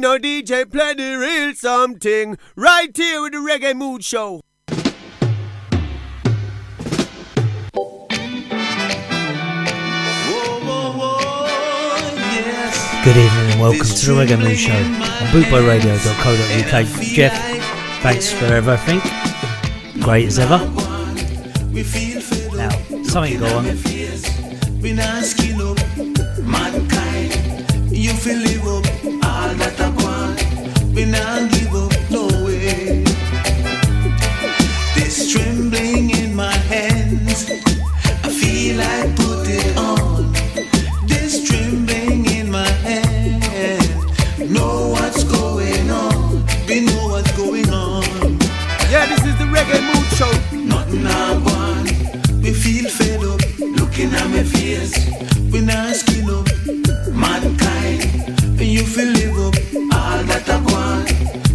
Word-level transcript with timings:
Dino 0.00 0.16
DJ 0.16 0.64
play 0.70 0.94
the 0.94 1.18
real 1.18 1.54
something 1.54 2.38
right 2.56 2.96
here 2.96 3.20
with 3.20 3.32
the 3.32 3.38
Reggae 3.38 3.76
Mood 3.76 4.02
Show. 4.02 4.40
Good 13.04 13.16
evening 13.18 13.50
and 13.50 13.60
welcome 13.60 13.84
to 13.84 14.06
the 14.06 14.12
Reggae 14.12 14.38
Mood 14.38 14.56
Show 14.56 14.72
on 14.72 15.26
bootboyradio.co.uk. 15.34 17.02
Jeff, 17.02 17.34
thanks 18.02 18.32
for 18.32 18.46
everything. 18.46 19.00
Great 20.02 20.28
as 20.28 20.38
ever. 20.38 20.60
Now, 22.56 22.70
something 23.02 23.38
go 23.38 23.44
on. 23.54 23.66
Oh, 23.66 23.72
you 27.92 28.12
feel 28.14 28.38
live 28.38 28.66
up 28.66 28.86
oh, 28.86 28.89
all 29.24 29.54
that 29.54 29.80
I 29.80 29.90
want. 30.02 30.38
Give 31.48 31.74
up 31.74 31.92
no 32.10 32.26
way. 32.44 33.04
This 34.94 35.32
trembling 35.32 36.10
in 36.10 36.34
my 36.34 36.52
hands, 36.52 37.50
I 38.24 38.28
feel 38.28 38.76
like 38.76 39.16
put 39.16 39.48
it 39.48 39.76
on. 39.76 40.32
This 41.06 41.48
trembling 41.48 42.26
in 42.30 42.50
my 42.50 42.70
know 44.50 44.90
what's 44.90 45.24
going 45.24 45.90
on. 45.90 46.44
We 46.66 46.80
know 46.80 47.08
what's 47.08 47.32
going 47.36 47.70
on. 47.70 48.02
Yeah, 48.90 49.06
this 49.06 49.24
is 49.24 49.36
the 49.38 49.46
Reggae 49.54 49.80
Mood 49.88 50.06
Show. 50.18 50.32
Nothing 50.56 51.06
I 51.06 51.36
want. 51.46 52.42
We 52.42 52.52
feel 52.52 52.88
fed 52.90 53.24
up, 53.24 53.40
looking 53.80 54.12
at 54.14 54.28
my 54.30 54.42
face. 54.42 54.94
We 55.52 55.60
not 55.60 55.94
skin 55.94 56.28
up. 56.30 56.49
Feel 58.94 59.12
live 59.12 59.38
up 59.38 59.54
all 59.94 60.20
that 60.24 60.48
I 60.48 60.58
want. 60.66 61.06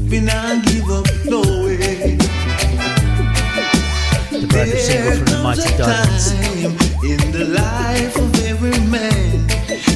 We 0.10 0.22
not 0.22 0.64
give 0.68 0.90
up, 0.90 1.06
no 1.26 1.42
way. 1.66 2.16
The 4.32 4.48
brand 4.48 4.70
new 4.72 4.80
single 4.80 5.16
from 5.18 5.26
the 5.26 5.40
Mighty 5.44 5.72
Diamonds. 5.76 6.32
In 7.04 7.20
the 7.34 7.46
life 7.52 8.16
of 8.16 8.32
every 8.46 8.80
man, 8.88 9.50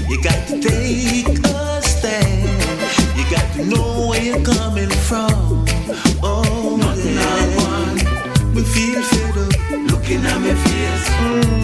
you 0.10 0.22
got 0.22 0.48
to 0.50 0.60
take 0.60 1.40
a 1.46 1.82
stand. 1.82 2.44
You 3.16 3.24
got 3.32 3.48
to 3.56 3.64
know 3.64 4.08
where 4.10 4.22
you're 4.22 4.44
coming 4.44 4.90
from. 4.90 5.66
Oh, 6.22 6.76
nothing 6.78 7.18
I 7.18 7.24
want. 7.56 8.04
We 8.54 8.64
feel 8.64 9.02
fed 9.02 9.38
up, 9.38 9.54
looking 9.92 10.26
at 10.26 10.40
my 10.42 10.54
face. 10.54 11.08
Mm, 11.24 11.59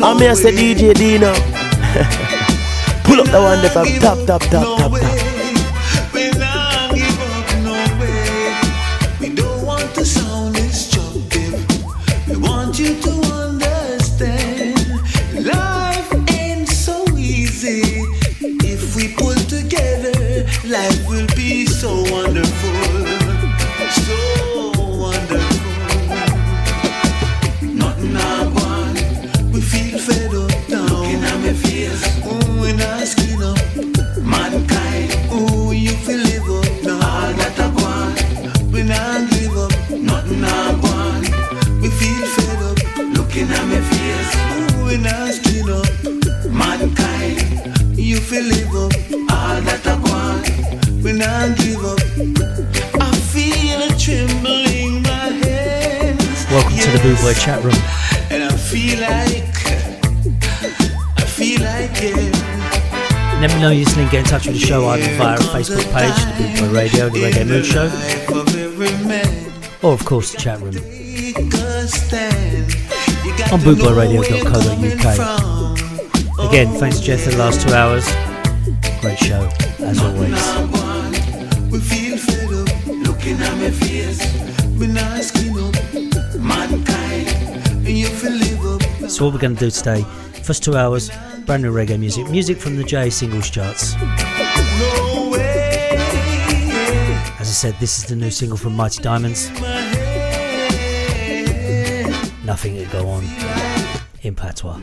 I'm 0.00 0.18
here, 0.18 0.34
say 0.34 0.52
DJ 0.52 0.94
Dino. 0.94 1.32
Pull 3.04 3.20
up 3.20 3.26
the 3.26 3.40
one 3.40 3.68
from 3.70 3.86
top, 4.00 4.18
top, 4.26 4.42
top, 4.50 4.78
top, 4.78 5.00
top. 5.00 5.17
Chat 57.48 57.64
room. 57.64 57.80
And 58.30 58.44
I 58.44 58.54
feel 58.54 59.00
like, 59.00 59.48
I 61.16 61.24
feel 61.24 61.62
like 61.62 61.90
it. 61.94 62.34
Let 63.40 63.54
me 63.54 63.60
know 63.62 63.70
you're 63.70 63.86
listening. 63.86 64.08
Get 64.08 64.18
in 64.18 64.26
touch 64.26 64.46
with 64.46 64.60
the 64.60 64.66
show 64.66 64.86
either 64.88 65.10
via 65.16 65.30
our 65.30 65.38
Facebook 65.38 65.90
page, 65.94 66.14
the 66.36 66.44
Boot 66.60 66.62
Boy 66.68 66.68
Radio, 66.78 67.08
the 67.08 67.22
Reggae 67.22 67.46
Mood 67.46 67.64
Show, 67.64 67.90
or 69.82 69.94
of 69.94 70.04
course 70.04 70.32
the 70.32 70.38
chat 70.38 70.60
room 70.60 70.74
on 73.50 73.60
bootboyradio.co.uk. 73.60 75.18
Again, 76.50 76.68
thanks 76.78 77.00
Jeff 77.00 77.22
for 77.22 77.30
the 77.30 77.38
last 77.38 77.66
two 77.66 77.72
hours. 77.72 78.06
Great 79.00 79.18
show, 79.18 79.48
as 79.78 79.98
always. 80.02 80.67
Up. 89.18 89.20
So 89.20 89.24
what 89.24 89.34
we're 89.34 89.40
going 89.40 89.56
to 89.56 89.60
do 89.60 89.70
today, 89.70 90.04
first 90.42 90.62
two 90.62 90.76
hours, 90.76 91.10
brand 91.46 91.62
new 91.62 91.72
reggae 91.72 91.98
music, 91.98 92.30
music 92.30 92.58
from 92.58 92.76
the 92.76 92.84
J 92.84 93.10
singles 93.10 93.50
charts. 93.50 93.94
As 97.40 97.48
I 97.48 97.52
said, 97.52 97.74
this 97.80 97.98
is 97.98 98.04
the 98.04 98.16
new 98.16 98.30
single 98.30 98.56
from 98.56 98.74
Mighty 98.76 99.02
Diamonds. 99.02 99.50
Nothing 102.44 102.76
to 102.76 102.86
go 102.90 103.08
on 103.08 103.24
in 104.22 104.34
patois. 104.34 104.78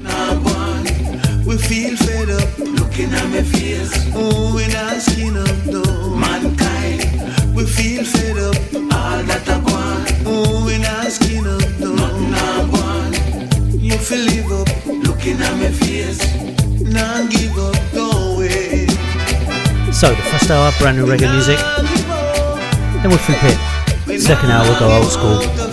We 1.45 1.57
feel 1.57 1.95
fed 1.95 2.29
up, 2.29 2.57
looking 2.57 3.13
at 3.13 3.29
my 3.29 3.43
face. 3.43 3.93
Oh, 4.15 4.53
we 4.55 4.67
not 4.67 5.01
skin 5.01 5.37
up, 5.37 5.65
no. 5.65 6.15
Mankind, 6.15 7.55
we 7.55 7.65
feel 7.65 8.03
fed 8.03 8.37
up, 8.37 8.55
all 8.93 9.23
that 9.23 9.47
I 9.47 9.57
want. 9.59 10.13
Oh, 10.25 10.65
we 10.65 10.77
not 10.79 11.11
live 14.11 14.51
up, 14.51 14.85
looking 14.85 15.41
at 15.41 15.57
my 15.57 15.71
face. 15.71 16.19
Not 16.81 17.31
give 17.31 17.57
up. 17.57 17.75
So, 19.95 20.09
the 20.09 20.21
first 20.23 20.51
hour, 20.51 20.73
brand 20.77 20.97
new 20.97 21.05
reggae 21.05 21.31
music. 21.31 21.57
Then 23.01 23.09
we'll 23.09 23.17
flip 23.17 23.39
it. 23.43 24.19
Second 24.19 24.51
hour, 24.51 24.67
we'll 24.67 24.77
go 24.77 24.91
old 24.91 25.09
school. 25.09 25.64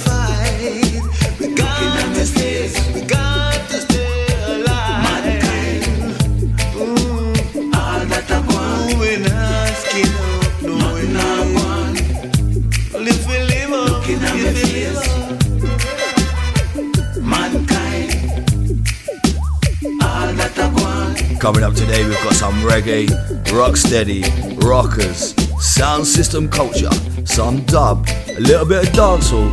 Reggae, 22.72 23.06
rock 23.52 23.76
steady, 23.76 24.22
rockers, 24.66 25.34
sound 25.62 26.06
system 26.06 26.48
culture, 26.48 26.90
some 27.26 27.62
dub, 27.66 28.08
a 28.28 28.40
little 28.40 28.64
bit 28.64 28.88
of 28.88 28.94
dancehall, 28.94 29.50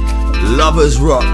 lovers 0.58 1.02
rock. 1.02 1.26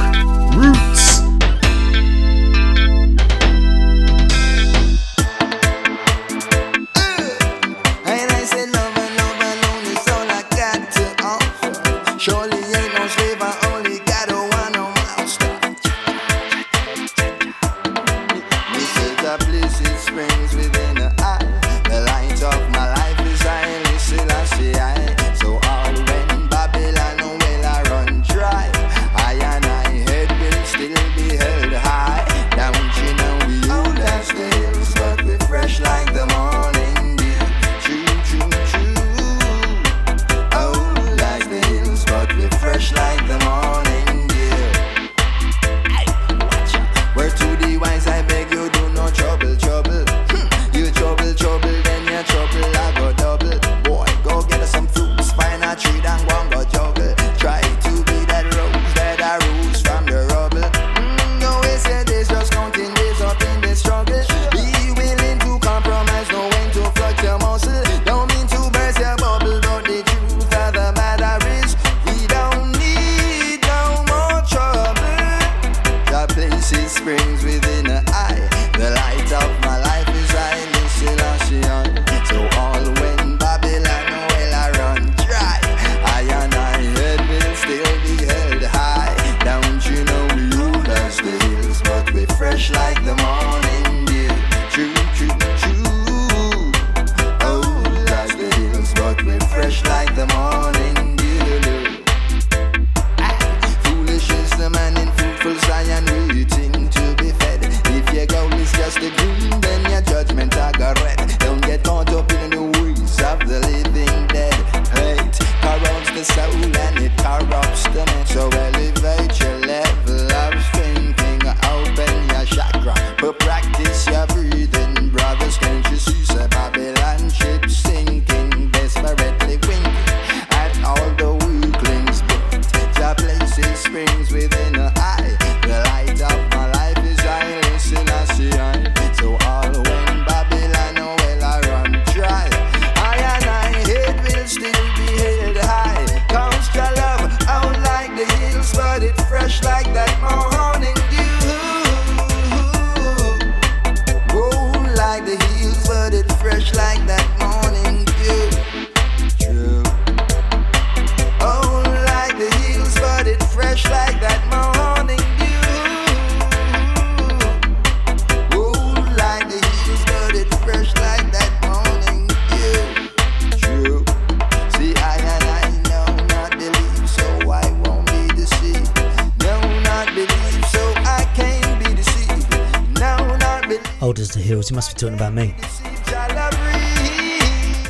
Talking 184.81 185.15
about 185.15 185.33
me. 185.33 185.55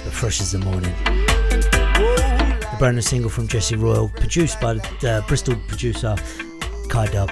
But 0.04 0.14
fresh 0.14 0.40
as 0.40 0.52
the 0.52 0.60
morning. 0.60 0.94
The 1.02 2.76
brand 2.78 2.96
new 2.96 3.02
single 3.02 3.32
from 3.32 3.48
Jesse 3.48 3.76
Royal, 3.76 4.10
produced 4.10 4.62
by 4.62 4.76
the 4.76 5.24
uh, 5.24 5.28
Bristol 5.28 5.56
producer 5.68 6.16
Kai 6.90 7.08
Dub. 7.08 7.30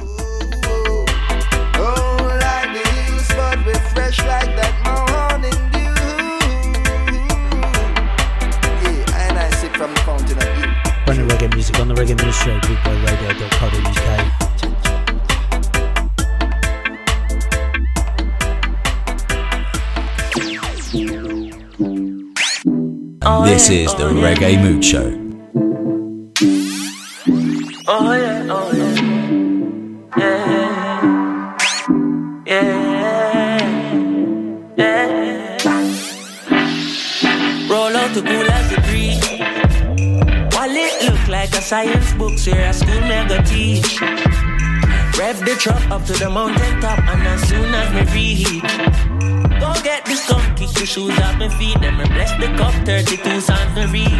Brand 11.06 11.20
new 11.20 11.28
reggae 11.28 11.54
music 11.54 11.80
on 11.80 11.88
the 11.90 11.94
Reggae 11.94 12.20
News 12.24 12.36
Show, 12.38 12.60
bootboyradio.co.uk. 23.34 23.46
This 23.46 23.70
is 23.70 23.94
the 23.96 24.10
Reggae 24.10 24.62
Mood 24.62 24.84
Show. 24.86 25.20
Oh 27.86 28.14
yeah, 28.14 28.48
oh 28.50 28.72
yeah, 28.72 28.96
yeah, 30.18 31.02
yeah, 32.46 32.78
yeah. 34.78 35.58
Roll 37.70 37.96
out 37.98 38.14
the 38.14 38.22
cool 38.22 38.52
as 38.52 38.72
a 38.72 38.82
breeze. 38.88 39.20
Wallet 40.56 40.94
look 41.04 41.28
like 41.28 41.52
a 41.54 41.62
science 41.62 42.14
book, 42.14 42.34
where 42.46 42.70
a 42.70 42.74
school 42.74 43.02
never 43.02 43.42
teach. 43.44 44.00
Rev 45.20 45.40
the 45.46 45.56
truck 45.60 45.84
up 45.92 46.06
to 46.06 46.14
the 46.14 46.30
mountain 46.30 46.80
top, 46.82 47.00
and 47.00 47.22
as 47.28 47.42
soon 47.48 47.74
as 47.74 47.90
we 47.94 48.02
reach, 48.14 48.62
go 49.60 49.74
get 49.84 50.06
this 50.06 50.28
gun 50.28 50.56
kick 50.56 50.70
the 50.70 50.86
shoes 50.86 51.18
off 51.20 51.33
my 51.44 51.50
feet. 51.58 51.78
Then 51.82 51.98
me 51.98 52.06
bless 52.06 52.32
the 52.40 52.48
cup, 52.58 52.74
32 52.86 53.42
songs 53.42 53.76
me 53.76 53.86
read. 53.94 54.12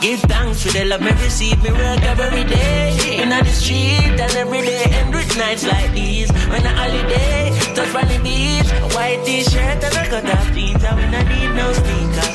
Give 0.00 0.20
thanks 0.20 0.62
for 0.62 0.72
the 0.72 0.84
love 0.84 1.00
me 1.00 1.12
receive. 1.22 1.62
Me 1.62 1.70
work 1.70 2.02
every 2.02 2.44
day 2.44 3.22
in 3.22 3.28
the 3.28 3.44
street 3.44 4.18
and 4.24 4.34
every 4.42 4.62
day 4.62 4.84
end 4.98 5.14
with 5.14 5.36
nights 5.36 5.64
like 5.66 5.92
these. 5.92 6.30
When 6.50 6.64
a 6.66 6.72
holiday, 6.80 7.50
touch 7.74 7.94
on 7.94 8.06
the 8.08 8.18
beach, 8.26 8.70
white 8.94 9.22
t-shirt 9.24 9.84
and 9.86 9.96
a 10.00 10.04
cut 10.10 10.30
off 10.36 10.52
jeans. 10.52 10.84
I 10.84 10.94
when 10.94 11.14
I 11.14 11.22
need 11.32 11.50
no 11.60 11.66
sneakers. 11.80 12.34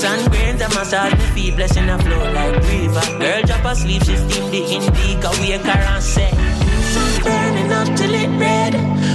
Sun 0.00 0.20
grains 0.30 0.60
and 0.60 0.74
massage 0.74 1.14
me 1.14 1.26
feet, 1.34 1.56
blessing 1.56 1.86
the 1.86 1.98
flow 1.98 2.24
like 2.32 2.56
river. 2.68 3.06
Girl 3.18 3.42
drop 3.42 3.64
asleep, 3.72 4.02
she 4.04 4.16
steam 4.16 4.50
the 4.50 4.60
indica, 4.76 5.30
wake 5.40 5.66
her 5.70 5.82
and 5.94 6.02
say. 6.02 6.30
Sun 6.92 7.12
burning 7.24 7.72
up 7.72 7.88
till 7.96 8.14
it 8.14 8.30
red. 8.38 8.74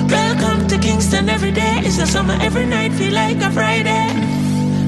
Welcome 0.09 0.56
to 0.69 0.77
Kingston 0.77 1.29
every 1.29 1.51
day. 1.51 1.81
It's 1.83 1.97
a 1.99 2.07
summer 2.07 2.37
every 2.41 2.65
night, 2.65 2.91
feel 2.93 3.13
like 3.13 3.37
a 3.37 3.49
Friday. 3.51 4.07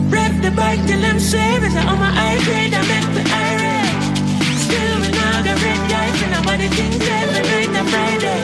Rep 0.10 0.34
the 0.42 0.52
bike 0.52 0.82
till 0.88 1.04
I'm. 1.06 1.18
It's 1.18 1.34
on 1.34 2.00
my 2.00 2.12
eye 2.12 2.40
grade, 2.44 2.74
I 2.74 2.82
make 2.92 3.10
the 3.16 3.24
irate. 3.24 4.00
Still 4.66 4.96
we 5.02 5.10
not 5.16 5.46
got 5.46 5.58
red 5.64 5.82
guys, 5.90 6.22
and 6.24 6.32
nobody 6.32 6.68
thinks 6.68 7.08
every 7.08 7.44
night 7.52 7.72
a 7.80 7.84
Friday. 7.92 8.42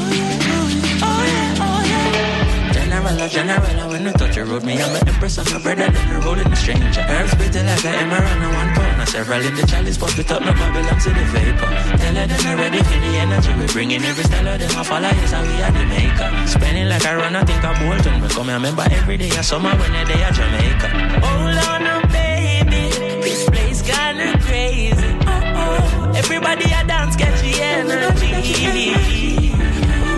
Oh 0.00 0.08
yeah, 0.16 1.04
oh 1.08 1.22
yeah, 1.32 1.66
oh 1.66 1.80
yeah. 1.92 2.72
General, 2.72 3.28
general, 3.28 3.88
when 3.90 4.04
you 4.06 4.12
touch 4.12 4.34
the 4.36 4.44
road, 4.44 4.64
me 4.64 4.80
I'm 4.80 4.94
an 4.94 5.08
empress 5.08 5.38
of 5.38 5.52
my 5.52 5.60
brother, 5.60 5.90
then 5.90 6.22
rolling 6.22 6.48
the 6.48 6.56
stranger. 6.56 7.04
Herbs 7.08 7.34
bitter 7.34 7.64
like 7.64 7.84
a 7.84 7.88
emerald 7.88 8.40
one 8.40 8.52
pound. 8.54 8.67
Several 9.08 9.40
in 9.40 9.54
the 9.54 9.66
chalice, 9.66 9.96
pop 9.96 10.16
it 10.18 10.30
up, 10.30 10.42
no 10.42 10.52
Babylon 10.52 10.98
to 11.00 11.08
the 11.08 11.24
vapor. 11.32 11.70
Tell 11.96 12.14
her 12.14 12.26
them 12.26 12.46
I'm 12.46 12.58
ready 12.58 12.78
for 12.78 12.98
the 13.00 13.12
energy. 13.16 13.52
We 13.58 13.66
bringing 13.72 14.02
every 14.04 14.24
style 14.24 14.46
of 14.46 14.60
them, 14.60 14.70
I 14.76 14.82
follow 14.84 15.08
yes, 15.08 15.32
how 15.32 15.42
we 15.42 15.62
are 15.62 15.72
the 15.72 15.84
maker. 15.86 16.28
Spending 16.46 16.88
like 16.88 17.06
I 17.06 17.16
run, 17.16 17.34
I 17.34 17.42
think 17.42 17.64
I'm 17.64 17.74
Bolton. 17.80 18.20
We 18.20 18.28
come 18.28 18.46
here, 18.46 18.54
remember 18.54 18.84
every 18.90 19.16
day, 19.16 19.30
I 19.30 19.40
summer 19.40 19.74
when 19.76 19.92
they 19.92 20.04
day 20.04 20.22
at 20.22 20.34
Jamaica. 20.34 20.88
Hold 21.24 21.56
on, 21.56 21.86
oh, 21.88 22.02
baby, 22.12 22.92
this 23.24 23.48
place 23.48 23.80
kinda 23.80 24.38
crazy. 24.44 25.10
Oh. 25.26 26.12
Everybody 26.14 26.66
a 26.66 26.84
dance, 26.84 27.16
catch 27.16 27.40
the 27.40 27.54
energy. 27.62 29.56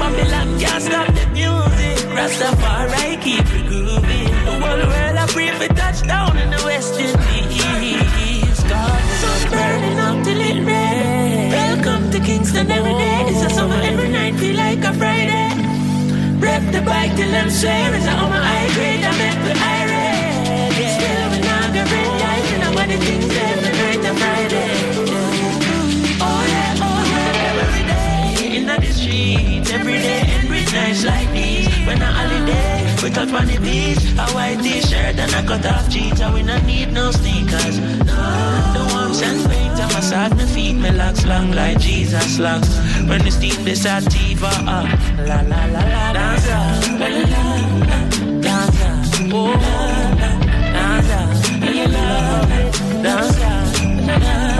Babylon 0.01 0.59
can't 0.59 0.83
stop 0.83 1.07
the 1.15 1.27
music. 1.31 2.11
Rastafari 2.11 3.23
keep 3.23 3.47
it 3.47 3.67
grooving. 3.71 4.31
The 4.45 4.53
whole 4.59 4.83
world 4.93 5.17
I 5.17 5.27
pray 5.29 5.51
for 5.55 5.73
touchdown 5.75 6.37
in 6.39 6.51
the 6.51 6.61
West 6.67 6.99
Indies. 6.99 8.30
God, 8.71 9.03
sun 9.21 9.51
burning 9.51 9.99
up 9.99 10.17
till 10.25 10.41
it 10.41 10.59
red. 10.65 11.53
Welcome 11.61 12.11
to 12.13 12.19
Kingston 12.21 12.71
every 12.71 12.97
day. 13.05 13.21
It's 13.31 13.43
a 13.49 13.51
summer 13.51 13.81
every 13.91 14.11
night, 14.11 14.35
feel 14.37 14.57
like 14.57 14.83
a 14.91 14.93
Friday. 14.95 15.49
Rep 16.39 16.63
the 16.73 16.83
bike 16.83 17.15
till 17.17 17.35
I'm 17.35 17.51
swear 17.51 17.95
it's 17.95 18.07
on 18.07 18.31
my 18.31 18.41
high 18.49 18.71
grade. 18.77 19.05
I 19.05 19.13
make 19.21 19.41
the. 19.47 19.61
Still 20.97 21.25
we 21.33 21.39
and 21.39 21.77
every. 21.83 22.01
Oh 26.23 26.43
yeah, 26.53 26.87
oh 26.87 27.03
yeah, 27.13 27.63
every 27.63 27.85
day 27.93 28.57
in 28.57 28.65
the 28.67 28.93
streets, 28.93 29.71
every 29.73 29.99
day 29.99 30.31
nights 30.73 31.05
like 31.05 31.31
these. 31.33 31.69
When 31.87 32.01
a 32.01 32.07
holiday, 32.07 32.90
we 33.03 33.11
touch 33.11 33.33
on 33.33 33.47
the 33.47 33.59
beach, 33.59 34.03
a 34.19 34.27
white 34.35 34.59
t-shirt 34.63 35.17
and 35.19 35.33
a 35.33 35.43
cut 35.47 35.65
off 35.67 35.89
jeans, 35.89 36.21
and 36.21 36.35
we 36.35 36.43
not 36.43 36.65
need 36.65 36.93
no 36.93 37.11
sneakers. 37.11 37.79
No, 37.79 38.17
the 38.75 38.83
warmth 38.93 39.23
and 39.23 39.51
paint, 39.51 39.81
I 39.81 39.87
massage 39.95 40.33
my 40.33 40.45
feet, 40.47 40.75
my 40.75 40.91
locks 40.91 41.25
long 41.25 41.53
like 41.53 41.79
Jesus 41.79 42.39
locks. 42.39 42.69
When 43.09 43.23
the 43.25 43.31
steam 43.31 43.65
this 43.65 43.83
sativa, 43.83 44.49
uh, 44.49 44.87
la 45.19 45.41
la 45.53 45.65
la 45.67 45.81
la, 45.81 46.13
dance, 46.13 46.49
la 47.01 47.09
la 47.09 47.23
la, 47.33 47.51
dance, 48.41 48.81
oh, 49.33 49.55
dance, 51.09 51.51
you 51.51 51.87
love 51.87 52.51
it, 52.53 53.03
dance, 53.03 53.37
people 53.81 54.60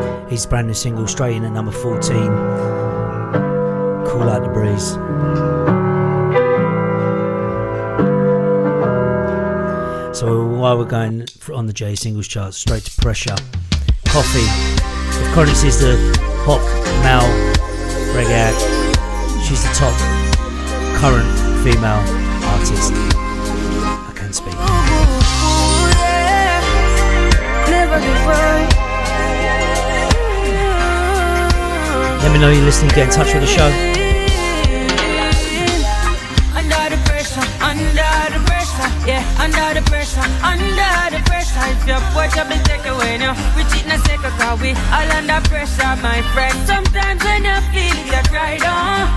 His 0.31 0.45
brand 0.45 0.67
new 0.67 0.73
single, 0.73 1.07
straight 1.07 1.35
in 1.35 1.43
at 1.43 1.51
number 1.51 1.73
14. 1.73 2.01
Cool 4.07 4.29
out 4.29 4.43
the 4.43 4.49
breeze. 4.53 4.91
So 10.17 10.47
while 10.47 10.77
we're 10.77 10.85
going 10.85 11.25
on 11.53 11.65
the 11.65 11.73
J 11.73 11.95
singles 11.95 12.29
chart, 12.29 12.53
straight 12.53 12.83
to 12.85 13.01
pressure. 13.01 13.35
Koffee. 14.05 14.47
If 14.77 15.35
Chronixx 15.35 15.65
is 15.65 15.81
the 15.81 15.97
pop 16.45 16.61
male 17.03 17.27
reggae 18.15 18.53
she's 19.45 19.61
the 19.63 19.73
top 19.75 19.97
current 21.01 21.27
female 21.61 21.99
artist. 22.45 22.93
I 22.93 24.13
can 24.15 24.31
speak. 24.31 24.55
Let 32.21 32.31
me 32.31 32.39
know 32.39 32.49
you're 32.49 32.63
listening. 32.63 32.89
Get 32.95 33.07
in 33.07 33.13
touch 33.13 33.33
with 33.33 33.41
the 33.41 33.47
show. 33.47 33.69
Yeah, 39.05 39.25
under 39.41 39.79
the 39.79 39.81
pressure, 39.89 40.21
under 40.45 41.01
the 41.09 41.21
pressure. 41.25 41.65
If 41.73 41.87
your 41.87 42.01
watch 42.13 42.37
up 42.37 42.49
and 42.51 42.63
take 42.65 42.85
away 42.85 43.17
now, 43.17 43.33
we 43.57 43.63
cheat 43.73 43.85
in 43.85 43.91
a 43.91 43.99
second, 44.05 44.33
cause 44.37 44.61
we 44.61 44.71
all 44.93 45.11
under 45.17 45.41
pressure, 45.49 45.95
my 46.01 46.21
friend. 46.33 46.53
Sometimes 46.67 47.23
when 47.23 47.43
you 47.43 47.57
feel 47.73 48.01
cry 48.29 48.57
down. 48.57 49.09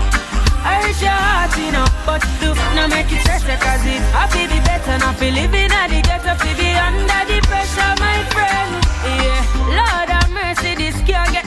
I 0.64 0.80
reach 0.84 1.02
your 1.04 1.12
heart, 1.12 1.52
you 1.60 1.70
know, 1.70 1.84
but 2.08 2.24
do 2.40 2.56
not 2.74 2.88
make 2.88 3.12
it 3.12 3.20
stress 3.20 3.44
cause 3.44 3.84
it 3.84 4.00
happy 4.16 4.48
be 4.48 4.58
better, 4.64 4.96
not 4.98 5.16
feel 5.20 5.34
living 5.34 5.70
at 5.70 5.92
the 5.92 6.00
ghetto, 6.00 6.32
feel 6.40 6.56
be 6.56 6.72
under 6.72 7.22
the 7.28 7.38
pressure, 7.44 7.92
my 8.00 8.18
friend. 8.32 8.70
Yeah, 9.04 9.44
Lord 9.76 10.08
have 10.08 10.30
mercy, 10.32 10.74
this 10.74 10.96
can't 11.04 11.30
get 11.32 11.43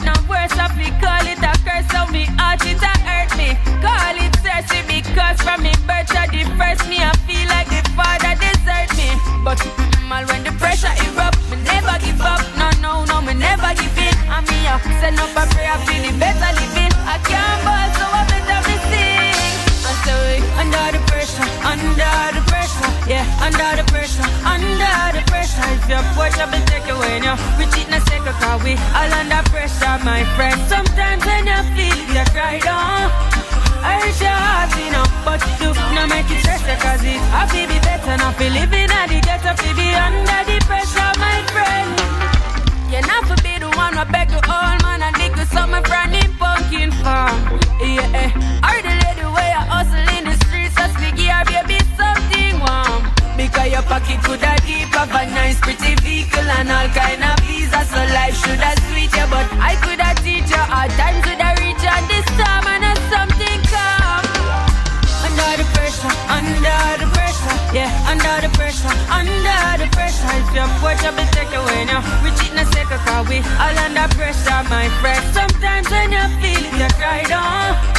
I 0.56 0.68
feel 0.76 0.94
call 1.02 1.26
it 1.26 1.42
a 1.42 1.52
curse, 1.66 1.88
so 1.92 2.06
me 2.12 2.24
heart 2.38 2.64
it 2.64 2.80
a 2.80 2.92
hurt 3.04 3.30
me. 3.36 3.58
Call 3.84 4.16
it 4.16 4.32
thirsty 4.40 4.80
because 4.88 5.40
from 5.42 5.62
me 5.62 5.72
birth, 5.84 6.08
the 6.08 6.44
first 6.56 6.88
me, 6.88 7.02
I 7.02 7.12
feel 7.26 7.46
like 7.48 7.68
the 7.68 7.82
father 7.92 8.34
desert 8.38 8.90
me. 8.96 9.08
But 9.44 9.58
mal 10.08 10.24
when 10.26 10.44
the 10.44 10.52
pressure 10.56 10.92
erupt, 11.04 11.38
me 11.50 11.56
never 11.64 11.96
give 12.00 12.20
up. 12.20 12.40
No, 12.56 12.70
no, 12.80 12.92
no, 13.04 13.20
me 13.20 13.34
never 13.34 13.70
give 13.74 13.98
in. 13.98 14.14
I 14.30 14.40
mean, 14.46 14.64
I 14.64 14.78
send 15.00 15.18
up 15.20 15.34
a 15.36 15.44
prayer, 15.52 15.76
feeling 15.84 16.16
better 16.18 16.52
living. 16.56 16.92
I 17.04 17.18
can't 17.26 17.60
ball, 17.66 17.88
so 17.98 18.06
I 18.08 18.22
better 18.30 18.60
me 18.68 18.76
sing. 18.88 19.36
I 19.84 19.92
say 20.04 20.40
under 20.60 20.86
the 20.96 21.00
pressure, 21.10 21.48
under 21.64 22.16
the 22.36 22.47
yeah, 23.08 23.24
under 23.40 23.80
the 23.80 23.84
pressure, 23.88 24.22
under 24.44 25.00
the 25.16 25.22
pressure. 25.26 25.64
If 25.72 25.88
your 25.88 26.04
push 26.12 26.36
up 26.38 26.52
and 26.52 26.64
take 26.68 26.86
away 26.92 27.20
now, 27.20 27.40
we 27.56 27.64
cheat 27.72 27.88
in 27.88 27.94
a 27.96 28.00
second, 28.04 28.36
cause 28.36 28.62
we 28.62 28.76
all 28.92 29.12
under 29.16 29.42
pressure, 29.48 29.96
my 30.04 30.22
friend. 30.36 30.60
Sometimes 30.68 31.24
when 31.24 31.48
you 31.48 31.60
feel, 31.72 31.98
you 32.12 32.24
cry 32.36 32.60
down. 32.60 33.08
I 33.80 34.04
reach 34.04 34.20
your 34.20 34.36
heart, 34.36 34.70
you 34.76 34.92
know, 34.92 35.06
but 35.24 35.40
do 35.56 35.72
not 35.96 36.08
make 36.12 36.28
it 36.28 36.44
stress 36.44 36.60
cause 36.82 37.02
it 37.02 37.16
happy 37.32 37.64
be 37.64 37.78
better 37.80 38.16
not 38.18 38.36
be 38.36 38.50
living 38.50 38.90
at 38.90 39.08
the 39.08 39.20
ghetto, 39.24 39.56
to 39.56 39.68
be 39.74 39.88
under 39.96 40.40
the 40.44 40.58
pressure, 40.68 41.12
my 41.16 41.40
friend. 41.48 41.88
You're 42.92 43.06
not 43.06 43.24
for 43.24 43.40
be 43.42 43.56
the 43.58 43.70
one 43.72 43.96
who 43.96 44.04
beg 44.12 44.28
the 44.28 44.42
old 44.44 44.78
man 44.84 45.02
and 45.02 45.14
dig 45.16 45.32
something 45.48 45.84
from 45.84 46.10
the 46.12 46.22
pumpkin 46.38 46.90
farm. 47.00 47.60
Yeah, 47.80 48.20
eh. 48.20 48.48
Pocket 53.88 54.20
could 54.22 54.40
have 54.44 54.60
deep 54.68 54.92
of 55.00 55.08
a 55.08 55.24
nice 55.32 55.58
pretty 55.60 55.96
vehicle 56.04 56.48
and 56.60 56.68
all 56.68 56.88
kind 56.92 57.24
of 57.24 57.40
visa, 57.48 57.80
so 57.88 58.00
life 58.12 58.36
should 58.36 58.60
have 58.60 58.78
sweet 58.92 59.10
you, 59.16 59.26
but 59.32 59.48
I 59.56 59.74
could 59.80 59.98
have 59.98 60.20
teach 60.20 60.52
you 60.52 60.64
hard 60.68 60.92
times 61.00 61.24
would 61.24 61.40
have 61.40 61.56
reach 61.58 61.80
you 61.80 61.98
this 62.12 62.28
time 62.36 62.68
and 62.68 62.84
then 62.84 63.00
something 63.08 63.60
come. 63.72 64.26
Under 65.24 65.50
the 65.56 65.66
pressure, 65.72 66.14
under 66.28 66.84
the 67.00 67.08
pressure, 67.16 67.56
yeah, 67.72 67.90
under 68.12 68.36
the 68.44 68.50
pressure, 68.54 68.92
under 69.08 69.64
the 69.80 69.88
pressure. 69.96 70.30
If 70.36 70.52
your 70.52 70.68
porch 70.84 71.02
up 71.08 71.16
and 71.16 71.30
take 71.32 71.52
away 71.56 71.88
now, 71.88 72.04
we 72.20 72.28
cheat 72.36 72.52
in 72.52 72.60
a 72.60 72.66
second, 72.68 73.00
cause 73.08 73.24
we 73.26 73.40
all 73.56 73.76
under 73.88 74.06
pressure, 74.14 74.62
my 74.68 74.86
friend. 75.00 75.22
Sometimes 75.32 75.88
when 75.88 76.12
you 76.12 76.24
feel 76.44 76.60
it, 76.60 76.76
you 76.76 76.88
cry 77.00 77.24
down. 77.24 77.97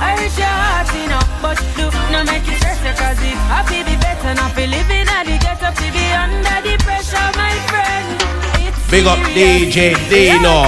I 0.00 0.16
your 0.16 0.48
heart, 0.48 0.88
know, 1.12 1.20
but 1.44 1.58
do 1.76 1.86
not 2.10 2.24
make 2.26 2.48
it 2.48 2.56
stress 2.56 2.80
cause 2.98 3.20
it 3.20 3.36
happy 3.52 3.84
be 3.84 3.96
better, 4.00 4.34
not 4.34 4.56
be 4.56 4.66
living 4.66 5.06
at 5.06 5.24
the 5.28 5.36
ghetto, 5.36 5.68
to 5.68 5.86
be 5.92 6.04
under 6.16 6.58
the 6.64 6.74
pressure, 6.82 7.28
my 7.36 7.52
friend. 7.68 8.16
It's 8.64 8.90
Big 8.90 9.06
up 9.06 9.20
DJ 9.36 9.94
Dino, 10.08 10.64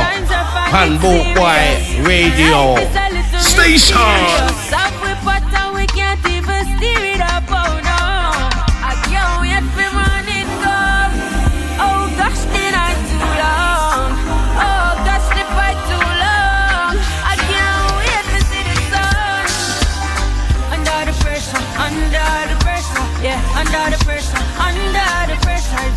Handbook 0.68 1.34
Boy 1.34 2.04
Radio 2.04 2.76
station. 3.40 5.01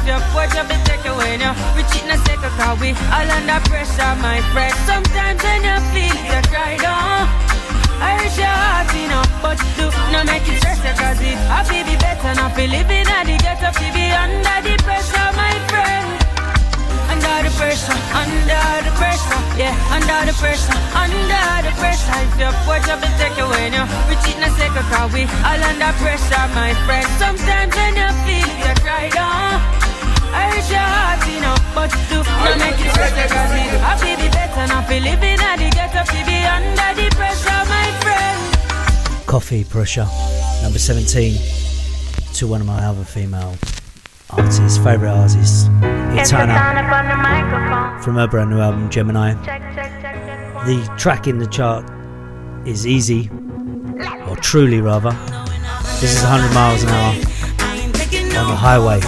Your 0.06 0.22
porch 0.30 0.54
up 0.56 0.70
and 0.70 0.82
take 0.86 1.06
away 1.06 1.38
now. 1.38 1.58
We 1.76 1.82
cheat 1.90 2.06
in 2.06 2.14
a 2.14 2.18
second 2.30 2.54
cause 2.62 2.80
we 2.80 2.94
all 3.10 3.26
under 3.26 3.60
pressure, 3.66 4.14
my 4.22 4.40
friend. 4.54 4.74
Sometimes 4.86 5.42
when 5.42 5.66
you 5.66 5.78
feel 5.92 6.18
you 6.30 6.42
cry 6.54 6.78
down. 6.78 7.26
I 7.98 8.22
reach 8.22 8.38
your 8.38 8.46
heart, 8.46 8.94
you 8.94 9.10
know, 9.10 9.26
but 9.42 9.58
do 9.78 9.90
not 10.14 10.26
make 10.30 10.46
it 10.46 10.62
stress 10.62 10.78
cause 11.00 11.22
it 11.22 11.38
happy 11.50 11.82
be 11.82 11.96
better 11.98 12.36
not 12.38 12.54
be 12.54 12.68
living 12.68 13.08
at 13.08 13.26
the 13.26 13.36
ghetto, 13.42 13.72
to 13.74 13.88
be 13.98 14.06
under 14.14 14.58
the 14.62 14.76
pressure, 14.86 15.30
my 15.34 15.54
friend. 15.74 16.06
Under 17.10 17.50
the 17.50 17.52
pressure, 17.58 17.98
under 18.14 18.68
the 18.86 18.94
pressure, 19.00 19.40
yeah, 19.58 19.74
under 19.90 20.22
the 20.30 20.36
pressure, 20.38 20.78
under 20.94 21.50
the 21.66 21.74
pressure. 21.82 22.20
If 22.30 22.36
your 22.38 22.54
porch 22.68 22.86
up 22.94 23.02
and 23.02 23.16
take 23.18 23.38
away 23.42 23.74
now, 23.74 23.90
we 24.06 24.14
cheat 24.22 24.38
in 24.38 24.44
a 24.44 24.52
second 24.54 24.86
cause 24.92 25.10
we 25.16 25.26
all 25.42 25.62
under 25.66 25.92
pressure, 25.98 26.46
my 26.54 26.78
friend. 26.86 27.08
Sometimes 27.18 27.74
when 27.74 27.96
you 27.98 28.10
feel 28.28 28.52
you 28.70 28.74
cry 28.84 29.10
down. 29.10 29.75
I 30.36 30.52
reach 30.54 30.70
your 30.70 30.84
heart, 30.84 31.22
you 31.32 31.40
know, 31.40 31.56
but 31.74 31.90
do 32.12 32.20
not 32.20 32.58
make 32.60 32.80
it 32.84 32.92
stress 32.92 33.16
cause 33.32 33.52
it 33.56 33.80
happy 33.80 34.12
be 34.22 34.28
better 34.30 34.68
not 34.68 34.88
be 34.90 35.00
living 35.00 35.40
at 35.40 35.58
the 35.58 35.70
ghetto, 35.72 36.04
be 36.28 36.38
under 36.44 36.92
the 37.00 37.08
pressure, 37.16 37.64
my 37.72 37.88
friend. 38.04 38.40
Koffee 39.26 39.64
Pressure, 39.70 40.08
number 40.62 40.80
17, 40.80 41.40
to 42.34 42.48
one 42.48 42.62
of 42.62 42.68
my 42.68 42.84
other 42.84 43.04
female 43.06 43.56
artists, 44.30 44.78
favourite 44.78 45.12
artists, 45.12 45.68
Etana, 46.20 48.00
from 48.04 48.16
her 48.16 48.28
brand 48.28 48.50
new 48.50 48.60
album 48.60 48.90
Gemini. 48.90 49.34
The 50.66 50.94
track 50.98 51.28
in 51.28 51.38
the 51.38 51.48
chart 51.48 51.90
is 52.68 52.86
Easy, 52.86 53.30
or 54.28 54.36
Truly 54.38 54.82
rather. 54.82 55.12
This 56.02 56.18
is 56.18 56.24
100 56.24 56.54
miles 56.54 56.84
an 56.84 56.90
hour 56.90 57.16
on 58.38 58.48
the 58.50 58.56
highway. 58.56 59.00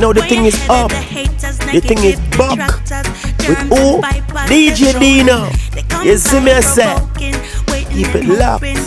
right 0.00 0.14
now 0.14 0.20
the 0.20 0.26
thing 0.28 0.44
is 0.46 0.54
um, 0.68 0.84
up. 0.84 0.90
The 0.90 1.80
thing 1.80 1.98
is 1.98 2.20
buck. 2.36 2.58
With 3.48 3.58
who? 3.68 4.00
DJ 4.48 4.98
Dino. 4.98 5.48
You 6.02 6.16
see 6.16 6.40
me, 6.40 6.52
I 6.52 6.60
say. 6.60 6.96
Keep 7.90 8.14
it 8.14 8.24
locked. 8.26 8.79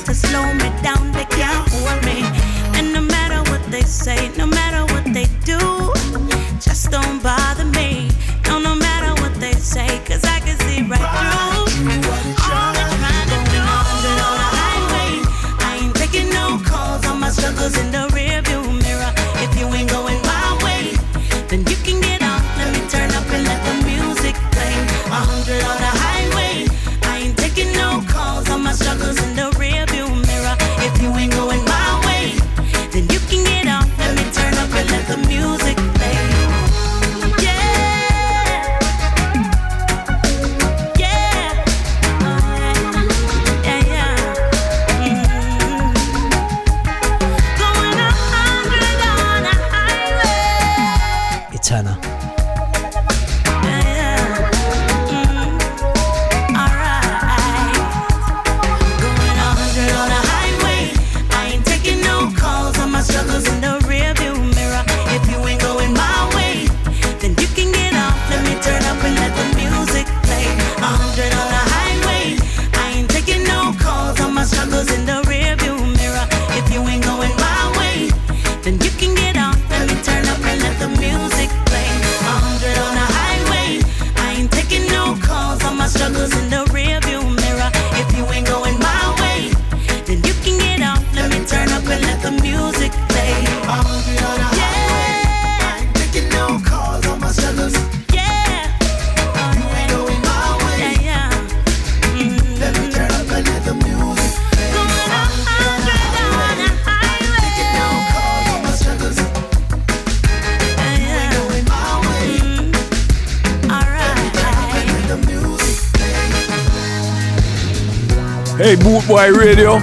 Boy 119.07 119.31
Radio. 119.33 119.79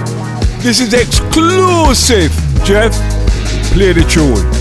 This 0.61 0.79
is 0.79 0.93
exclusive. 0.93 2.31
Jeff, 2.63 2.91
play 3.71 3.93
the 3.93 4.03
tune. 4.09 4.60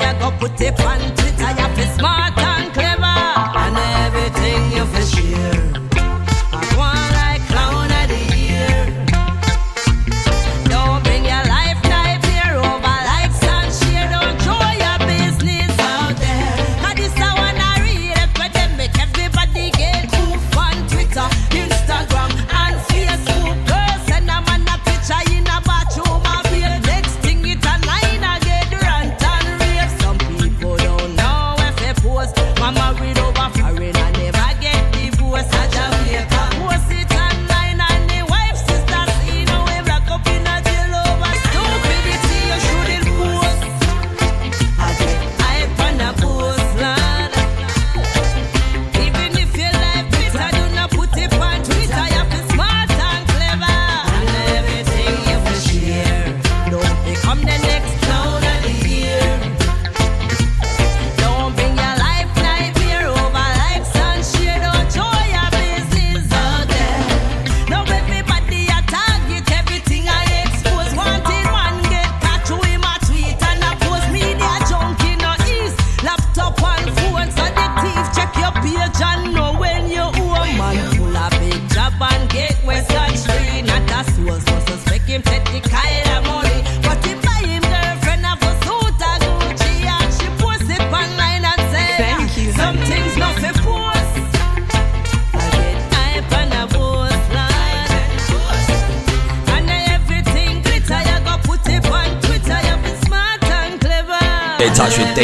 you 0.00 0.18
go 0.20 0.30
put 0.38 0.60
it 0.60 0.80
on 0.80 0.98
Twitter. 1.16 1.50
You 1.58 1.68
feel 1.76 1.90
smart 1.98 2.38
and 2.38 2.72
clever, 2.72 3.18
and 3.62 3.76
everything 4.06 4.72
you 4.72 4.84
feel 4.86 5.06
share. 5.06 5.91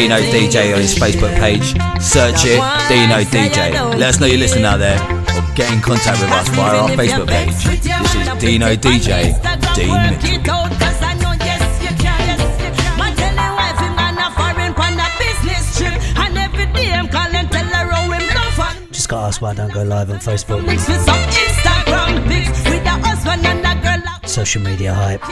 Dino 0.08 0.22
DJ 0.32 0.72
on 0.74 0.80
his 0.80 0.94
Facebook 0.94 1.38
page. 1.38 1.74
Search 2.00 2.46
it, 2.46 2.56
Dino 2.88 3.20
DJ. 3.28 3.74
Let 3.98 4.14
us 4.14 4.20
know 4.20 4.26
you're 4.26 4.38
listening 4.38 4.64
out 4.64 4.78
there 4.78 4.98
or 5.36 5.44
get 5.54 5.70
in 5.70 5.82
contact 5.82 6.22
with 6.22 6.30
us 6.30 6.48
via 6.48 6.78
our 6.78 6.88
Facebook 6.88 7.28
page. 7.28 7.52
This 7.52 8.14
is 8.14 8.38
Dino 8.40 8.74
DJ, 8.74 9.36
Dean 9.74 10.18
Just 18.90 19.10
got 19.10 19.28
asked 19.28 19.42
why 19.42 19.50
I 19.50 19.54
don't 19.54 19.74
go 19.74 19.82
live 19.82 20.10
on 20.10 20.20
Facebook 20.20 20.64
social 24.28 24.62
media 24.62 24.92
hype. 24.92 25.22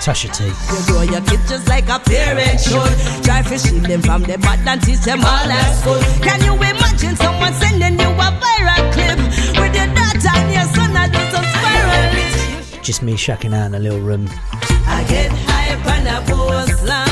Tasha 0.00 0.32
T. 0.32 0.44
You 0.44 0.86
grow 0.86 1.02
your 1.02 1.20
kids 1.28 1.48
just 1.48 1.68
like 1.68 1.88
a 1.88 1.98
parent 1.98 2.60
should. 2.60 3.24
Try 3.24 3.42
to 3.42 3.58
shield 3.58 3.84
them 3.84 4.02
from 4.02 4.22
the 4.22 4.38
bad 4.38 4.66
and 4.66 4.82
teach 4.82 5.00
them 5.00 5.20
all. 5.24 5.46
Can 6.22 6.42
you 6.44 6.54
imagine 6.54 7.16
someone 7.16 7.52
sending 7.54 8.00
you 8.00 8.08
a 8.08 8.28
viral 8.40 8.92
clip 8.92 9.18
with 9.60 9.74
your 9.76 9.88
daughter 9.94 10.32
and 10.34 10.52
your 10.54 10.64
son 10.74 10.92
spiral? 11.52 12.82
Just 12.82 13.02
me 13.02 13.14
shacking 13.14 13.54
out 13.54 13.66
in 13.66 13.74
a 13.74 13.78
little 13.78 14.00
room. 14.00 14.28
I 14.86 15.04
get 15.08 15.30
hype 15.30 15.86
and 15.86 16.08
I 16.08 17.05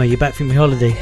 Emma, 0.00 0.06
you 0.08 0.16
back 0.16 0.32
from 0.32 0.46
your 0.46 0.56
holiday? 0.56 0.92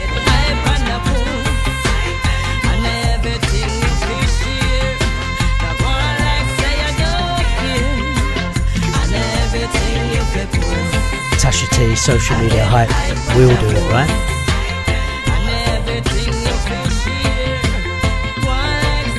Tasha 11.39 11.69
T, 11.71 11.95
social 11.95 12.37
media 12.39 12.65
hype, 12.65 12.91
we'll 13.37 13.55
do 13.61 13.69
it, 13.71 13.93
right? 13.93 14.11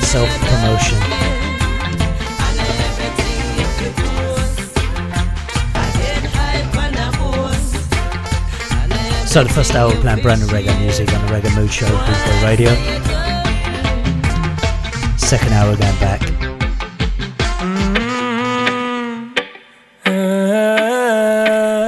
Self 0.03 0.29
promotion. 0.41 1.08
So 9.29 9.43
the 9.43 9.49
first 9.53 9.75
hour 9.75 9.91
playing 10.01 10.23
brand 10.23 10.41
new 10.41 10.47
reggae 10.47 10.75
music 10.79 11.13
on 11.13 11.23
the 11.27 11.31
Reggae 11.31 11.55
Mood 11.55 11.71
Show, 11.71 11.85
Bootboy 11.85 12.43
Radio. 12.43 12.73
Second 15.17 15.53
hour 15.53 15.75
going 15.75 15.99
back. 15.99 16.19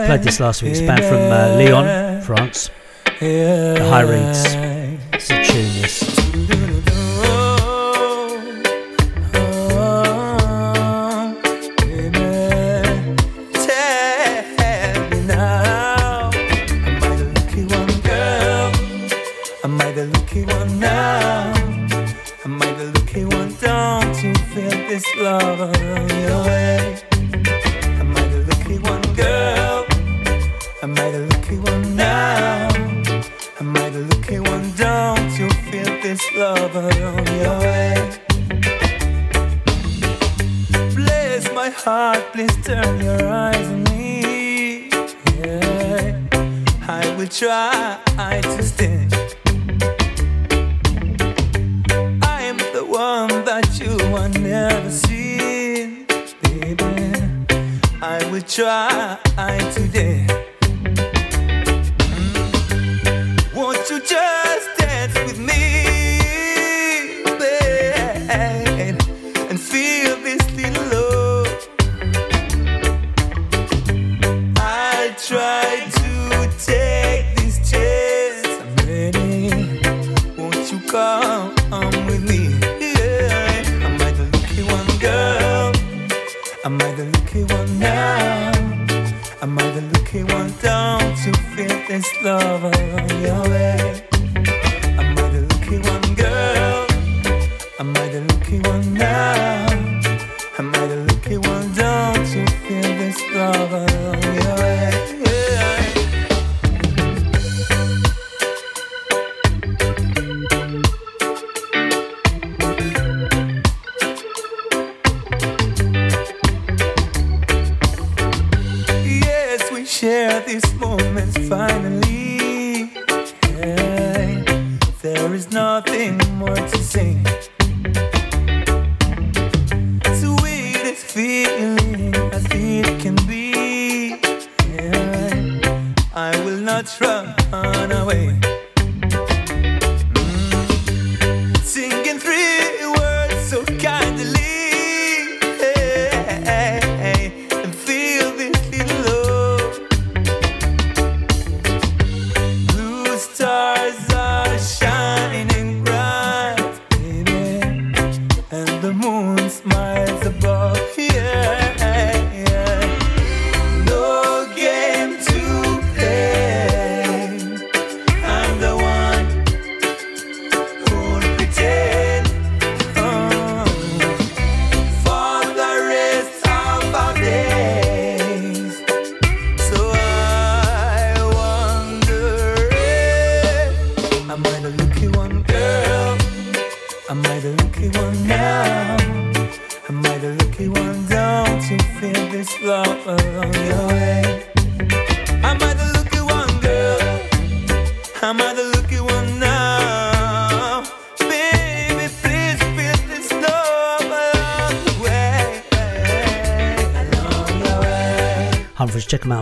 Played 0.06 0.22
this 0.22 0.40
last 0.40 0.62
week. 0.62 0.74
It's 0.74 0.82
band 0.82 1.04
from 1.04 1.18
uh, 1.32 1.56
Lyon, 1.58 2.22
France. 2.22 2.70
The 3.20 3.88
High 3.90 4.02
Reeds. 4.02 4.61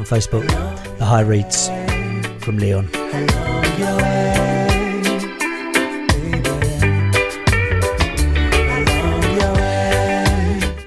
Facebook. 0.10 0.48
The 0.98 1.06
High 1.06 1.22
Reads 1.22 1.68
from 2.44 2.58
Lyon. 2.58 2.88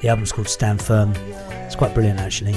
The 0.01 0.09
album's 0.09 0.33
called 0.33 0.49
Stand 0.49 0.83
Firm. 0.83 1.15
It's 1.67 1.77
quite 1.77 1.95
brilliant 1.95 2.19
actually. 2.19 2.55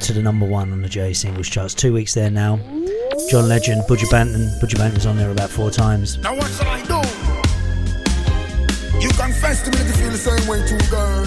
To 0.00 0.12
the 0.14 0.22
number 0.22 0.46
one 0.46 0.72
on 0.72 0.80
the 0.80 0.88
J 0.88 1.12
singles 1.12 1.50
charts. 1.50 1.74
Two 1.74 1.92
weeks 1.92 2.14
there 2.14 2.30
now. 2.30 2.56
John 3.30 3.48
Legend, 3.48 3.82
Buju 3.82 4.08
Banton. 4.08 4.48
Buju 4.60 4.78
Banton's 4.78 5.04
on 5.04 5.18
there 5.18 5.30
about 5.30 5.50
four 5.50 5.70
times. 5.70 6.16
To 9.64 9.70
make 9.70 9.86
you 9.86 9.94
feel 9.94 10.10
the 10.10 10.18
same 10.18 10.48
way 10.48 10.60
too, 10.66 10.78
girl. 10.90 11.24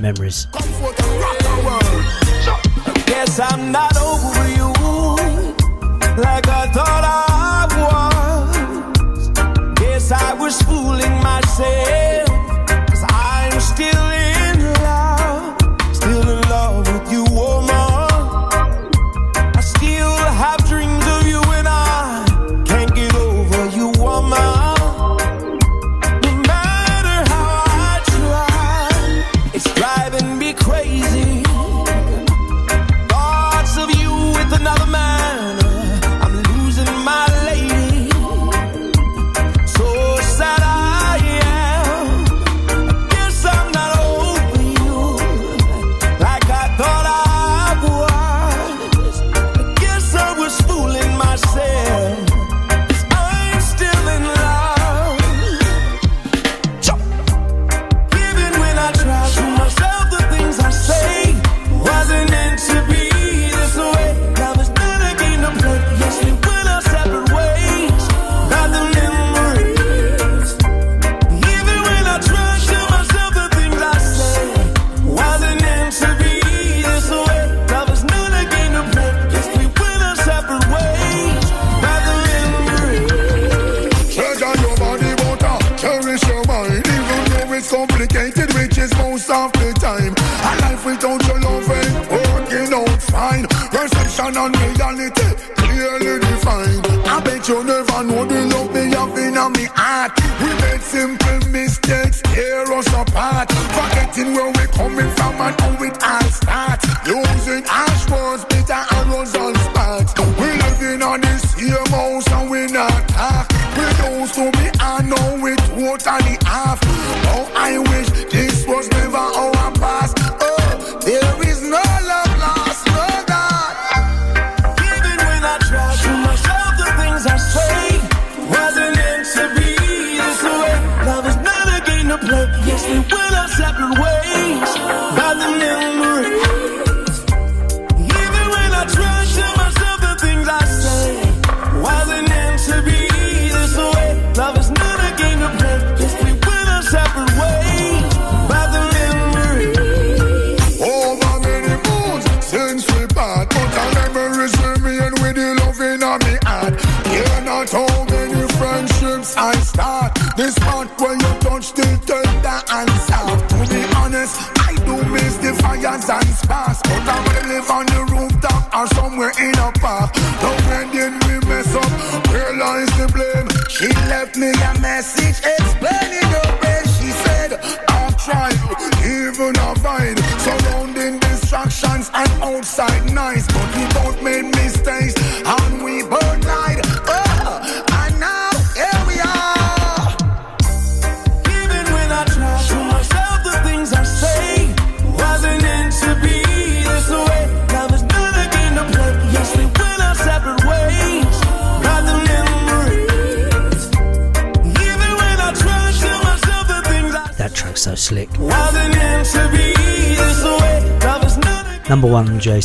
Memories. 0.00 0.48
Come 0.50 0.72
rock. 0.82 1.38
Guess 3.06 3.38
I'm 3.38 3.70
not 3.70 3.96
over 3.96 4.48
you 4.48 4.72
like 6.20 6.48
I 6.48 6.70
thought 6.72 7.04
I 7.04 7.66
was. 7.76 9.28
Guess 9.78 10.10
I 10.10 10.34
was 10.34 10.60
fooling 10.62 11.22
myself. 11.22 11.99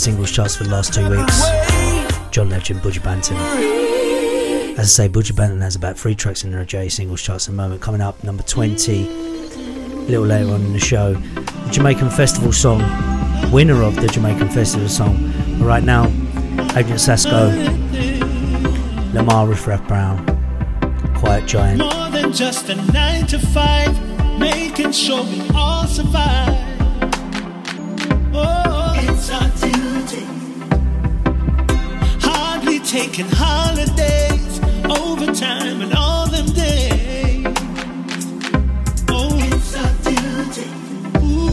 single 0.06 0.26
charts 0.28 0.56
for 0.56 0.66
the 0.66 0.70
last 0.70 0.94
two 0.94 1.10
weeks. 1.10 1.42
John 2.30 2.48
Legend, 2.48 2.80
Buju 2.82 3.00
Banton. 3.00 3.36
As 4.78 4.80
I 4.80 4.84
say, 4.84 5.10
Buju 5.10 5.32
Banton 5.32 5.60
has 5.62 5.76
about 5.76 5.98
three 5.98 6.14
tracks 6.14 6.44
in 6.44 6.52
their 6.52 6.64
J 6.64 6.90
singles 6.90 7.24
charts 7.24 7.48
at 7.48 7.52
the 7.54 7.58
moment. 7.58 7.82
Coming 7.82 8.02
up, 8.02 8.24
number 8.24 8.44
20, 8.44 9.08
a 9.08 9.10
little 10.08 10.24
later 10.24 10.52
on 10.52 10.62
in 10.62 10.74
the 10.74 10.80
show, 10.80 11.16
the 11.16 11.70
Jamaican 11.72 12.12
Festival 12.12 12.54
song, 12.54 12.82
winner 13.52 13.82
of 13.82 13.96
the 13.96 14.06
Jamaican 14.06 14.50
Festival 14.50 14.88
song. 14.88 15.34
But 15.58 15.66
right 15.66 15.84
now, 15.84 16.06
Agent 16.78 17.02
Sasco, 17.02 17.48
Lamar 19.12 19.48
Riff 19.48 19.66
Raff 19.66 19.88
Brown, 19.88 20.24
Quiet 21.16 21.48
Giant. 21.48 21.80
More 21.80 22.12
than 22.12 22.32
just 22.32 22.70
a 22.70 22.76
nine 22.92 23.26
to 23.26 23.40
five, 23.40 24.40
making 24.40 24.92
sure 24.92 25.24
we 25.24 25.50
all 25.56 25.88
survive. 25.88 26.62
Oh, 28.36 28.94
it's 28.98 29.32
taking 32.86 33.26
holidays, 33.28 34.60
overtime, 34.86 35.82
and 35.82 35.94
all 35.96 36.28
them 36.28 36.46
days. 36.46 37.46
Oh, 39.10 39.32
it's 39.34 39.76
our 39.76 39.94
duty. 40.04 40.70
Ooh. 41.26 41.50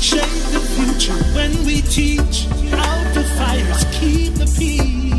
Shape 0.00 0.44
the 0.54 0.60
future 0.76 1.20
when 1.34 1.52
we 1.66 1.80
teach 1.82 2.44
how 2.70 3.12
to 3.12 3.24
fires 3.36 3.84
keep 3.98 4.34
the 4.34 4.46
peace. 4.56 5.09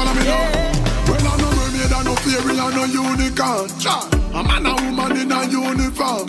follow 0.00 0.14
me 0.16 0.24
now. 0.24 0.48
Well, 1.08 1.26
I 1.28 1.36
no 1.36 1.48
mermaid, 1.56 1.92
I 1.92 2.02
no 2.02 2.14
fairy, 2.24 2.58
I 2.58 2.68
no 2.72 2.84
unicorn. 2.84 3.68
A 4.32 4.42
man 4.42 4.66
and 4.66 4.80
woman 4.96 5.16
in 5.20 5.32
a 5.32 5.40
uniform. 5.44 6.28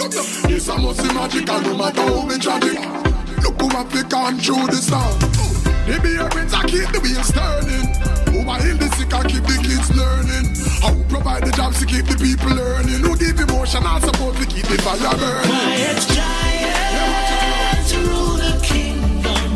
It's 0.51 0.67
a 0.67 0.77
must 0.77 1.03
magic, 1.13 1.49
and 1.49 1.65
no 1.65 1.77
matter 1.77 2.01
how 2.01 2.25
me 2.25 2.37
tragic. 2.37 2.79
Look 3.43 3.61
who 3.61 3.67
I 3.69 3.83
pick 3.85 4.13
on 4.13 4.37
through 4.39 4.67
the 4.67 4.81
song. 4.81 5.19
The 5.87 5.99
bearings, 6.03 6.53
I 6.53 6.63
keep 6.67 6.89
the 6.91 6.99
wheels 6.99 7.31
turning. 7.31 7.87
Over 8.35 8.57
in 8.67 8.77
the 8.77 8.89
sick, 8.97 9.13
I 9.13 9.23
keep 9.31 9.43
the 9.43 9.57
kids 9.63 9.89
learning. 9.95 10.45
I 10.83 10.91
will 10.93 11.05
provide 11.05 11.43
the 11.45 11.51
jobs 11.51 11.79
to 11.79 11.85
keep 11.85 12.05
the 12.05 12.17
people 12.17 12.51
learning. 12.51 12.99
Who 13.05 13.15
give 13.17 13.39
emotional 13.39 13.99
support 14.01 14.35
to 14.37 14.45
keep 14.45 14.65
the 14.65 14.77
fire 14.81 15.15
burning. 15.17 15.49
Quiet 15.49 15.99
giants 16.17 17.93
rule 17.95 18.37
the 18.37 18.53
kingdom. 18.63 19.47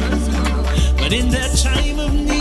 But 0.98 1.14
in 1.14 1.30
that 1.32 1.52
time 1.58 2.00
of 2.00 2.14
need, 2.14 2.35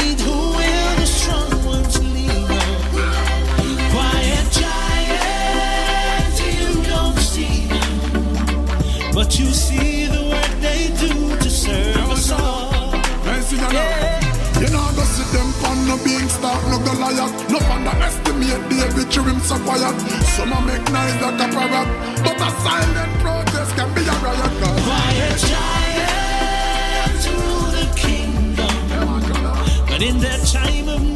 But 9.15 9.39
you 9.39 9.47
see 9.53 10.07
the 10.07 10.23
work 10.29 10.51
they 10.61 10.89
do 10.99 11.37
to 11.39 11.49
serve 11.49 12.11
us 12.11 12.33
all. 12.33 12.93
Yeah. 13.55 14.21
You 14.61 14.69
know, 14.75 14.91
go 14.97 15.05
see 15.05 15.23
them 15.31 15.53
pan 15.63 15.87
no 15.87 15.97
being 16.03 16.29
stark, 16.29 16.61
no 16.67 16.79
Goliath. 16.83 17.33
No 17.49 17.59
underestimate 17.71 18.69
the 18.69 18.91
victory 18.97 19.31
him 19.33 19.41
so 19.41 19.57
quiet. 19.63 19.95
Some 20.35 20.53
a 20.53 20.61
make 20.67 20.83
noise 20.91 21.19
like 21.23 21.41
a 21.41 21.47
parrot, 21.55 21.89
but 22.25 22.41
a 22.43 22.51
silent 22.67 23.13
protest 23.23 23.77
can 23.77 23.95
be 23.95 24.03
a 24.03 24.15
riot. 24.19 24.53
Cause 24.61 24.83
Quiet 24.83 25.39
giant 25.51 27.23
rule 27.39 27.71
the 27.79 27.87
kingdom, 27.95 28.75
but 29.87 30.03
in 30.03 30.19
that 30.19 30.41
time 30.49 30.89
of 30.89 31.14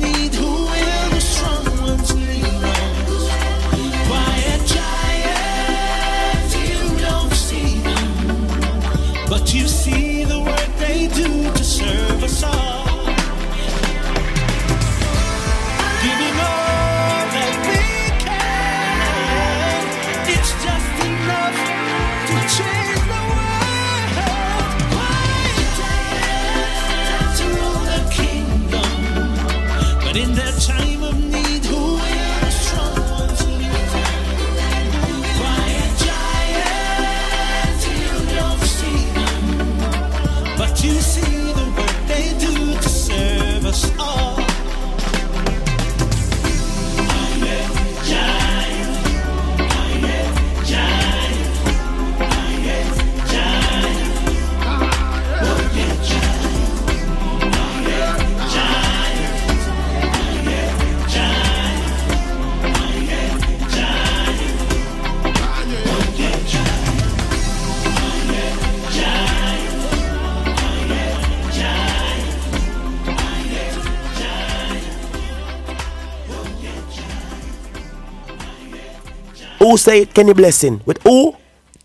who 79.68 79.76
say 79.76 80.02
it 80.02 80.14
Kenny 80.14 80.32
Blessing? 80.32 80.80
With 80.86 81.02
who? 81.02 81.36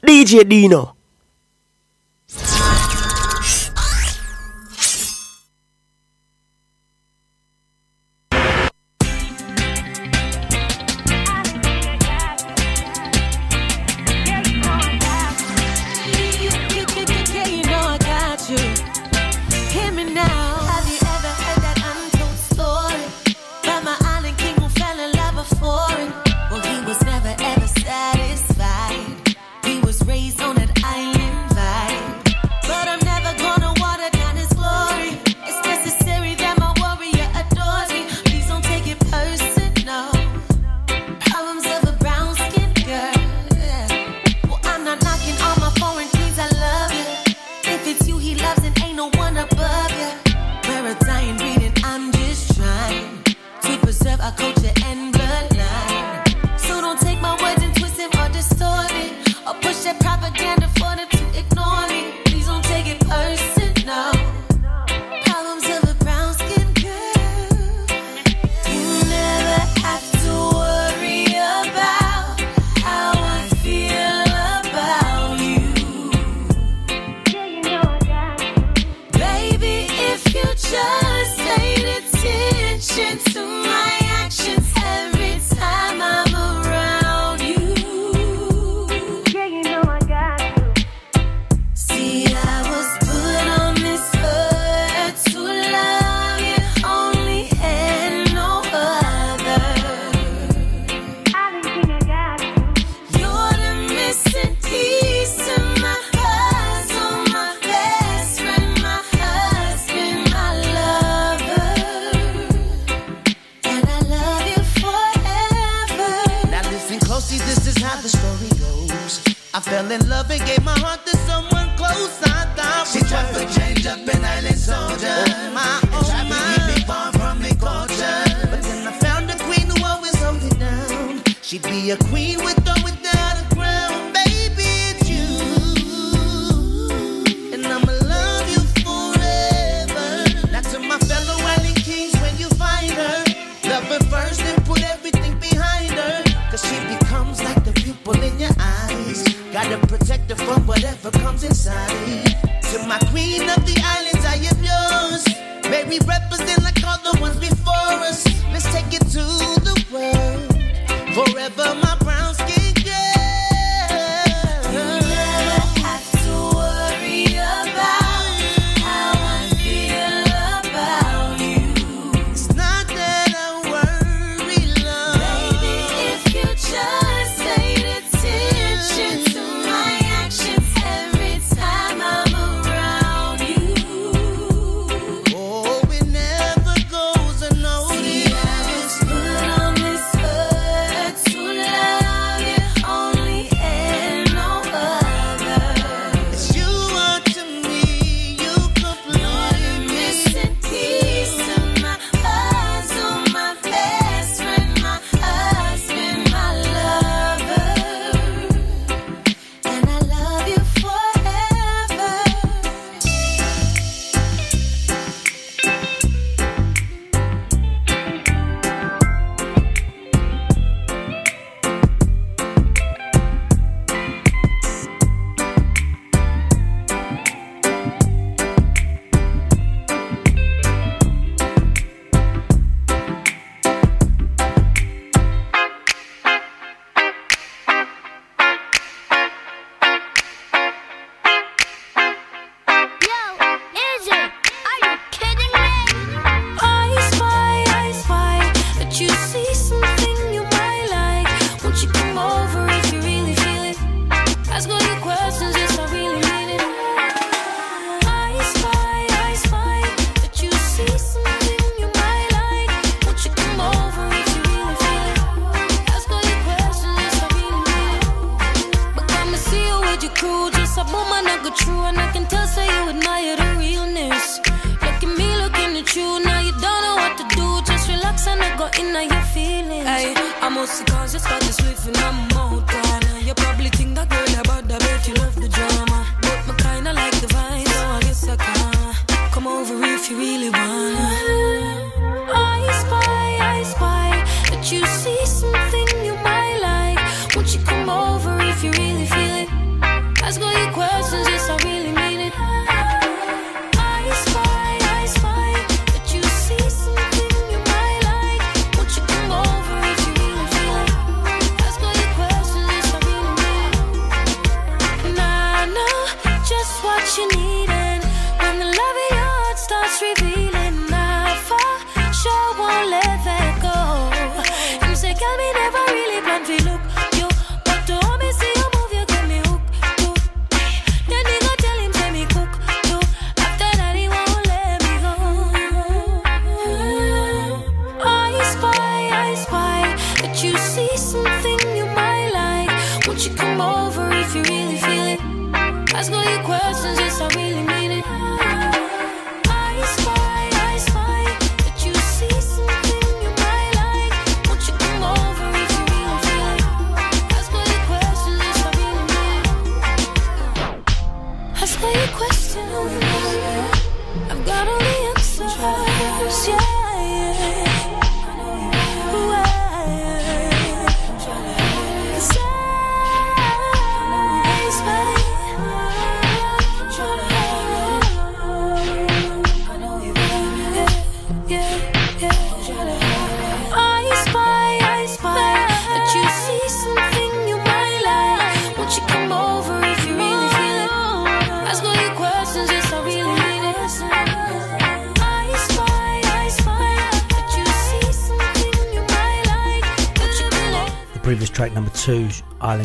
DJ 0.01 0.47
Dino. 0.47 0.92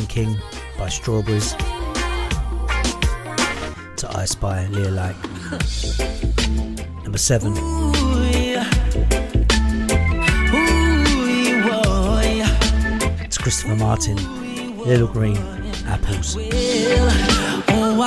King 0.09 0.36
by 0.78 0.88
Strawberries 0.88 1.52
to 3.96 4.09
I 4.11 4.24
Spy 4.24 4.66
Lear 4.68 4.90
Like. 4.90 5.16
Number 7.02 7.18
seven. 7.18 7.54
It's 13.24 13.38
Christopher 13.38 13.76
Martin, 13.76 14.16
Little 14.78 15.09
Green 15.09 15.36
Apples. 15.86 16.36
Well, 16.36 16.48
oh, 17.68 17.98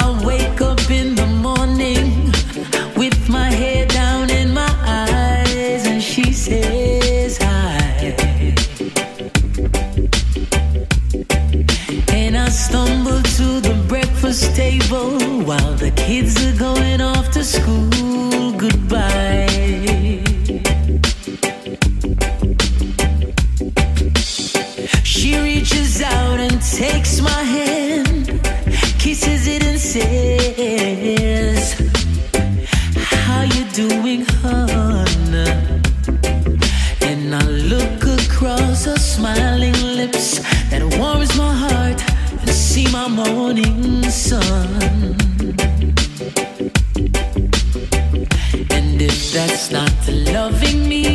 loving 50.41 50.87
me 50.89 51.10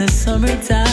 the 0.00 0.08
summertime. 0.08 0.89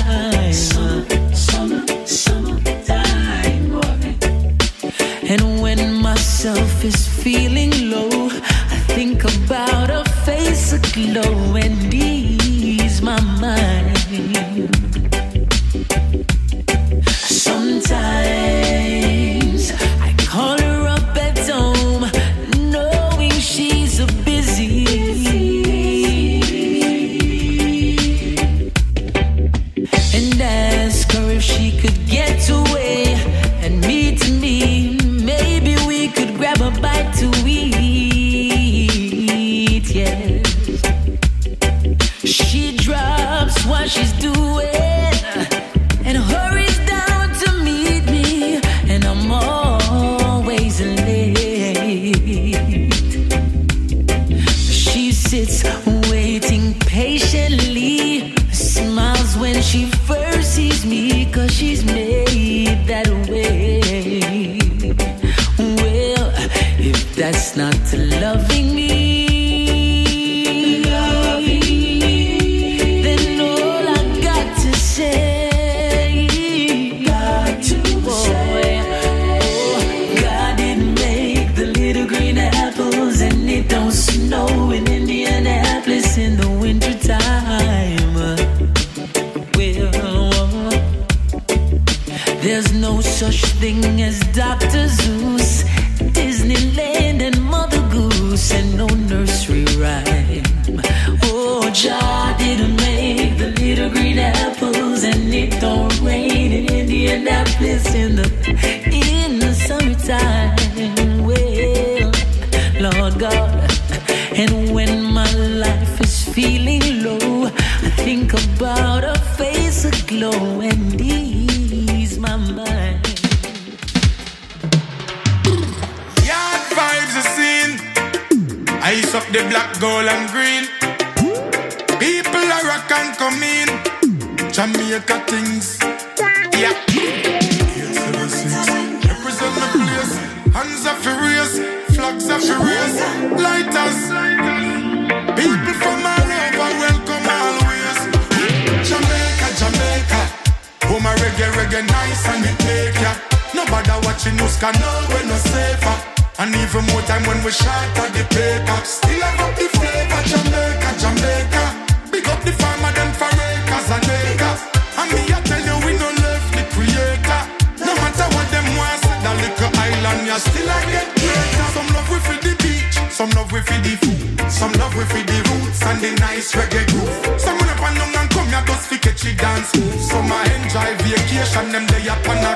and 181.58 181.74
them 181.74 181.86
they 181.88 182.06
upon 182.06 182.38
a. 182.46 182.54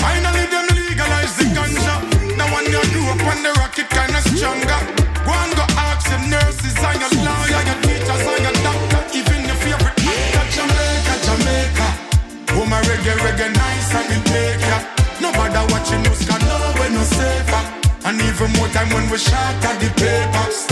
Finally, 0.00 0.46
them 0.48 0.66
legalize 0.72 1.36
the 1.36 1.44
ganja. 1.52 1.96
Now 2.36 2.48
when 2.54 2.64
you 2.72 2.80
grew 2.92 3.04
up 3.12 3.20
on 3.28 3.42
the 3.44 3.52
rocket, 3.60 3.88
kinda 3.92 4.20
stronger. 4.32 4.80
Go 5.26 5.32
and 5.36 5.52
go 5.58 5.64
ask 5.76 6.08
your 6.08 6.22
nurses 6.32 6.76
and 6.80 6.98
your 7.02 7.12
lawyer, 7.26 7.62
your 7.68 7.78
teachers 7.84 8.24
and 8.32 8.42
your 8.46 8.56
doctor, 8.64 9.02
even 9.12 9.40
your 9.44 9.58
favorite 9.64 10.00
actor. 10.00 10.44
Jamaica, 10.56 11.14
Jamaica. 11.26 11.88
Oh 12.56 12.64
my 12.64 12.80
reggae, 12.88 13.16
reggae 13.20 13.48
nice 13.52 13.94
and 14.00 14.12
it 14.16 14.24
take 14.32 14.64
ya. 14.70 14.78
Nobody 15.20 15.60
watching 15.72 16.06
us, 16.08 16.24
cause 16.28 16.42
no, 16.48 16.56
we're 16.80 16.88
no 16.88 17.04
safer. 17.04 17.62
And 18.08 18.20
even 18.28 18.50
more 18.56 18.68
time 18.68 18.88
when 18.94 19.10
we 19.10 19.18
shot 19.18 19.64
at 19.68 19.76
the 19.78 19.90
papers. 20.00 20.71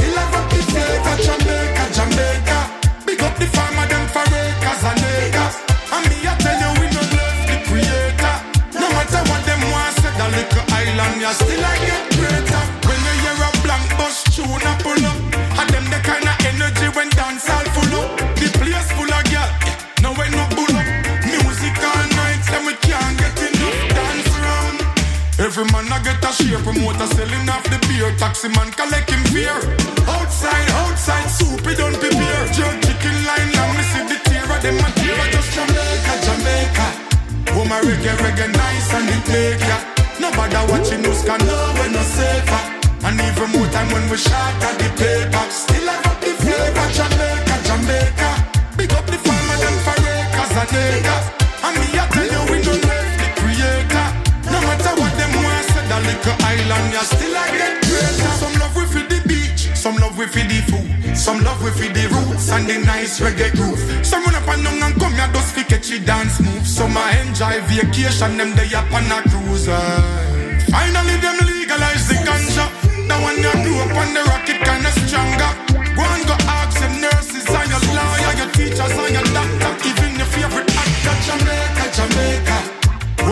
I 67.51 67.59
vacation, 67.67 68.39
them 68.39 68.55
they 68.55 68.71
up 68.79 68.87
on 68.95 69.11
a 69.11 69.19
cruise. 69.27 69.67
aye. 69.67 70.63
Finally 70.71 71.19
them 71.19 71.39
legalize 71.51 72.07
the 72.07 72.15
ganja. 72.23 72.71
Now 73.11 73.19
when 73.27 73.43
you 73.43 73.51
grew 73.67 73.75
up 73.83 73.91
on 73.91 74.15
the 74.15 74.23
rocket 74.31 74.63
kinda 74.63 74.91
stronger. 75.03 75.51
Go 75.99 76.05
and 76.15 76.25
go 76.31 76.37
ask 76.47 76.79
your 76.79 76.95
nurses 77.03 77.43
and 77.51 77.69
your 77.75 77.83
lawyer, 77.91 78.33
your 78.39 78.51
teachers 78.55 78.95
and 78.95 79.15
your 79.19 79.27
doctor, 79.35 79.73
even 79.83 80.15
your 80.15 80.31
favorite 80.31 80.71
actor, 80.71 81.17
Jamaica, 81.27 81.85
Jamaica. 81.97 82.59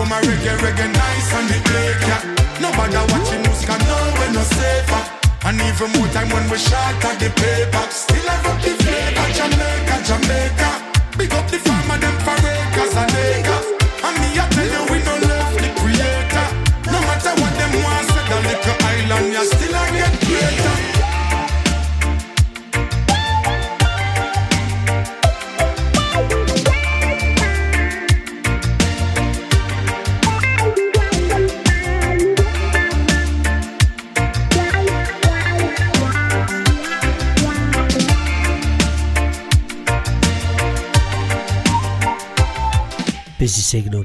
My 0.09 0.19
reggae, 0.21 0.57
reggae 0.57 0.89
nice 0.91 1.33
and 1.37 1.47
the 1.49 1.57
lake, 1.71 2.01
yeah. 2.09 2.21
Nobody 2.59 2.97
watching 3.13 3.45
us 3.45 3.63
can 3.63 3.77
know 3.87 4.03
we're 4.17 4.33
no 4.33 4.41
safer. 4.41 5.03
And 5.45 5.61
even 5.61 5.91
more 5.95 6.09
time 6.09 6.29
when 6.33 6.49
we 6.49 6.57
shot 6.57 7.05
at 7.05 7.19
the 7.21 7.29
paper. 7.29 7.68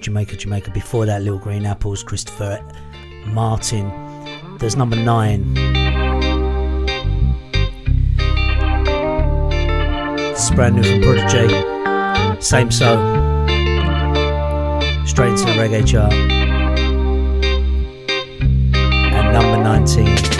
Jamaica, 0.05 0.37
Jamaica. 0.37 0.71
Before 0.71 1.07
that, 1.07 1.23
Little 1.23 1.39
Green 1.39 1.65
Apples, 1.65 2.03
Christopher 2.03 2.63
Martin. 3.25 3.91
There's 4.59 4.77
number 4.77 4.97
nine. 4.97 5.57
Is 10.37 10.51
brand 10.51 10.77
new 10.77 10.83
from 10.83 11.01
Prodigy. 11.01 11.49
Same 12.43 12.71
so. 12.71 12.97
Straight 15.07 15.31
into 15.31 15.45
the 15.47 15.55
reggae 15.57 15.87
chart. 15.87 16.13
And 19.15 19.33
number 19.33 19.57
19. 19.63 20.34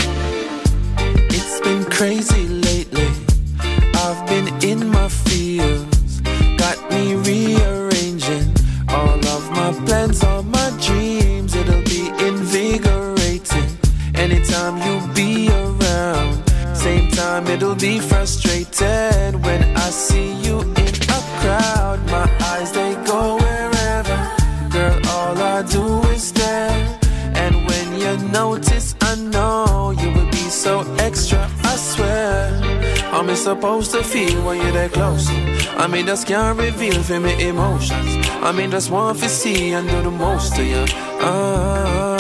Close? 34.95 35.29
I 35.77 35.87
mean, 35.87 36.07
just 36.07 36.27
can't 36.27 36.59
reveal 36.59 37.03
for 37.03 37.21
me 37.21 37.33
emotions. 37.49 38.27
I 38.43 38.53
mean, 38.53 38.71
just 38.71 38.91
want 38.91 39.19
to 39.19 39.29
see 39.29 39.73
and 39.73 39.87
do 39.89 40.01
the 40.03 40.11
most 40.11 40.55
to 40.57 40.65
you. 40.65 40.85
Ah, 41.21 42.17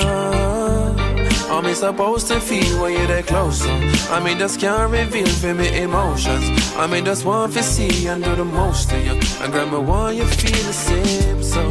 how 1.48 1.60
me 1.60 1.72
supposed 1.72 2.26
to 2.28 2.40
feel 2.40 2.82
when 2.82 2.92
you're 2.92 3.06
that 3.06 3.26
close? 3.26 3.64
I 4.10 4.18
mean, 4.22 4.38
just 4.38 4.60
can't 4.60 4.90
reveal 4.90 5.26
for 5.26 5.54
me 5.54 5.68
emotions. 5.82 6.44
I 6.76 6.86
mean, 6.86 7.04
just 7.04 7.24
want 7.24 7.52
to 7.54 7.62
see 7.62 8.08
and 8.08 8.22
do 8.22 8.34
the 8.34 8.44
most 8.44 8.90
to 8.90 8.98
you. 9.00 9.14
And 9.40 9.52
grandma, 9.52 9.80
want 9.80 10.16
you 10.16 10.26
feel 10.26 10.64
the 10.66 10.72
same, 10.72 11.42
so. 11.42 11.62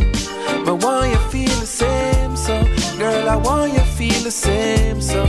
But 0.66 0.76
want 0.84 1.12
you 1.12 1.20
feel 1.30 1.56
the 1.60 1.68
same, 1.68 2.36
so. 2.38 2.56
Girl, 2.98 3.30
I 3.30 3.36
want 3.36 3.74
you 3.74 3.84
feel 3.98 4.24
the 4.24 4.32
same, 4.32 5.02
so. 5.02 5.22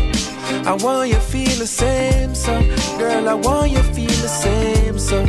I 0.66 0.72
want 0.72 1.10
you 1.10 1.20
feel 1.20 1.58
the 1.58 1.66
same, 1.66 2.34
so 2.34 2.58
girl, 2.96 3.28
I 3.28 3.34
want 3.34 3.70
you 3.70 3.82
feel 3.82 4.06
the 4.06 4.28
same, 4.28 4.98
so 4.98 5.24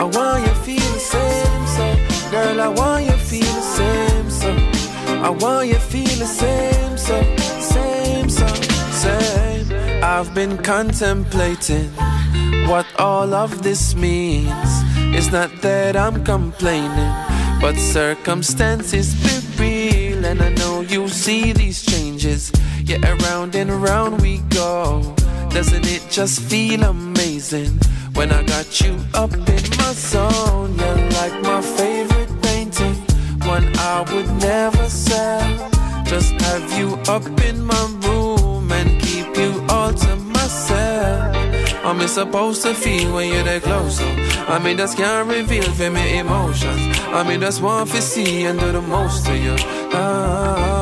I 0.00 0.04
want 0.04 0.46
you 0.46 0.54
feel 0.64 0.92
the 0.94 0.98
same, 0.98 1.66
so 1.76 2.30
girl, 2.30 2.58
I 2.58 2.68
want 2.68 3.04
you 3.04 3.12
feel 3.12 3.42
the 3.42 3.60
same, 3.60 4.30
so 4.30 4.50
I 5.22 5.28
want 5.28 5.68
you 5.68 5.74
feel 5.74 6.16
the 6.16 6.24
same, 6.24 6.96
so 6.96 7.20
same, 7.60 8.30
so 8.30 8.46
same. 9.04 10.02
I've 10.02 10.34
been 10.34 10.56
contemplating 10.56 11.90
what 12.66 12.86
all 12.98 13.34
of 13.34 13.62
this 13.62 13.94
means. 13.94 14.70
It's 15.14 15.30
not 15.30 15.50
that 15.60 15.96
I'm 15.96 16.24
complaining, 16.24 17.12
but 17.60 17.76
circumstances 17.76 19.12
be 19.22 19.34
real, 19.62 20.24
and 20.24 20.40
I 20.40 20.48
know 20.54 20.80
you 20.80 21.08
see 21.08 21.52
these 21.52 21.84
changes. 21.84 22.50
Yeah, 22.86 23.04
around 23.04 23.54
and 23.54 23.68
around 23.68 24.22
we 24.22 24.38
go. 24.48 25.14
Doesn't 25.50 25.86
it 25.86 26.06
just 26.08 26.40
feel 26.40 26.84
amazing 26.84 27.78
when 28.20 28.32
I 28.32 28.42
got 28.42 28.82
you 28.82 28.98
up 29.14 29.32
in 29.32 29.64
my 29.80 29.92
zone? 29.94 30.74
You're 30.78 31.02
like 31.18 31.36
my 31.40 31.62
favorite 31.62 32.30
painting, 32.42 32.96
one 33.48 33.64
I 33.78 34.04
would 34.12 34.30
never 34.42 34.86
sell. 34.90 35.70
Just 36.04 36.32
have 36.42 36.66
you 36.78 36.88
up 37.14 37.24
in 37.48 37.64
my 37.64 37.84
room 38.04 38.70
and 38.72 39.00
keep 39.00 39.34
you 39.38 39.64
all 39.70 39.94
to 39.94 40.16
myself. 40.16 41.34
I'm 41.82 42.06
supposed 42.08 42.60
to 42.64 42.74
feel 42.74 43.14
when 43.14 43.32
you're 43.32 43.44
that 43.44 43.62
close. 43.62 43.98
I 44.54 44.58
mean, 44.58 44.76
just 44.76 44.98
can't 44.98 45.26
reveal 45.26 45.70
for 45.78 45.90
me 45.90 46.18
emotions. 46.18 46.82
I 47.18 47.22
mean, 47.26 47.40
just 47.40 47.62
want 47.62 47.88
to 47.88 48.02
see 48.02 48.44
and 48.44 48.60
do 48.60 48.70
the 48.70 48.82
most 48.82 49.24
to 49.26 49.34
you. 49.34 49.56
Ah, 49.94 50.79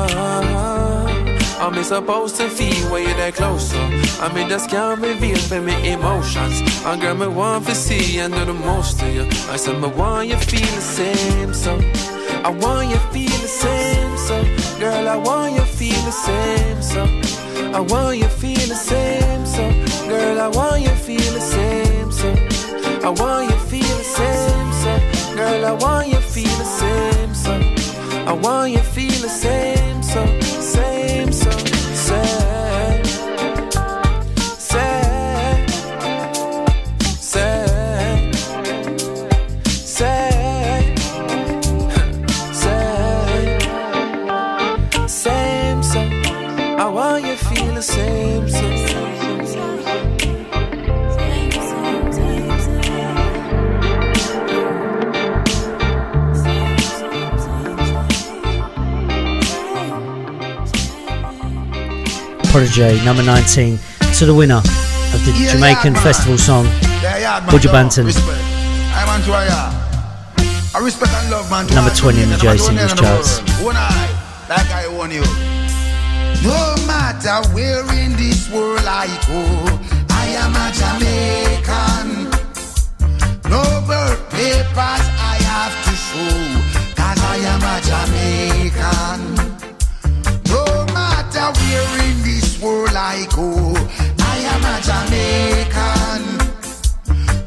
I'm 1.71 1.83
supposed 1.83 2.35
to 2.37 2.49
feel 2.49 2.91
when 2.91 3.03
you're 3.03 3.13
that 3.17 3.35
close. 3.35 3.71
I 4.19 4.33
mean, 4.33 4.49
just 4.49 4.71
can't 4.71 4.99
reveal 4.99 5.37
for 5.37 5.61
me 5.61 5.91
emotions. 5.91 6.61
I 6.83 6.97
girl, 6.99 7.13
me 7.13 7.27
one 7.27 7.61
for 7.61 7.75
see 7.75 8.17
and 8.19 8.33
do 8.33 8.43
the 8.43 8.53
most 8.53 8.99
to 8.99 9.11
you. 9.11 9.27
I 9.49 9.55
said, 9.55 9.79
me 9.79 9.87
want 9.87 10.29
you 10.29 10.37
feel 10.37 10.61
the 10.61 10.81
same, 10.81 11.53
so. 11.53 11.73
I 12.43 12.49
want 12.49 12.89
you 12.89 12.97
feel 13.13 13.29
the 13.29 13.47
same, 13.47 14.17
so. 14.17 14.79
Girl, 14.79 15.07
I 15.07 15.15
want 15.15 15.53
you 15.53 15.61
feel 15.61 16.01
the 16.05 16.11
same, 16.11 16.81
so. 16.81 17.03
I 17.71 17.81
want 17.81 18.17
you 18.17 18.27
feel 18.27 18.67
the 18.67 18.75
same, 18.75 19.45
so. 19.45 19.69
Girl, 20.09 20.41
I 20.41 20.47
want 20.47 20.81
you 20.81 20.89
feel 20.89 21.33
the 21.33 21.39
same, 21.39 22.11
so. 22.11 22.29
I 23.05 23.09
want 23.09 23.51
you 23.51 23.57
feel 23.69 23.97
the 24.01 24.03
same, 24.03 24.71
so. 24.81 25.35
Girl, 25.35 25.65
I 25.65 25.71
want 25.73 26.07
you 26.07 26.19
feel 26.19 26.57
the 26.57 26.65
same, 26.65 27.35
so. 27.35 27.53
I 28.25 28.33
want 28.33 28.71
you 28.71 28.79
feel 28.79 29.21
the 29.21 29.29
same, 29.29 30.01
so. 30.01 30.48
Prodigy, 62.59 62.99
number 63.05 63.23
19, 63.23 63.79
to 64.19 64.25
the 64.25 64.35
winner 64.35 64.57
of 64.57 65.19
the 65.23 65.31
Yeah, 65.31 65.53
Jamaican 65.53 65.93
yeah, 65.93 66.03
festival 66.03 66.37
song. 66.37 66.65
Buju 67.47 67.71
Banton. 67.71 68.03
I 68.03 69.05
want 69.07 69.23
to 69.23 69.31
yeah. 69.31 69.71
I 70.75 70.79
respect 70.83 71.13
and 71.13 71.31
love, 71.31 71.49
man. 71.49 71.67
Number 71.67 71.89
20 71.95 72.21
in 72.21 72.29
the 72.29 72.35
J 72.35 72.57
Singles 72.57 72.67
20 72.67 72.81
in 72.81 72.87
the 72.89 72.95
charts. 73.01 73.39
world. 73.39 73.65
One 73.71 73.75
eye, 73.77 74.11
like 74.49 74.67
I 74.75 74.89
warn 74.91 75.11
you. 75.11 75.23
No 76.43 76.75
matter 76.83 77.47
where 77.55 77.87
in 77.95 78.11
this 78.19 78.51
world 78.51 78.83
I 78.83 79.07
go, 79.23 79.39
I 80.11 80.27
am 80.43 80.51
a 80.51 80.67
Jamaican. 80.75 82.27
No 83.47 83.63
birth 83.87 84.19
papers 84.35 85.05
I 85.31 85.39
have 85.47 85.75
to 85.87 85.93
show, 85.95 86.43
cause 86.99 87.23
I 87.23 87.39
am 87.39 87.63
a 87.63 87.79
Jamaican. 87.87 89.28
like 92.99 93.37
oh, 93.37 93.73
I 94.33 94.37
am 94.53 94.63
a 94.73 94.75
Jamaican. 94.87 96.21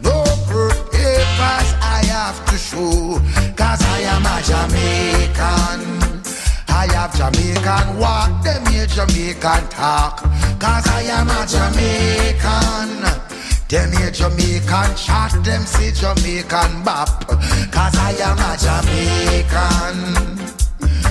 No 0.06 0.16
papers 0.48 1.68
I 1.96 2.00
have 2.14 2.38
to 2.48 2.56
show, 2.56 3.20
cause 3.60 3.82
I 3.96 3.98
am 4.12 4.24
a 4.34 4.36
Jamaican. 4.50 5.80
I 6.80 6.84
have 6.96 7.12
Jamaican 7.20 7.86
walk, 7.98 8.32
them 8.42 8.64
here 8.72 8.86
Jamaican 8.86 9.64
talk, 9.68 10.16
cause 10.62 10.86
I 10.98 11.02
am 11.18 11.28
a 11.38 11.40
Jamaican. 11.54 12.90
Them 13.68 13.90
here 13.96 14.10
Jamaican 14.10 14.90
chat, 14.96 15.32
them 15.44 15.62
see 15.72 15.92
Jamaican 16.00 16.72
bap, 16.86 17.28
cause 17.76 17.96
I 18.08 18.12
am 18.28 18.38
a 18.50 18.52
Jamaican. 18.64 19.96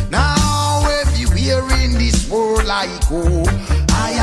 Now 0.10 0.84
everywhere 1.02 1.66
in 1.84 1.92
this 2.04 2.28
world 2.30 2.68
I 2.68 2.88
go, 3.10 3.46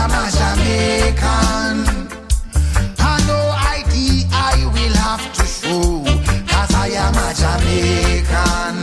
am 0.02 0.10
a 0.10 0.24
Jamaican. 0.38 1.76
I 2.98 3.14
know 3.26 3.44
ID 3.74 3.94
I 4.32 4.56
will 4.74 4.96
have 5.06 5.26
to 5.36 5.44
show, 5.58 6.04
cause 6.52 6.72
I 6.74 6.88
am 7.04 7.16
a 7.26 7.28
Jamaican. 7.42 8.76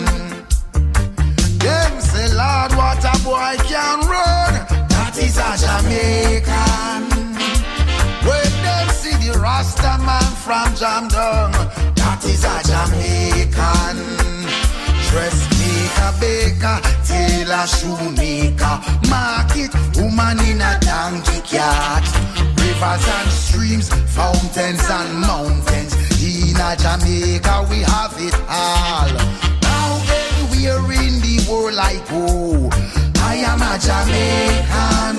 Them 1.64 1.94
say, 2.02 2.28
Lord, 2.42 2.72
what 2.80 3.04
a 3.04 3.16
boy 3.24 3.56
can 3.72 4.00
run, 4.14 4.54
that 4.94 5.16
is 5.26 5.38
a 5.38 5.52
Jamaican. 5.64 7.02
When 8.28 8.52
them 8.66 8.88
see 9.00 9.16
the 9.24 9.40
Rasta 9.40 9.94
man 10.08 10.32
from 10.46 10.68
Jamdong, 10.82 11.54
that 11.96 12.22
is 12.26 12.44
a 12.44 12.58
Jamaican. 12.70 13.98
Dressmaker, 15.96 16.20
baker, 16.20 17.68
shoemaker, 17.68 18.80
market, 19.10 19.72
woman 19.96 20.40
in 20.46 20.62
a 20.62 20.78
donkey 20.82 21.42
cart. 21.56 22.06
Rivers 22.60 23.08
and 23.08 23.32
streams, 23.32 23.90
fountains 24.14 24.90
and 24.90 25.20
mountains. 25.20 25.94
In 26.22 26.58
a 26.58 26.76
Jamaica, 26.76 27.68
we 27.70 27.80
have 27.82 28.16
it 28.18 28.36
all. 28.50 29.10
Now 29.62 30.02
anywhere 30.12 30.92
in 31.02 31.22
the 31.22 31.46
world 31.50 31.78
I 31.78 31.96
go, 32.10 32.26
oh, 32.28 32.70
I 33.22 33.36
am 33.36 33.62
a 33.62 33.78
Jamaican. 33.80 35.18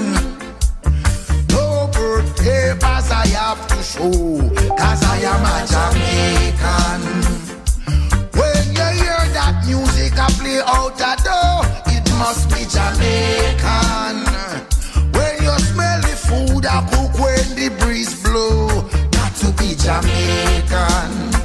No 1.51 1.89
birth 1.93 2.37
papers 2.37 3.11
I 3.11 3.27
have 3.29 3.67
to 3.69 3.83
show, 3.83 4.51
cause 4.77 5.03
I 5.05 5.19
am 5.25 5.45
a 5.45 5.67
Jamaican. 5.73 7.46
Music 9.67 10.19
I 10.19 10.29
play 10.39 10.61
out 10.65 10.97
the 10.97 11.13
door, 11.27 11.65
it 11.95 12.07
must 12.19 12.49
be 12.51 12.63
Jamaican. 12.75 14.17
When 15.13 15.35
you 15.43 15.59
smell 15.59 16.01
the 16.01 16.17
food 16.27 16.67
I 16.67 16.81
cook 16.91 17.13
when 17.19 17.47
the 17.57 17.69
breeze 17.81 18.23
blow, 18.23 18.83
got 19.11 19.35
to 19.37 19.53
be 19.59 19.75
Jamaican. 19.75 21.36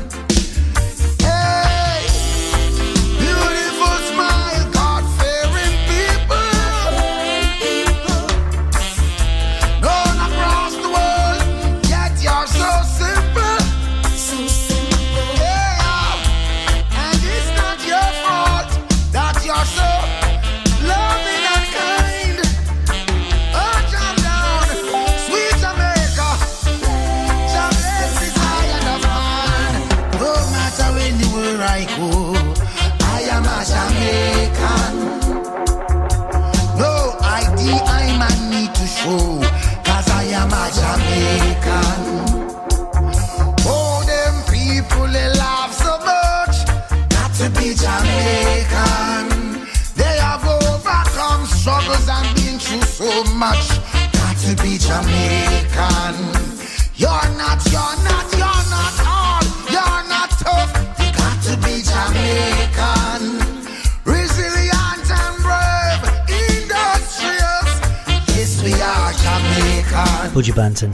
Buju 70.31 70.53
Banton, 70.53 70.91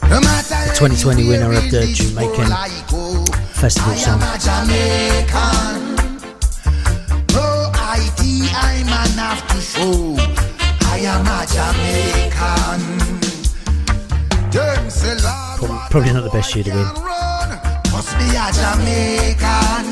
the 0.00 0.72
2020 0.74 1.28
winner 1.28 1.52
of 1.52 1.70
the 1.70 1.84
Jamaican 1.92 2.48
Festival 3.52 3.94
song. 3.94 4.18
Probably, 15.90 16.12
not 16.14 16.24
the 16.24 16.30
best 16.32 16.54
year 16.54 16.64
to 16.64 16.70
win. 16.70 16.86
must 17.92 18.16
be 18.16 18.24
a 18.32 18.48
Jamaican. 18.56 19.84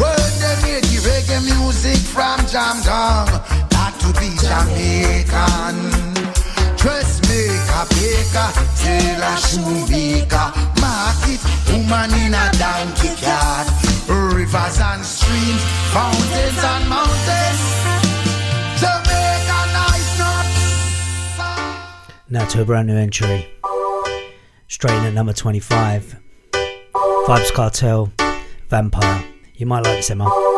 When 0.00 0.32
they 0.40 0.56
make 0.64 0.88
the 0.88 0.98
reggae 1.04 1.44
music 1.44 1.98
from 1.98 2.40
Jam 2.46 2.80
Dong, 2.80 3.28
got 3.68 3.92
to 4.00 4.08
be 4.18 4.30
Jamaican. 4.40 6.11
Dressmaker, 6.82 7.86
baker, 7.94 8.50
tailor, 8.82 9.36
shoemaker, 9.38 10.50
market, 10.82 11.38
woman 11.70 12.10
in 12.18 12.34
a 12.34 12.50
donkey 12.58 13.14
cart. 13.22 13.68
Rivers 14.08 14.80
and 14.80 15.04
streams, 15.04 15.62
fountains 15.94 16.58
and 16.58 16.88
mountains. 16.88 17.62
Jamaica 18.80 19.60
nice 19.78 20.10
Now 22.28 22.44
to 22.46 22.62
a 22.62 22.64
brand 22.64 22.88
new 22.88 22.96
entry. 22.96 23.48
Straight 24.66 24.98
in 24.98 25.04
at 25.04 25.14
number 25.14 25.32
25. 25.32 26.16
Vybz 26.52 27.52
Kartel, 27.52 28.12
Vampire. 28.68 29.24
You 29.54 29.66
might 29.66 29.84
like 29.84 29.98
this, 29.98 30.10
Emma. 30.10 30.51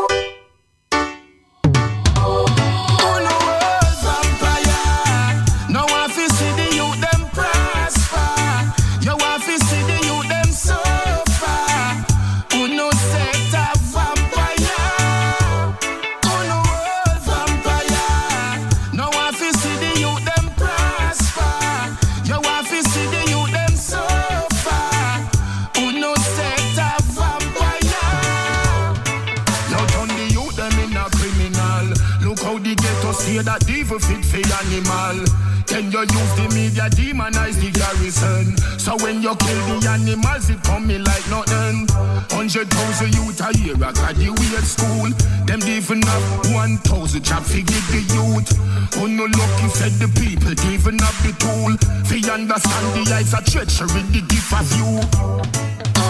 Devil 33.84 33.98
fit 33.98 34.24
for 34.24 34.40
animal. 34.64 35.24
Then 35.66 35.90
you 35.90 36.00
use 36.00 36.32
the 36.36 36.48
media 36.54 36.88
demonize 36.88 37.56
the 37.60 37.70
garrison. 37.72 38.56
So 38.78 38.96
when 39.02 39.22
you 39.22 39.34
kill 39.36 39.80
the 39.80 39.88
animals, 39.88 40.50
it 40.50 40.62
come 40.62 40.86
me 40.86 40.98
like 40.98 41.26
nothing. 41.28 41.88
Hundred 42.32 42.68
thousand 42.68 43.14
youth 43.14 43.40
a 43.40 43.52
year 43.60 43.76
I 43.76 43.92
got 43.92 44.14
the 44.16 44.32
graduate 44.32 44.64
school. 44.64 45.10
Them 45.44 45.62
even 45.68 46.02
have 46.02 46.54
one 46.54 46.76
thousand 46.78 47.24
job 47.24 47.42
fi 47.42 47.60
give 47.60 47.88
the 47.92 48.02
youth. 48.12 48.48
Who 48.94 49.08
no 49.08 49.24
lucky 49.24 49.68
fed 49.68 49.92
the 50.00 50.08
people, 50.16 50.54
even 50.70 50.98
have 50.98 51.18
the 51.24 51.32
tool. 51.40 51.76
Fi 52.08 52.18
understand 52.30 52.86
the 52.94 53.12
eyes 53.12 53.34
of 53.34 53.44
treachery, 53.44 54.02
the 54.12 54.22
gift 54.28 54.52
of 54.52 54.68
you. 54.80 56.03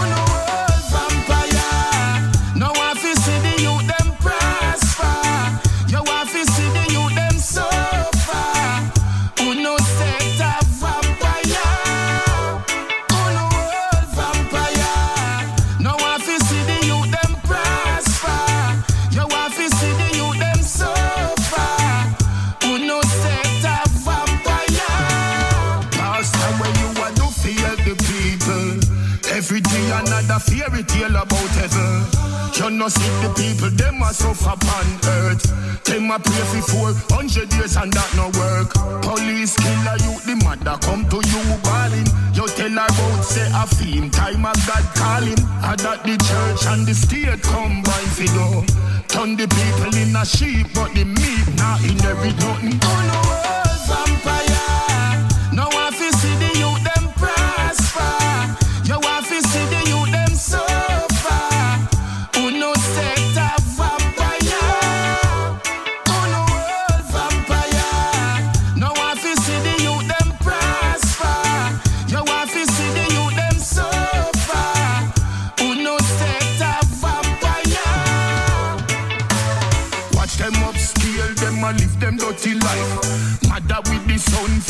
Know 32.84 32.90
see 32.90 33.16
the 33.24 33.32
people, 33.32 33.70
them 33.70 34.02
a 34.02 34.12
suffer 34.12 34.52
upon 34.52 34.84
earth. 35.08 35.40
Them 35.84 36.10
a 36.10 36.18
pray 36.20 36.44
for 36.68 36.92
400 36.92 37.50
years 37.54 37.76
and 37.80 37.90
that 37.90 38.12
no 38.12 38.28
work. 38.36 38.76
Police 39.00 39.56
kill 39.56 39.72
killer 39.72 39.96
you, 40.04 40.12
the 40.28 40.36
mother 40.44 40.76
come 40.84 41.08
to 41.08 41.16
you 41.16 41.40
balling. 41.64 42.04
You 42.36 42.44
tell 42.52 42.76
her 42.76 42.84
about 42.84 43.24
say 43.24 43.48
a 43.48 43.64
theme, 43.64 44.10
time 44.10 44.44
of 44.44 44.60
God 44.68 44.84
calling. 44.92 45.40
And 45.64 45.80
that 45.80 46.04
the 46.04 46.20
church 46.28 46.68
and 46.68 46.84
the 46.84 46.92
state 46.92 47.40
combine 47.40 48.10
for 48.12 48.28
do. 48.36 48.68
Turn 49.08 49.32
the 49.40 49.48
people 49.48 49.96
in 49.96 50.14
a 50.14 50.24
sheep, 50.26 50.68
but 50.74 50.92
the 50.92 51.08
meat 51.08 51.46
not 51.56 51.80
inherit 51.80 52.36
nothing. 52.36 52.76
Oh 52.84 53.00
no, 53.08 53.16
world 53.32 53.80
vampire. 53.88 54.53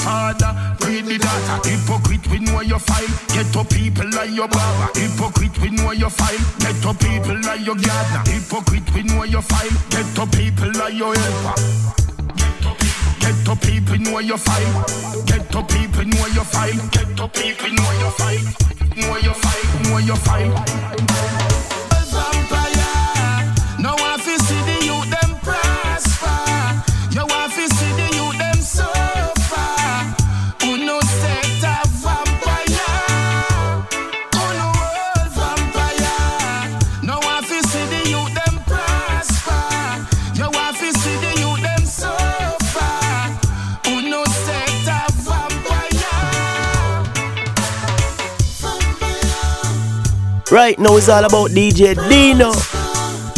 Father, 0.05 0.53
pray 0.79 1.01
the 1.01 1.17
daughter. 1.19 1.57
Hypocrite, 1.65 2.29
we 2.29 2.39
know 2.41 2.61
your 2.61 2.79
file. 2.79 3.09
Get 3.33 3.57
up 3.57 3.69
people 3.71 4.09
like 4.13 4.31
your 4.31 4.49
barber. 4.49 4.89
Hypocrite, 5.01 5.57
we 5.61 5.71
know 5.71 5.93
your 5.93 6.11
file. 6.11 6.45
Get 6.61 6.85
up 6.85 7.01
people 7.01 7.39
like 7.41 7.65
your 7.65 7.77
gardener. 7.77 8.23
Hypocrite, 8.29 8.89
we 8.95 9.03
know 9.03 9.25
your 9.25 9.43
file. 9.43 9.75
Get 9.89 10.19
up 10.19 10.31
people 10.33 10.71
like 10.77 10.95
your 10.95 11.17
helper. 11.17 11.57
Get 13.21 13.49
up 13.49 13.61
people 13.63 13.99
know 13.99 14.19
your 14.21 14.39
file. 14.39 14.73
Get 15.25 15.55
up 15.57 15.69
people 15.69 16.05
know 16.05 16.27
your 16.37 16.45
file. 16.45 16.81
Get 16.93 17.21
up 17.21 17.33
people 17.33 17.73
know 17.73 17.93
your 18.03 18.13
file. 18.21 18.45
Know 19.01 19.17
your 19.17 19.35
file. 19.35 19.67
Know 19.89 19.99
your 19.99 20.17
file. 20.17 20.53
Vampire. 22.13 22.64
Right 50.55 50.79
now 50.79 50.97
it's 50.97 51.09
all 51.09 51.25
about 51.25 51.51
DJ 51.51 51.97
Dino. 52.09 52.53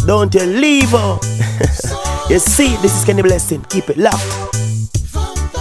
Don't 0.07 0.35
you 0.35 0.43
leave 0.45 0.91
her. 0.91 1.19
you 2.29 2.39
see, 2.39 2.77
this 2.83 2.95
is 2.99 3.05
Kenny 3.07 3.23
Blessing. 3.23 3.63
Keep 3.71 3.89
it 3.89 3.97
locked. 3.97 4.21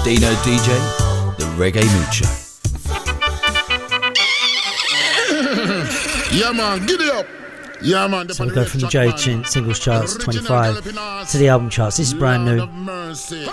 Dino 0.04 0.28
DJ, 0.44 0.68
the 1.38 1.46
Reggae 1.56 1.88
Mood 1.96 2.14
Show. 2.14 2.28
Yeah, 6.36 6.52
man, 6.52 6.86
giddy 6.86 7.10
up. 7.12 7.26
Yeah, 7.82 8.08
man. 8.08 8.28
So 8.30 8.46
we 8.46 8.52
go 8.52 8.66
from 8.66 8.82
the 8.82 8.88
J 8.88 9.14
Chin 9.14 9.46
singles 9.46 9.80
charts 9.80 10.16
25 10.18 10.84
to 11.30 11.38
the 11.38 11.48
album 11.48 11.70
charts. 11.70 11.96
This 11.96 12.08
is 12.10 12.14
brand 12.14 12.44
new. 12.44 12.58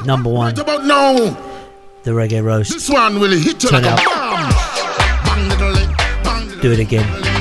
Number 0.05 0.28
one. 0.28 0.59
about 0.59 0.84
now. 0.84 1.14
The 2.03 2.11
Reggae 2.11 2.42
Roast. 2.42 2.72
This 2.72 2.90
one 2.90 3.20
will 3.20 3.30
hit 3.30 3.62
you 3.62 3.70
Turn 3.70 3.84
like 3.84 3.92
a 3.92 4.03
it 4.03 4.09
up. 4.09 4.12
bomb. 4.12 4.50
Bang 5.24 5.48
little 5.48 5.70
leg, 5.70 5.96
bang 6.24 6.44
little 6.46 6.62
Do 6.62 6.72
it 6.72 6.80
again. 6.80 7.32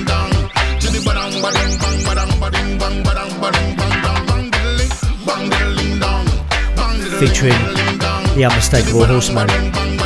Featuring 7.21 7.53
the 8.33 8.47
unmistakable 8.49 9.05
Horseman. 9.05 10.00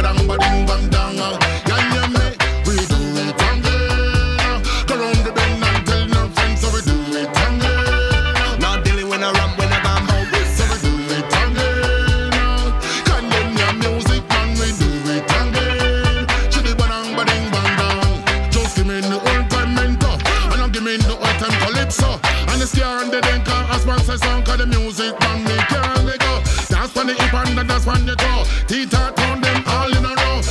And 27.87 28.07
the 28.07 28.15
the 28.15 28.15
toe. 28.15 28.43
Tita 28.67 29.13
turn 29.15 29.41
them 29.41 29.63
all 29.67 29.89
in 29.89 30.05
a 30.05 30.09
row. 30.09 30.41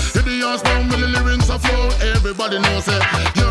House 0.55 0.63
down 0.63 0.89
with 0.89 1.01
the 1.01 1.09
lyrics 1.09 1.51
of 1.51 1.63
flow. 1.63 1.89
Everybody 2.15 2.59
knows 2.61 2.87
it. 2.89 3.44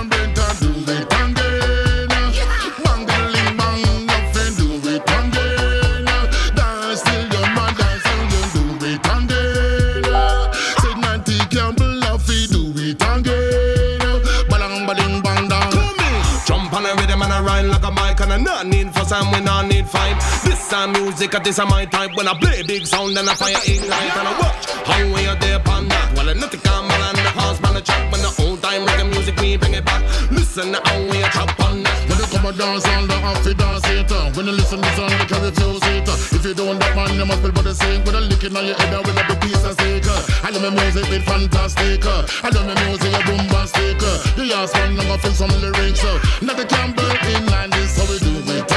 This 20.74 20.82
some 20.82 20.91
music, 20.93 21.32
this 21.43 21.59
is 21.59 21.65
my 21.69 21.86
type. 21.86 22.17
When 22.17 22.28
I 22.28 22.34
play 22.34 22.63
big 22.63 22.88
sound, 22.88 23.15
then 23.15 23.30
I 23.30 23.36
fire 23.36 23.61
ignite 23.61 24.17
and 24.17 24.26
I 24.26 24.34
watch 24.41 24.65
how 24.89 25.05
we 25.05 25.21
are 25.30 25.38
there 25.38 25.61
upon 25.61 25.86
that. 25.86 26.17
Well, 26.17 26.34
nothing 26.34 26.65
come 26.65 26.89
and 26.89 27.13
the 27.13 27.30
house 27.30 27.61
man 27.61 27.78
a 27.78 27.82
chop 27.86 28.01
when 28.09 28.26
the 28.26 28.34
old 28.41 28.57
time 28.57 28.82
reggae 28.89 29.05
music 29.05 29.38
we 29.38 29.55
bring 29.55 29.78
it 29.78 29.86
back. 29.86 30.01
Listen 30.34 30.74
how 30.74 30.97
we 30.97 31.21
a 31.21 31.30
chop 31.30 31.53
on 31.61 31.84
that. 31.86 31.93
When 32.09 32.17
you 32.17 32.26
come 32.26 32.49
and 32.49 32.57
dance 32.57 32.89
on 32.89 33.05
the 33.05 33.13
it 33.13 33.57
dance 33.61 33.86
it. 33.86 34.09
When 34.34 34.49
you 34.49 34.53
listen 34.57 34.82
to 34.82 34.89
song 34.97 35.13
you 35.13 35.28
can 35.30 35.45
refuse 35.45 35.86
it. 35.93 36.09
If 36.09 36.41
you 36.41 36.55
don't 36.57 36.82
that 36.82 36.95
man 36.97 37.21
you 37.21 37.26
must 37.30 37.43
be 37.45 37.51
but 37.53 37.69
the 37.69 37.76
same 37.78 38.01
With 38.01 38.17
a 38.17 38.21
licking 38.26 38.57
on 38.57 38.65
your 38.65 38.74
head 38.74 38.97
with 39.05 39.13
a 39.13 39.36
piece 39.45 39.61
of 39.61 39.78
uh. 39.78 40.41
I 40.41 40.49
love 40.49 40.65
my 40.65 40.74
music 40.74 41.05
it's 41.05 41.21
fantastic 41.21 42.01
uh. 42.01 42.26
I 42.41 42.49
love 42.49 42.65
my 42.65 42.74
music 42.89 43.13
a 43.13 43.21
bombastic. 43.30 44.01
The 44.01 44.49
ass 44.57 44.74
one 44.74 44.97
I'm 44.97 45.05
gonna 45.05 45.21
feel 45.21 45.38
some 45.38 45.53
lyrics 45.53 46.01
uh. 46.01 46.17
Natty 46.41 46.65
Campbell 46.65 47.13
in 47.30 47.45
line 47.45 47.69
this 47.78 47.93
how 47.93 48.09
we 48.09 48.17
do 48.17 48.34
it 48.57 48.72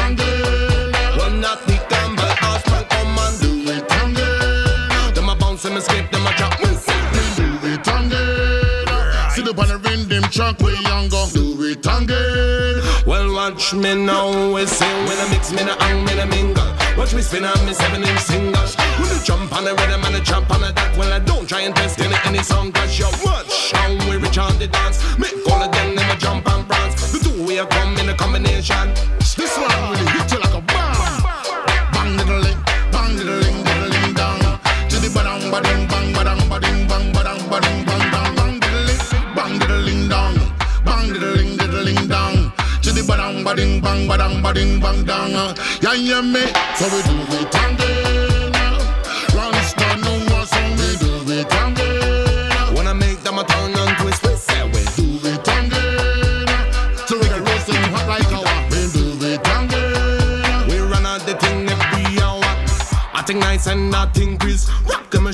we 10.38 10.76
young 10.82 11.08
go 11.08 11.26
Do 11.32 11.64
it 11.64 11.86
again 11.86 12.82
Well, 13.06 13.32
watch 13.32 13.72
me 13.72 13.94
now, 13.94 14.52
we 14.52 14.66
sing 14.66 15.04
when 15.06 15.18
I 15.18 15.30
mix 15.30 15.50
me 15.52 15.64
na 15.64 15.76
hang 15.80 16.04
me 16.04 16.14
na 16.14 16.26
mingle. 16.26 16.66
Watch 16.98 17.14
me 17.14 17.22
spin 17.22 17.44
on 17.44 17.64
me 17.64 17.72
seven 17.72 18.02
inch 18.02 18.20
singles. 18.20 18.76
When 19.00 19.08
I 19.08 19.20
jump 19.24 19.56
on 19.56 19.64
the 19.64 19.74
rhythm 19.74 20.04
and 20.04 20.16
I 20.16 20.20
jump 20.20 20.50
on 20.50 20.60
the 20.60 20.72
that, 20.72 20.96
well 20.98 21.12
I 21.12 21.20
don't 21.20 21.48
try 21.48 21.60
and 21.60 21.74
test 21.74 22.00
any 22.00 22.16
any 22.26 22.42
song 22.42 22.72
cause 22.72 22.98
you 22.98 23.06
watch 23.24 23.72
how 23.72 23.92
we 24.10 24.16
reach 24.16 24.38
on 24.38 24.58
the 24.58 24.66
dance. 24.66 25.00
Make 25.18 25.36
all 25.50 25.62
of 25.62 25.72
them 25.72 25.94
them 25.94 26.10
a 26.10 26.16
jump 26.16 26.46
and 26.52 26.68
prance. 26.68 27.12
The 27.12 27.18
two 27.24 27.46
way 27.46 27.64
come 27.64 27.96
in 27.96 28.08
a 28.10 28.14
combination. 28.14 28.92
ding 44.06 44.42
ba 44.42 44.52
bang 44.52 45.04
dang. 45.04 45.34
Uh. 45.34 45.54
Yeah, 45.82 45.94
yeah, 45.94 46.20
me. 46.20 46.42
So 46.78 46.86
we 46.92 47.02
do 47.02 47.16
it 47.38 47.54
and 47.54 47.78
then. 47.78 48.52
Rasta 49.34 49.96
no 50.04 50.12
one, 50.34 50.46
so 50.46 50.60
we 50.78 50.88
do 51.02 51.32
it 51.32 51.52
and. 51.52 51.78
Uh. 51.78 52.72
Wanna 52.74 52.94
make 52.94 53.22
them 53.22 53.38
a 53.38 53.44
turn 53.44 53.74
and 53.74 53.96
twist, 53.98 54.22
we 54.22 54.34
say 54.36 54.62
we 54.64 54.82
do 54.96 55.28
it 55.28 55.48
and. 55.48 55.72
Uh. 55.72 57.06
So 57.06 57.18
we 57.18 57.26
get 57.26 57.40
roasting 57.40 57.82
hot 57.92 58.06
like 58.08 58.32
a 58.32 58.40
We 58.70 58.80
do 58.94 59.06
it 59.26 59.48
and. 59.56 60.70
We 60.70 60.78
run 60.78 61.06
out 61.06 61.22
the 61.26 61.34
thing 61.34 61.68
every 61.68 62.20
hour. 62.22 62.44
I 63.14 63.22
think 63.26 63.40
nice 63.40 63.66
and 63.66 63.94
I 63.94 64.06
think 64.06 64.35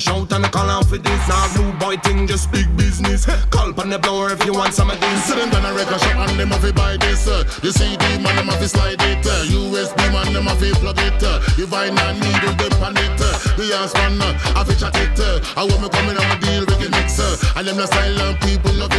shout 0.03 0.31
and 0.33 0.45
call 0.51 0.69
out 0.69 0.85
for 0.85 0.97
this. 0.97 1.23
All 1.31 1.47
new 1.55 1.71
boy 1.79 1.95
thing, 1.97 2.27
just 2.27 2.51
big 2.51 2.67
business. 2.75 3.25
Call 3.49 3.71
on 3.79 3.89
the 3.89 3.99
blower 3.99 4.31
if 4.33 4.43
you 4.45 4.53
want 4.53 4.73
some 4.73 4.91
of 4.91 4.99
this. 4.99 5.23
Sit 5.23 5.37
down 5.37 5.65
a 5.65 5.73
record 5.73 5.99
shop 6.01 6.27
and 6.27 6.39
them 6.39 6.51
have 6.51 6.75
buy 6.75 6.97
this. 6.97 7.25
The 7.25 7.71
CD 7.71 8.03
man, 8.19 8.35
them 8.35 8.47
have 8.51 8.69
slide 8.69 8.99
it. 8.99 9.23
USB 9.47 10.01
man, 10.11 10.33
them 10.33 10.47
have 10.51 10.63
plug 10.83 10.99
it. 10.99 11.23
You 11.57 11.67
I 11.71 11.87
a 11.87 12.13
needle, 12.19 12.51
it, 12.51 12.57
they 12.59 12.99
it. 12.99 13.17
The 13.57 13.65
ass 13.79 13.93
man, 13.95 14.19
I 14.21 14.59
have 14.59 14.67
to 14.67 14.75
chat 14.75 14.95
it. 14.95 15.19
I 15.55 15.63
want 15.63 15.81
me 15.81 15.89
coming, 15.89 16.17
I'm 16.17 16.31
a 16.35 16.39
deal 16.41 16.65
with 16.67 16.79
the 16.79 16.89
mixer. 16.91 17.31
And 17.55 17.67
them 17.67 17.77
the 17.77 17.87
silent 17.87 18.41
people 18.41 18.73
love 18.73 18.92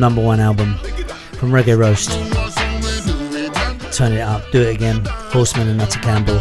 number 0.00 0.22
one 0.22 0.40
album 0.40 0.74
from 1.34 1.50
Reggae 1.50 1.78
Roast. 1.78 2.10
Turn 3.94 4.12
it 4.12 4.20
up, 4.20 4.42
do 4.50 4.62
it 4.62 4.74
again. 4.74 5.04
Horseman 5.04 5.68
and 5.68 5.76
Natty 5.76 6.00
Campbell. 6.00 6.40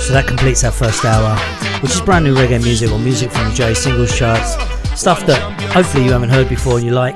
So 0.00 0.12
that 0.12 0.24
completes 0.26 0.64
our 0.64 0.72
first 0.72 1.04
hour, 1.04 1.38
which 1.80 1.92
is 1.92 2.00
brand 2.00 2.24
new 2.24 2.34
reggae 2.34 2.60
music 2.62 2.90
or 2.90 2.98
music 2.98 3.30
from 3.30 3.48
the 3.48 3.54
J 3.54 3.72
singles 3.74 4.16
charts. 4.16 4.54
Stuff 5.00 5.24
that 5.26 5.40
hopefully 5.72 6.04
you 6.04 6.10
haven't 6.10 6.30
heard 6.30 6.48
before 6.48 6.78
and 6.78 6.84
you 6.84 6.90
like. 6.90 7.14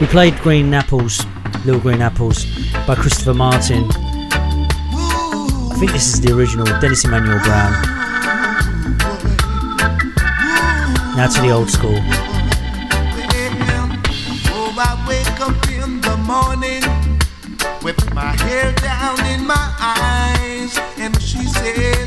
We 0.00 0.06
played 0.06 0.34
Green 0.38 0.72
Apples, 0.72 1.24
Little 1.66 1.80
Green 1.80 2.00
Apples 2.00 2.46
by 2.86 2.94
Christopher 2.94 3.34
Martin. 3.34 3.84
I 3.92 5.76
think 5.78 5.92
this 5.92 6.14
is 6.14 6.20
the 6.20 6.34
original, 6.34 6.64
Dennis 6.80 7.04
Emmanuel 7.04 7.40
Brown. 7.40 7.72
Now 11.14 11.28
to 11.28 11.42
the 11.42 11.50
old 11.50 11.68
school. 11.68 12.21
my 19.46 19.74
eyes, 19.78 20.78
and 20.98 21.20
she 21.20 21.44
said. 21.46 22.01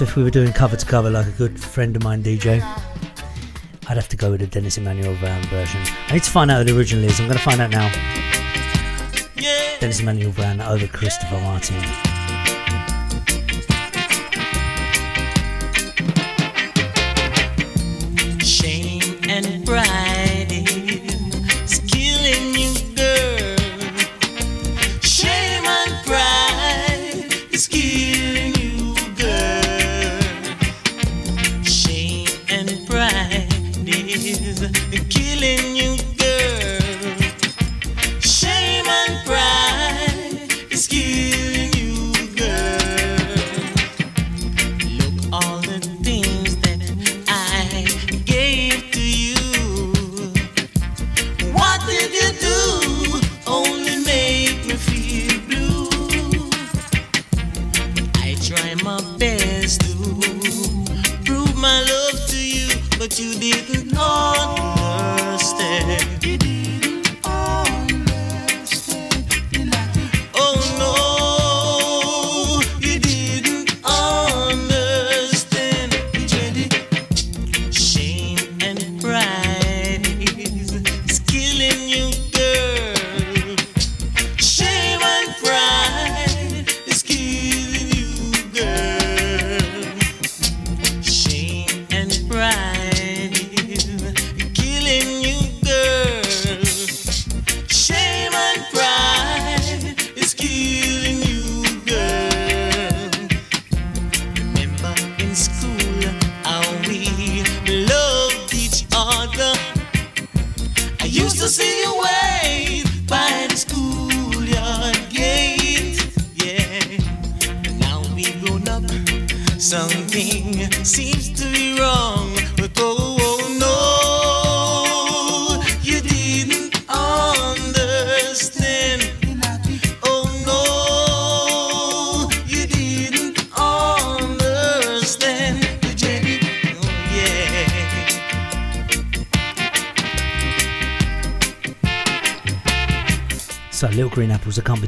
So 0.00 0.04
if 0.04 0.16
we 0.16 0.22
were 0.22 0.30
doing 0.30 0.50
cover 0.50 0.76
to 0.76 0.86
cover 0.86 1.10
like 1.10 1.26
a 1.26 1.30
good 1.32 1.60
friend 1.60 1.94
of 1.94 2.02
mine, 2.02 2.22
DJ, 2.22 2.62
I'd 3.86 3.96
have 3.98 4.08
to 4.08 4.16
go 4.16 4.30
with 4.30 4.40
the 4.40 4.46
Dennis 4.46 4.78
Emmanuel 4.78 5.14
Brown 5.16 5.42
um, 5.42 5.48
version. 5.48 5.82
I 6.08 6.14
need 6.14 6.22
to 6.22 6.30
find 6.30 6.50
out 6.50 6.66
who 6.66 6.72
the 6.72 6.78
original 6.78 7.04
is. 7.04 7.20
I'm 7.20 7.26
going 7.26 7.36
to 7.36 7.44
find 7.44 7.60
out 7.60 7.68
now. 7.68 7.84
Yeah. 9.36 9.78
Dennis 9.78 10.00
Emmanuel 10.00 10.32
Brown 10.32 10.62
over 10.62 10.86
Christopher 10.86 11.38
Martin. 11.40 12.09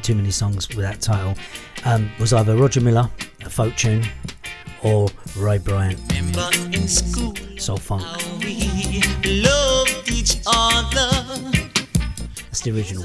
Too 0.03 0.15
many 0.15 0.31
songs 0.31 0.69
with 0.69 0.79
that 0.79 1.01
title. 1.01 1.35
Um, 1.85 2.11
was 2.19 2.33
either 2.33 2.57
Roger 2.57 2.81
Miller, 2.81 3.09
a 3.45 3.51
folk 3.51 3.77
tune, 3.77 4.05
or 4.83 5.09
Ray 5.37 5.59
Bryant, 5.59 5.99
school 6.89 7.35
soul 7.59 7.77
funk. 7.77 8.03
That's 12.45 12.61
the 12.61 12.73
original 12.75 13.05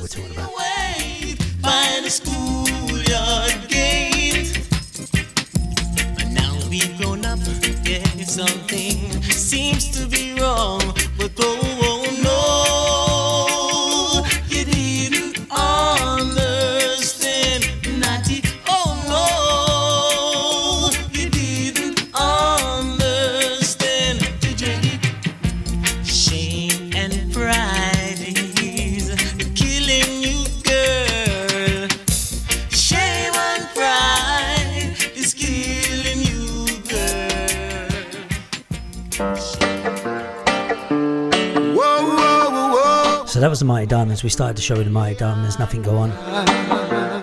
Diamonds. 44.17 44.23
We 44.23 44.29
started 44.29 44.57
the 44.57 44.61
show 44.61 44.75
with 44.75 44.85
the 44.85 44.91
Mighty 44.91 45.15
there's 45.15 45.59
Nothing 45.59 45.83
go 45.83 45.97
on. 45.97 46.09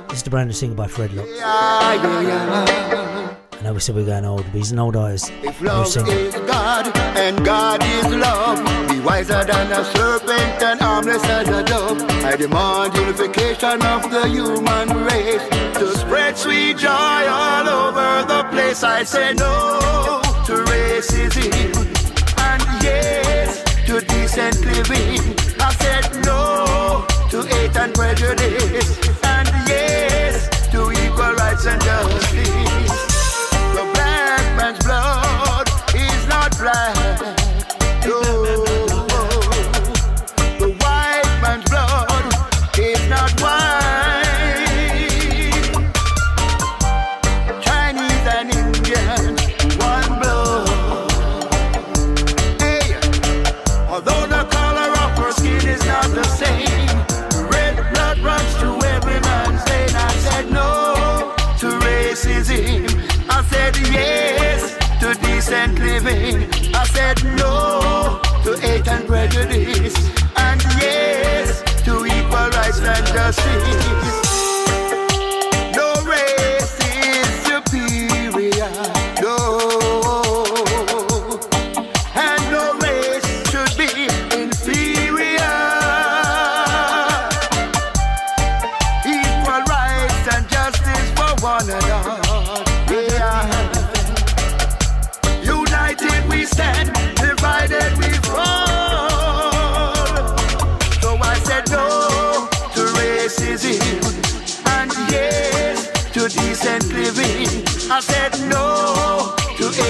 This 0.08 0.18
is 0.18 0.22
the 0.22 0.30
brand 0.30 0.48
new 0.48 0.54
single 0.54 0.76
by 0.76 0.86
Fred 0.86 1.12
Locks. 1.12 1.30
I 1.42 1.96
know 3.62 3.72
we 3.72 3.80
said 3.80 3.96
we 3.96 4.02
are 4.02 4.06
going 4.06 4.24
old, 4.24 4.44
but 4.44 4.52
he's 4.54 4.70
an 4.72 4.78
old 4.78 4.94
artist. 4.94 5.32
If 5.42 5.60
love 5.60 5.86
is 5.86 6.34
God 6.46 6.96
and 7.16 7.44
God 7.44 7.82
is 7.82 8.06
love, 8.14 8.58
be 8.88 9.00
wiser 9.00 9.42
than 9.44 9.72
a 9.72 9.84
serpent 9.84 10.62
and 10.62 10.80
harmless 10.80 11.24
as 11.24 11.48
a 11.48 11.64
dove. 11.64 12.00
I 12.24 12.36
demand 12.36 12.94
unification 12.94 13.82
of 13.82 14.10
the 14.10 14.28
human 14.28 14.88
race 15.04 15.42
to 15.78 15.98
spread 15.98 16.36
sweet 16.36 16.76
joy 16.78 16.90
all 16.90 17.68
over 17.68 18.24
the 18.28 18.44
place. 18.50 18.84
I 18.84 19.02
say 19.02 19.34
no 19.34 19.80
to 20.46 20.52
racism 20.70 21.74
and 22.38 22.62
yes 22.84 23.64
to 23.86 24.00
decent 24.00 24.64
living. 24.64 25.43
To 27.34 27.42
hate 27.42 27.76
and 27.76 27.92
prejudice 27.92 28.93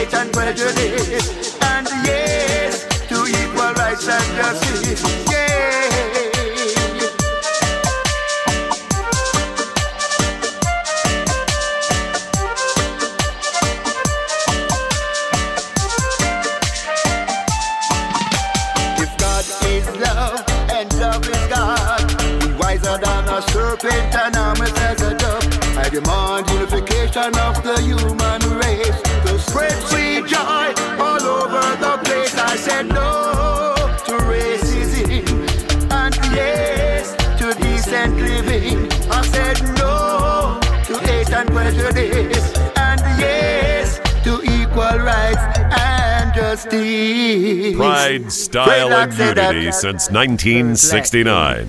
hate 0.05 0.15
and 0.15 0.33
prejudice. 0.33 1.59
And 1.63 1.87
yes, 2.05 2.85
to 3.09 3.27
equal 3.27 3.73
rights 3.75 4.09
and 4.09 4.37
justice. 4.37 5.03
Yeah. 5.31 5.45
If 19.03 19.19
God 19.19 19.45
is 19.65 19.87
love 20.01 20.45
and 20.71 20.93
love 20.99 21.29
is 21.29 21.47
God, 21.49 22.43
He's 22.43 22.55
wiser 22.59 22.99
than 22.99 23.29
a 23.29 23.43
serpent 23.53 24.15
and 24.15 24.37
harmless 24.37 24.73
as 24.79 25.03
a 25.03 25.15
dove. 25.15 25.77
I 25.77 25.89
demand 25.89 26.49
unification 26.51 27.37
of 27.39 27.63
the 27.63 27.81
human 27.83 28.14
said 32.65 32.89
no 32.89 33.75
to 34.07 34.13
racism 34.25 35.29
and 35.93 36.15
yes 36.35 37.13
to 37.39 37.53
decent 37.61 38.17
living. 38.17 38.91
I 39.11 39.21
said 39.23 39.61
no 39.77 40.59
to 40.87 40.99
hate 41.07 41.31
and 41.31 41.49
prejudice 41.51 42.57
and 42.77 43.01
yes 43.21 44.01
to 44.25 44.41
equal 44.43 44.99
rights 44.99 45.59
and 45.59 46.35
justice. 46.35 47.77
Pride, 47.77 48.33
style, 48.33 48.93
and 48.93 49.13
unity 49.13 49.71
since 49.71 50.11
1969. 50.11 51.69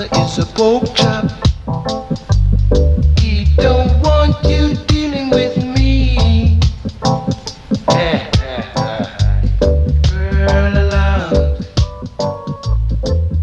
father 0.00 0.22
is 0.22 0.38
a 0.38 0.46
pork 0.46 0.94
chop. 0.94 1.30
He 3.18 3.44
don't 3.56 4.00
want 4.02 4.36
you 4.44 4.74
dealing 4.86 5.30
with 5.30 5.56
me. 5.56 6.60
Girl, 10.10 10.72
love 10.88 11.66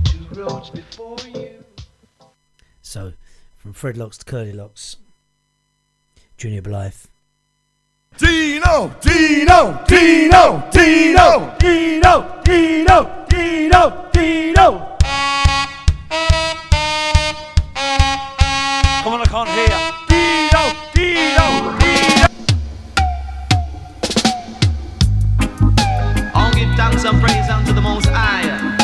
two 0.04 0.26
roads 0.34 0.70
before 0.70 1.18
you. 1.34 1.64
So, 2.82 3.14
from 3.58 3.74
Fredlocks 3.74 4.18
to 4.20 4.26
Curly 4.26 4.54
Locks, 4.54 4.98
Junior 6.38 6.62
Byles. 6.62 7.08
Dino, 8.18 8.96
Dino, 9.00 9.84
Dino, 9.88 10.68
Dino, 10.72 11.56
Dino, 11.60 12.42
Dino, 12.44 13.26
Dino, 13.30 14.10
Dino. 14.12 14.97
Come 19.08 19.22
on, 19.22 19.22
I 19.22 19.32
can't 19.32 19.48
hear. 19.56 19.80
Dino, 20.12 20.64
Dino, 20.94 21.48
Dino. 21.80 22.28
I'll 26.36 26.54
give 26.54 26.76
thanks 26.76 27.06
and 27.06 27.22
praise 27.22 27.48
unto 27.48 27.72
the 27.72 27.80
Most 27.80 28.08
High. 28.10 28.76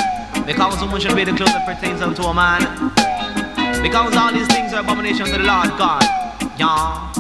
Because 0.46 0.80
woman 0.80 1.02
should 1.02 1.18
be 1.18 1.26
the 1.26 1.34
clothes 1.34 1.52
that 1.52 1.66
pertains 1.66 2.02
unto 2.02 2.24
a 2.24 2.34
man. 2.34 2.62
Because 3.84 4.16
all 4.16 4.32
these 4.32 4.48
things 4.48 4.72
are 4.72 4.80
abomination 4.80 5.26
to 5.26 5.34
the 5.34 5.40
Lord 5.40 5.78
God. 5.78 6.04
Yeah. 6.58 7.12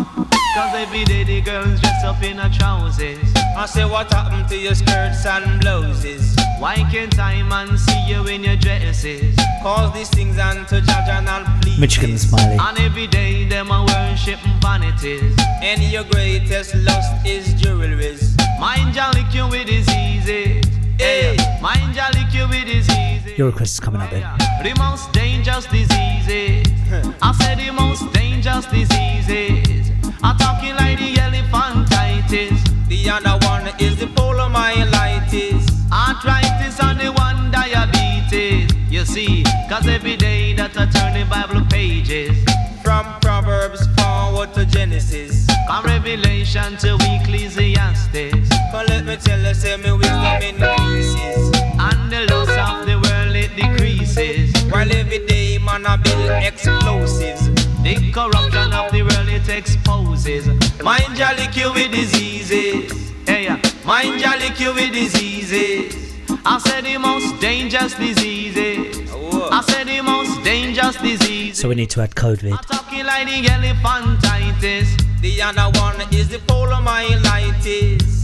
Cause 0.55 0.73
every 0.73 1.03
day 1.03 1.25
the 1.25 1.41
girls 1.41 1.81
dress 1.81 2.05
up 2.05 2.23
in 2.23 2.37
her 2.37 2.47
trousers. 2.47 3.33
I 3.35 3.65
say, 3.65 3.83
what 3.83 4.13
happened 4.13 4.47
to 4.47 4.57
your 4.57 4.75
skirts 4.75 5.25
and 5.25 5.59
blouses? 5.59 6.37
Why 6.57 6.75
can't 6.89 7.19
I 7.19 7.43
man 7.43 7.77
see 7.77 8.07
you 8.07 8.25
in 8.27 8.45
your 8.45 8.55
dresses? 8.55 9.35
Cause 9.63 9.93
these 9.93 10.09
things 10.09 10.37
unto 10.37 10.81
judge 10.81 11.07
and 11.07 11.25
not 11.25 11.61
please. 11.61 11.79
Michigan 11.79 12.17
Smiley. 12.17 12.57
And 12.59 12.77
every 12.79 13.07
day 13.07 13.47
them 13.47 13.71
a 13.71 13.85
worship 13.85 14.37
vanities. 14.59 15.37
And 15.61 15.81
your 15.83 16.03
greatest 16.03 16.75
lust 16.75 17.25
is 17.25 17.53
jewelries. 17.55 18.35
Mind 18.59 18.93
ya 18.93 19.11
lick 19.11 19.33
you 19.33 19.47
with 19.47 19.67
diseases. 19.67 20.65
Hey, 20.99 21.37
mind 21.61 21.95
ya 21.95 22.09
lick 22.13 22.33
you 22.33 22.45
with 22.49 22.65
diseases. 22.65 23.37
Your 23.37 23.51
request 23.51 23.75
is 23.75 23.79
coming 23.79 24.01
up 24.01 24.09
then. 24.09 24.27
The 24.61 24.75
most 24.77 25.13
dangerous 25.13 25.65
diseases. 25.67 26.67
I 27.21 27.31
said 27.31 27.57
the 27.57 27.71
most 27.71 28.11
dangerous 28.11 28.65
diseases. 28.65 29.91
I'm 30.21 30.37
talking 30.37 30.75
like 30.75 30.99
the 30.99 31.13
elephantitis. 31.15 32.59
The 32.89 33.09
other 33.09 33.39
one 33.47 33.71
is 33.79 33.97
the 33.97 34.07
polomyelitis. 34.07 35.73
And 39.03 39.11
see, 39.11 39.43
cause 39.67 39.85
every 39.85 40.15
day 40.15 40.53
that 40.53 40.77
I 40.77 40.85
turn 40.85 41.11
the 41.11 41.25
Bible 41.29 41.65
pages, 41.69 42.31
From 42.81 43.03
Proverbs 43.19 43.85
forward 43.99 44.53
to 44.53 44.65
Genesis. 44.65 45.45
from 45.67 45.83
Revelation 45.83 46.77
to 46.77 46.95
Ecclesiastes, 47.11 48.47
Come 48.71 48.85
let 48.87 49.03
me 49.03 49.17
tell 49.17 49.41
you, 49.41 49.53
say 49.53 49.75
me 49.75 49.91
wisdom 49.91 50.41
increases. 50.41 51.51
and 51.83 52.01
the 52.13 52.21
loss 52.31 52.47
of 52.47 52.85
the 52.87 52.95
world 52.95 53.35
it 53.35 53.53
decreases. 53.57 54.55
While 54.71 54.89
every 54.95 55.19
day 55.27 55.57
man 55.57 55.85
I 55.85 55.97
build 55.97 56.29
explosives. 56.41 57.49
The 57.83 58.09
corruption 58.13 58.71
of 58.71 58.89
the 58.93 59.01
world 59.01 59.27
it 59.27 59.49
exposes. 59.49 60.47
Mind 60.81 61.13
jolly 61.17 61.47
cure 61.51 61.73
with 61.73 61.91
diseases. 61.91 63.11
Hey, 63.27 63.43
yeah. 63.51 63.59
mind 63.85 64.21
jolly 64.21 64.49
cure 64.55 64.73
with 64.73 64.93
diseases. 64.93 65.99
I 66.45 66.57
said 66.59 66.83
the 66.83 66.97
most 66.97 67.39
dangerous 67.39 67.95
diseases. 67.95 68.72
Dangerous 70.43 70.97
disease. 70.97 71.57
So 71.59 71.69
we 71.69 71.75
need 71.75 71.89
to 71.91 72.01
add 72.01 72.15
COVID. 72.15 72.61
Talking 72.67 73.05
like 73.05 73.27
the 73.27 73.43
elephantitis. 73.47 74.87
The 75.21 75.41
other 75.41 75.79
one 75.79 76.01
is 76.13 76.27
the. 76.29 76.39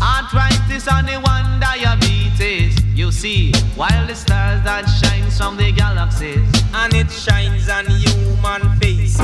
Arthritis 0.01 0.87
and 0.91 1.07
the 1.07 1.19
one 1.21 1.59
diabetes. 1.59 2.75
You 2.93 3.11
see, 3.11 3.53
while 3.75 4.05
the 4.07 4.15
stars 4.15 4.61
that 4.63 4.85
shines 4.85 5.37
from 5.37 5.55
the 5.57 5.71
galaxies. 5.71 6.43
And 6.73 6.93
it 6.93 7.09
shines 7.09 7.69
on 7.69 7.85
human 7.87 8.77
faces. 8.79 9.19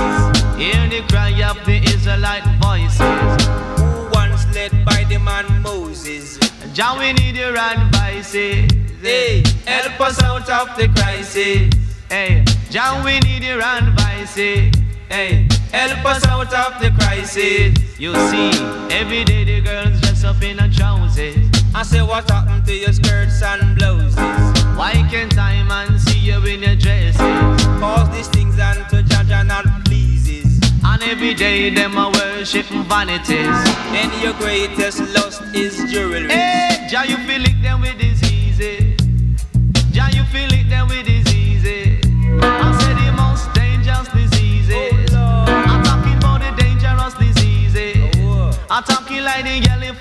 Hear 0.55 0.87
the 0.89 1.03
cry 1.09 1.43
of 1.43 1.63
the 1.65 1.83
Israelite 1.83 2.47
voices. 2.61 3.45
Who 3.79 4.09
once 4.11 4.45
led 4.55 4.71
by 4.85 5.03
the 5.09 5.19
man 5.19 5.61
Moses. 5.61 6.39
We 6.99 7.13
need 7.13 7.35
your 7.35 7.57
advices. 7.57 8.69
Hey, 9.01 9.43
help 9.65 10.01
us 10.01 10.21
out 10.21 10.49
of 10.49 10.77
the 10.77 10.87
crisis. 10.89 11.69
Hey, 12.15 12.45
Jah, 12.69 13.01
we 13.03 13.19
need 13.27 13.43
your 13.43 13.61
advices. 13.61 14.39
Eh? 14.39 14.71
Hey, 15.09 15.47
help 15.73 16.05
us 16.05 16.25
out 16.25 16.47
of 16.47 16.81
the 16.81 16.89
crisis. 16.91 17.75
You 17.99 18.13
see, 18.31 18.51
every 18.89 19.25
day 19.25 19.43
the 19.43 19.59
girls 19.59 19.99
dress 19.99 20.23
up 20.23 20.41
in 20.41 20.57
a 20.59 20.71
trousers. 20.71 21.35
I 21.75 21.83
say, 21.83 22.01
what 22.01 22.29
happened 22.29 22.65
to 22.67 22.73
your 22.73 22.93
skirts 22.93 23.43
and 23.43 23.77
blouses? 23.77 24.15
Why 24.77 24.93
can't 25.11 25.37
I 25.37 25.61
man 25.63 25.99
see 25.99 26.19
you 26.19 26.39
in 26.45 26.63
your 26.63 26.77
dresses? 26.77 27.17
Cause 27.81 28.09
these 28.15 28.29
things 28.29 28.57
unto 28.59 29.03
Jaja 29.03 29.45
not 29.45 29.65
pleases. 29.83 30.61
And 30.85 31.03
every 31.03 31.33
day 31.33 31.69
them 31.69 31.97
a 31.97 32.11
worship 32.11 32.67
vanities. 32.87 33.59
Then 33.91 34.09
your 34.23 34.35
greatest 34.35 35.01
lust 35.13 35.41
is 35.53 35.75
jewelry. 35.91 36.29
Hey, 36.29 36.87
Jah, 36.89 37.03
you 37.03 37.17
feel 37.27 37.43
it 37.43 37.61
them 37.61 37.81
with 37.81 37.99
diseases. 37.99 38.95
Jah, 39.91 40.07
you 40.13 40.23
feel 40.31 40.53
it 40.53 40.69
them 40.69 40.87
with 40.87 41.05
diseases. 41.05 41.24
Arthritis 42.45 42.85
and 42.87 42.97
the 42.99 43.11
most 43.21 43.53
dangerous 43.53 44.07
diseases 44.09 45.13
oh, 45.13 45.45
I'm 45.47 45.83
talking 45.83 46.19
the 46.39 46.51
dangerous 46.61 47.13
diseases 47.15 48.15
oh. 48.17 48.65
I'm 48.69 48.83
talking 48.83 49.23
like 49.23 49.43
the 49.43 49.59
yellow 49.59 49.93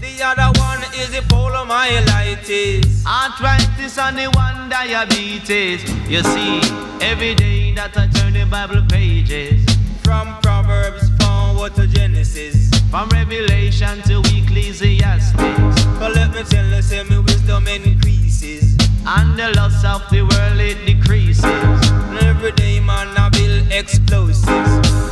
The 0.00 0.22
other 0.24 0.50
one 0.60 0.82
is 1.00 1.10
the 1.10 1.22
polomyelitis 1.28 3.02
I 3.06 3.34
try 3.38 3.66
the 4.16 4.28
one 4.34 4.68
diabetes. 4.68 5.82
You 6.08 6.22
see, 6.22 6.60
every 7.00 7.34
day 7.34 7.72
that 7.74 7.96
I 7.96 8.06
turn 8.08 8.34
the 8.34 8.46
Bible 8.46 8.82
pages. 8.88 9.64
From 10.02 10.40
Proverbs 10.42 11.10
forward 11.18 11.74
to 11.74 11.86
Genesis. 11.86 12.70
From 12.90 13.08
Revelation 13.10 14.02
to 14.02 14.20
Ecclesiastes. 14.20 15.34
But 15.98 16.14
let 16.14 16.30
me 16.34 16.42
tell 16.44 16.66
you, 16.66 16.82
say 16.82 17.02
me 17.04 17.18
wisdom 17.18 17.66
increases. 17.66 18.75
And 19.08 19.38
the 19.38 19.52
loss 19.56 19.84
of 19.84 20.02
the 20.10 20.22
world 20.22 20.58
it 20.60 20.84
decreases. 20.84 21.44
Every 22.22 22.52
day 22.52 22.80
man 22.80 23.16
I 23.16 23.28
build 23.30 23.70
explosives. 23.72 24.46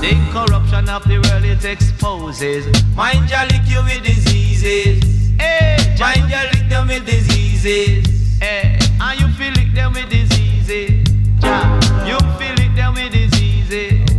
The 0.00 0.14
corruption 0.32 0.88
of 0.88 1.04
the 1.04 1.18
world 1.24 1.44
it 1.44 1.64
exposes. 1.64 2.66
Mind 2.96 3.28
jolly 3.28 3.58
cure 3.66 3.82
with 3.84 4.02
diseases. 4.02 5.02
Hey, 5.38 5.76
Mind 6.00 6.28
jolly 6.28 6.68
them 6.68 6.88
with 6.88 7.06
diseases. 7.06 8.38
Hey, 8.40 8.78
and 9.00 9.20
you 9.20 9.28
feel 9.38 9.54
it 9.56 9.74
them 9.74 9.92
with 9.92 10.10
diseases. 10.10 11.08
Jah, 11.40 11.80
you 12.06 12.18
feel 12.38 12.58
it 12.58 12.74
them 12.76 12.94
with 12.94 13.12
diseases. 13.12 14.10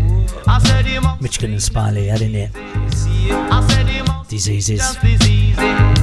I 0.47 0.60
said 0.60 0.85
the 0.85 0.99
most 1.02 1.22
Michigan 1.22 1.52
and 1.52 1.61
Smiley 1.64 2.10
adding 2.10 2.35
it. 2.35 2.52
I 2.56 3.68
said 3.68 3.88
the 3.88 4.03
most 4.07 4.30
Diseases. 4.30 4.80
dangerous 4.80 5.19
diseases. 5.19 5.95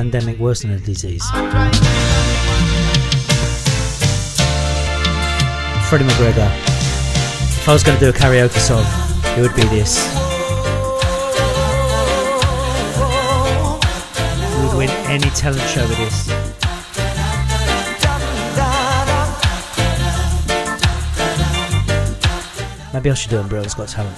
Pandemic 0.00 0.38
worse 0.38 0.62
than 0.62 0.70
a 0.70 0.78
disease? 0.78 1.22
Freddie 5.88 6.06
McGregor. 6.06 6.50
If 7.60 7.68
I 7.68 7.72
was 7.74 7.82
going 7.82 7.98
to 7.98 8.04
do 8.06 8.08
a 8.08 8.12
karaoke 8.14 8.58
song, 8.60 8.86
it 9.36 9.42
would 9.42 9.54
be 9.54 9.64
this. 9.64 10.00
You 14.56 14.68
would 14.68 14.78
win 14.78 14.90
any 15.10 15.28
talent 15.36 15.68
show 15.68 15.86
with 15.86 15.98
this. 15.98 16.28
Maybe 22.94 23.10
I 23.10 23.14
should 23.14 23.30
do 23.32 23.42
Britain's 23.42 23.74
Got 23.74 23.88
Talent. 23.88 24.16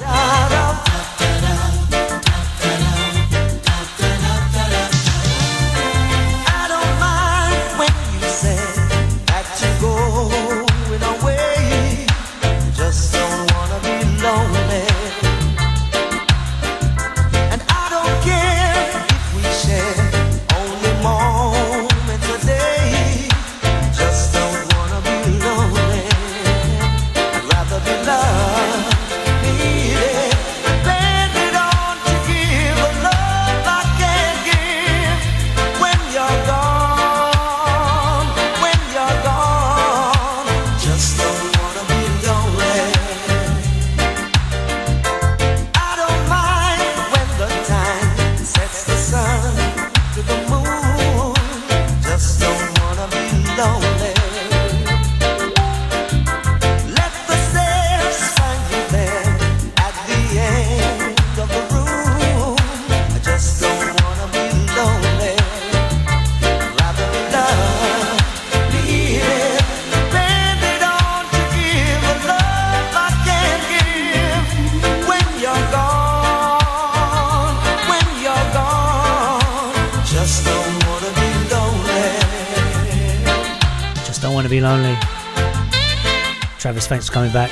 Thanks 86.92 87.06
for 87.06 87.14
coming 87.14 87.32
back. 87.32 87.50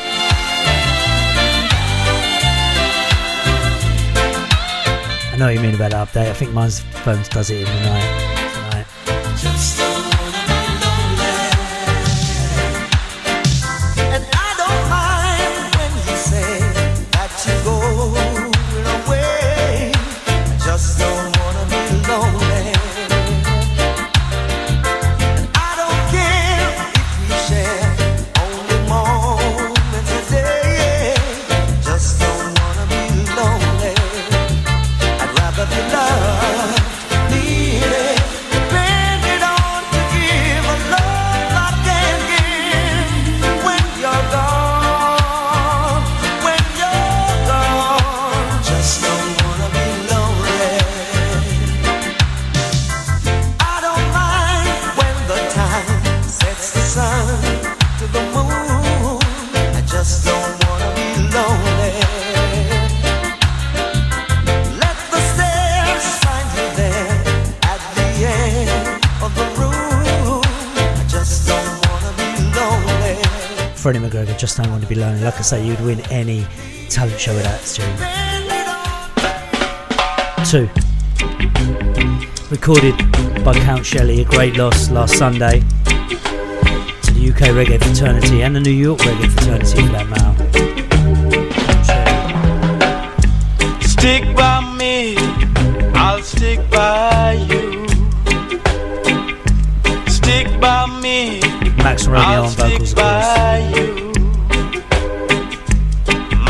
I 5.32 5.36
know 5.38 5.46
what 5.46 5.54
you 5.54 5.60
mean 5.60 5.74
about 5.74 5.92
the 5.92 5.96
update. 5.96 6.28
I 6.28 6.34
think 6.34 6.52
mine's 6.52 6.80
phone 6.80 7.22
does 7.30 7.48
it 7.48 7.60
in 7.60 7.64
the 7.64 7.80
night. 7.86 8.39
Lonely. 75.00 75.22
Like 75.22 75.38
I 75.38 75.42
say, 75.42 75.66
you'd 75.66 75.80
win 75.80 76.00
any 76.10 76.46
talent 76.88 77.18
show 77.18 77.32
with 77.34 77.44
that 77.44 77.64
tune. 77.64 77.96
Two. 80.44 80.68
Recorded 82.50 82.96
by 83.44 83.54
Count 83.54 83.86
Shelly, 83.86 84.20
a 84.20 84.24
great 84.24 84.56
loss 84.56 84.90
last 84.90 85.16
Sunday 85.16 85.60
to 85.60 85.66
the 87.14 87.30
UK 87.30 87.54
reggae 87.54 87.82
fraternity 87.82 88.42
and 88.42 88.54
the 88.54 88.60
New 88.60 88.70
York 88.70 88.98
reggae 89.00 89.30
fraternity 89.30 89.82
for 89.86 89.92
that 89.92 90.08
matter. 90.08 90.36
Stick 93.88 94.24
by 94.36 94.60
me, 94.76 95.16
I'll 95.94 96.22
stick 96.22 96.60
by 96.70 97.32
you. 97.48 97.86
Stick 100.08 100.60
by 100.60 100.86
me, 101.00 101.40
Max 101.76 102.06
Romeo 102.06 102.22
I'll 102.22 102.44
on 102.44 102.50
vocals, 102.50 102.90
stick 102.90 102.98
of 102.98 103.04
course. 103.04 104.09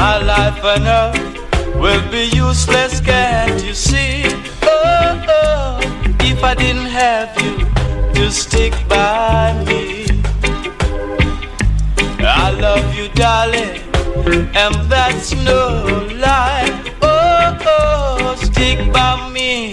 My 0.01 0.17
life 0.17 0.65
on 0.65 0.87
earth 0.87 1.75
will 1.75 2.11
be 2.11 2.25
useless, 2.35 3.01
can't 3.01 3.63
you 3.63 3.75
see? 3.75 4.23
Oh, 4.63 5.27
oh, 5.29 6.17
if 6.21 6.43
I 6.43 6.55
didn't 6.55 6.87
have 6.87 7.31
you 7.43 7.55
to 8.15 8.31
stick 8.33 8.73
by 8.89 9.53
me. 9.67 10.07
I 12.19 12.51
love 12.53 12.95
you, 12.97 13.11
darling, 13.11 13.77
and 14.63 14.75
that's 14.91 15.35
no 15.35 16.09
lie. 16.17 16.73
Oh, 17.03 17.59
oh, 17.67 18.37
stick 18.37 18.79
by 18.91 19.29
me 19.29 19.71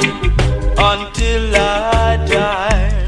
until 0.91 1.55
I 1.55 2.17
die. 2.27 3.05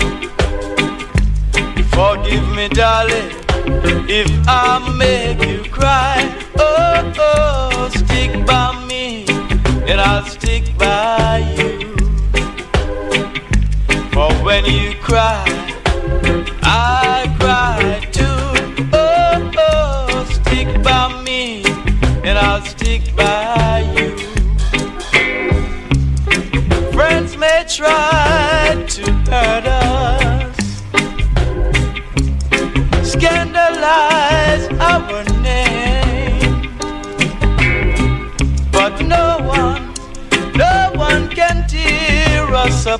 Forgive 1.92 2.48
me, 2.56 2.70
darling, 2.70 3.32
if 4.08 4.32
I 4.48 4.80
make 4.98 5.46
you 5.46 5.70
cry. 5.70 6.39
Oh, 6.82 7.90
stick 7.94 8.46
by 8.46 8.86
me, 8.88 9.26
and 9.90 10.00
I'll 10.00 10.26
stick 10.26 10.64
by 10.78 11.40
you. 11.58 11.96
For 14.12 14.32
when 14.46 14.66
you 14.66 14.96
cry, 15.02 15.59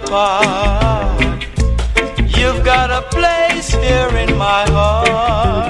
apart. 0.10 1.46
You've 2.36 2.64
got 2.66 2.90
a 2.90 3.04
place 3.10 3.70
here 3.70 4.10
in 4.18 4.36
my 4.38 4.64
heart. 4.70 5.69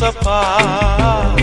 Us 0.00 0.16
apart. 0.16 1.40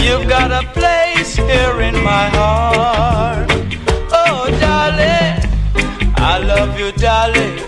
You've 0.00 0.28
got 0.28 0.52
a 0.52 0.64
place 0.72 1.34
here 1.34 1.80
in 1.80 1.94
my 1.94 2.28
heart. 2.28 3.50
Oh, 4.12 4.46
darling, 4.60 5.42
I 6.16 6.38
love 6.38 6.78
you, 6.78 6.92
darling, 6.92 7.58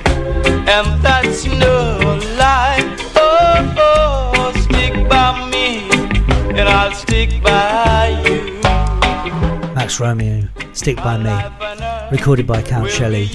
and 0.69 1.03
that's 1.03 1.47
no 1.47 2.21
lie. 2.39 2.83
Oh, 3.17 3.75
oh, 3.79 4.53
stick 4.63 5.09
by 5.09 5.51
me, 5.51 5.89
and 6.57 6.69
I'll 6.69 6.95
stick 6.95 7.43
by 7.43 8.11
you. 8.29 8.61
Max 9.75 9.99
Romeo, 9.99 10.47
Stick 10.73 10.99
By 10.99 11.19
Me. 11.19 12.17
Recorded 12.17 12.47
by 12.47 12.63
Count 12.63 12.91
Shelly. 12.91 13.29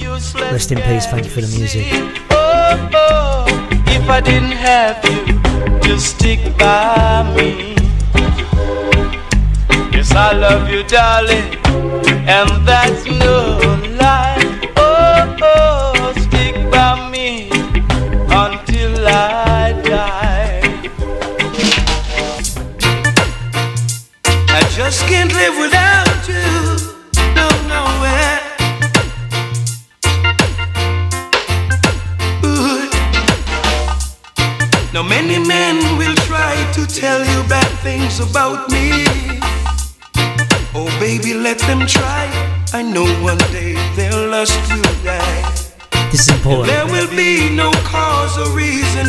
Rest 0.50 0.72
in 0.72 0.80
peace, 0.80 1.04
thank 1.06 1.24
you 1.24 1.30
for 1.30 1.42
the 1.42 1.54
music. 1.58 1.86
Oh, 2.30 2.90
oh, 2.94 3.68
if 3.88 4.08
I 4.08 4.22
didn't 4.22 4.52
have 4.52 5.04
you 5.04 5.29
to 5.82 5.98
stick 5.98 6.40
by 6.58 7.22
me. 7.36 7.74
Yes, 9.92 10.12
I 10.12 10.32
love 10.32 10.70
you, 10.70 10.82
darling, 10.84 11.54
and 12.28 12.50
that's 12.66 13.04
no 13.06 13.58
lie. 13.98 14.38
Oh, 14.76 15.36
oh, 15.42 16.12
stick 16.26 16.54
by 16.70 17.10
me 17.10 17.50
until 18.42 19.06
I 19.06 19.72
die. 19.84 20.62
I 24.58 24.60
just 24.76 25.00
can't 25.06 25.32
live 25.32 25.56
without 25.58 25.89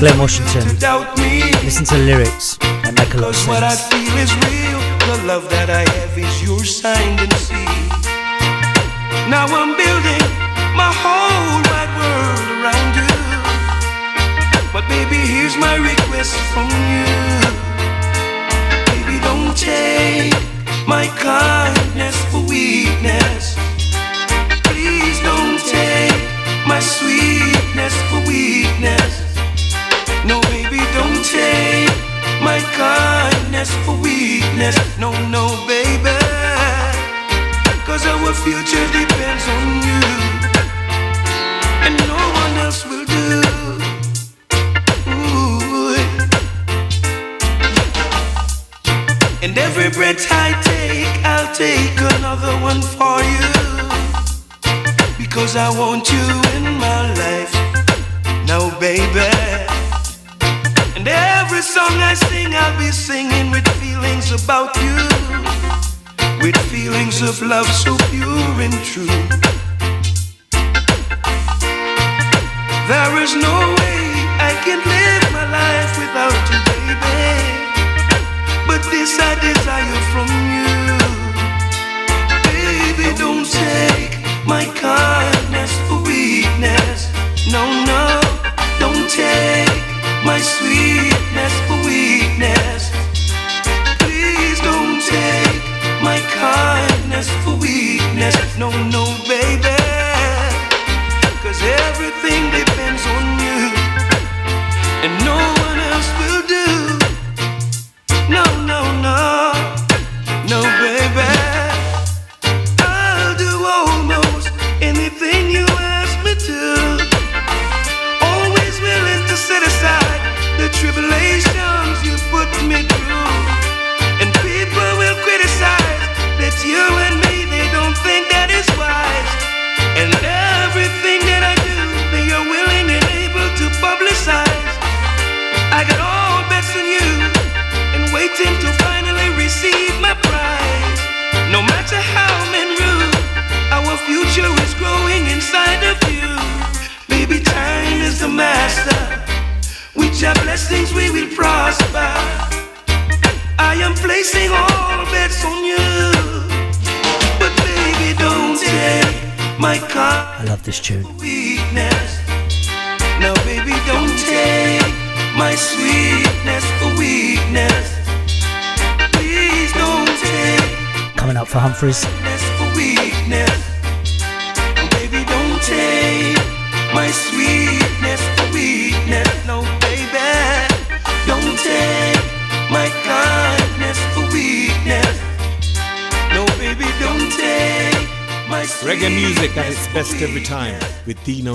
Glenn 0.01 0.17
Washington. 0.17 0.67
to 0.67 0.75
doubt 0.79 1.15
me. 1.19 1.43
Listen 1.61 1.85
to 1.85 1.93
the 1.93 2.01
lyrics 2.01 2.57
and 2.81 2.97
make 2.97 3.13
a 3.13 3.17
lot 3.17 3.29
of 3.29 3.35
Cause 3.35 3.47
what 3.47 3.61
I 3.61 3.75
sense. 3.75 3.93
feel 3.93 4.17
is 4.17 4.33
real. 4.49 4.81
The 5.05 5.27
love 5.27 5.47
that 5.51 5.69
I 5.69 5.85
have 5.93 6.17
is 6.17 6.33
signed 6.65 7.21
and 7.21 7.31
sealed. 7.37 8.01
Now 9.29 9.45
I'm 9.45 9.77
building 9.77 10.25
my 10.73 10.89
whole 10.89 11.61
wide 11.69 11.93
world 12.01 12.45
around 12.49 12.91
you. 12.97 13.13
But 14.73 14.89
baby, 14.89 15.21
here's 15.21 15.55
my 15.61 15.77
request 15.77 16.33
from 16.49 16.65
you. 16.89 17.05
Baby, 18.89 19.21
don't 19.21 19.53
take 19.53 20.33
my 20.89 21.05
kindness 21.21 22.17
for 22.33 22.41
weakness. 22.49 23.53
Please 24.65 25.21
don't 25.21 25.61
take 25.61 26.17
my 26.65 26.79
sweetness 26.81 27.93
for 28.09 28.25
weakness. 28.25 29.20
No, 30.23 30.39
baby, 30.41 30.77
don't 30.93 31.25
take 31.25 31.89
my 32.43 32.59
kindness 32.77 33.73
for 33.83 33.95
weakness. 33.99 34.75
No, 34.99 35.11
no, 35.29 35.47
baby. 35.67 36.15
Cause 37.85 38.05
our 38.05 38.33
future 38.33 38.85
depends 38.93 39.45
on 39.57 39.67
you. 39.87 40.01
And 41.85 41.95
no 42.07 42.19
one 42.41 42.53
else 42.65 42.85
will 42.85 43.05
do. 43.05 43.41
Ooh. 45.09 45.95
And 49.41 49.57
every 49.57 49.89
breath 49.89 50.27
I 50.29 50.53
take, 50.61 51.25
I'll 51.25 51.53
take 51.55 51.99
another 52.15 52.53
one 52.61 52.81
for 52.81 53.17
you. 53.33 53.49
Because 55.17 55.55
I 55.55 55.69
want 55.77 56.00
love 67.51 67.65
so 67.65 68.00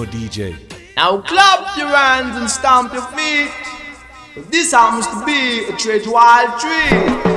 DJ. 0.07 0.57
Now 0.97 1.21
clap 1.21 1.77
your 1.77 1.89
hands 1.89 2.37
and 2.37 2.49
stamp 2.49 2.93
your 2.93 3.03
feet. 3.03 3.53
This 4.51 4.73
happens 4.73 5.07
to 5.07 5.25
be 5.25 5.69
a 5.69 5.77
trade 5.77 6.07
wild 6.07 6.61
treat. 6.61 7.36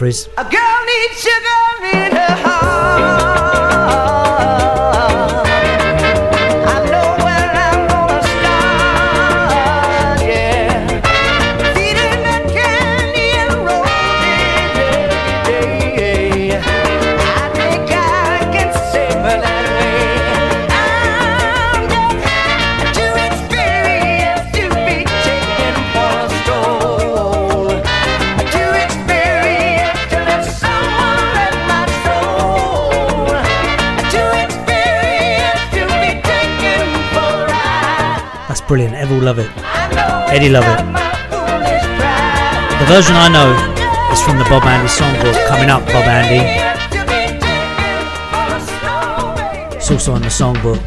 Jeffries. 0.00 0.28
Love 39.10 39.40
it. 39.40 39.50
Eddie 40.32 40.48
love 40.48 40.64
it. 40.64 40.78
The 42.78 42.86
version 42.86 43.16
I 43.16 43.28
know 43.28 43.52
is 44.12 44.22
from 44.22 44.38
the 44.38 44.44
Bob 44.44 44.62
Andy 44.62 44.88
songbook. 44.88 45.34
Coming 45.46 45.68
up, 45.68 45.84
Bob 45.86 46.04
Andy. 46.04 46.40
It's 49.76 49.90
also 49.90 50.12
on 50.12 50.22
the 50.22 50.28
songbook 50.28 50.80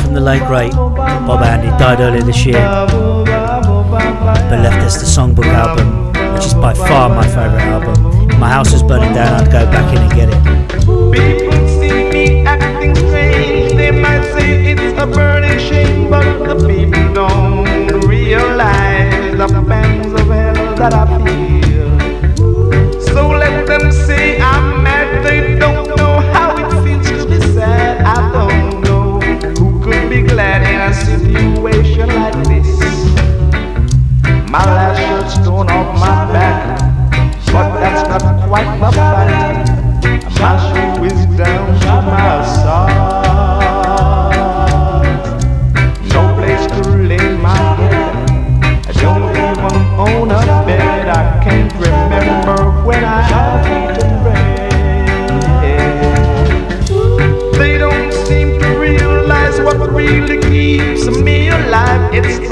from 0.00 0.14
the 0.14 0.20
late 0.20 0.42
great 0.48 0.72
Bob 0.72 1.42
Andy. 1.42 1.68
Died 1.78 2.00
earlier 2.00 2.22
this 2.22 2.44
year, 2.44 2.60
but 2.64 4.58
left 4.60 4.82
us 4.82 4.96
the 4.96 5.06
songbook 5.06 5.46
album, 5.46 6.12
which 6.34 6.46
is 6.46 6.54
by 6.54 6.72
far 6.74 7.08
my 7.10 7.26
favourite 7.26 7.62
album. 7.62 8.30
If 8.30 8.38
my 8.38 8.48
house 8.48 8.72
was 8.72 8.82
burning 8.82 9.12
down, 9.12 9.42
I'd 9.42 9.52
go 9.52 9.64
back 9.70 9.94
in 9.94 10.02
and 10.02 10.12
get 10.12 10.28
it. 10.30 10.42
People 11.12 11.68
see 11.68 12.10
me 12.10 12.46
acting 12.46 12.96
strange. 12.96 13.74
They 13.74 13.90
might 13.92 14.24
say 14.32 14.72
it's 14.72 14.98
a 15.00 15.06
burning 15.06 15.58
shame 15.58 15.93
but 16.10 16.44
the 16.44 16.68
people 16.68 17.14
don't 17.14 18.06
realize 18.06 19.36
the 19.38 19.64
pangs 19.68 20.12
of 20.12 20.26
hell 20.28 20.76
that 20.76 20.94
I 20.94 21.24
feel. 21.24 21.53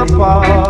apart. 0.02 0.61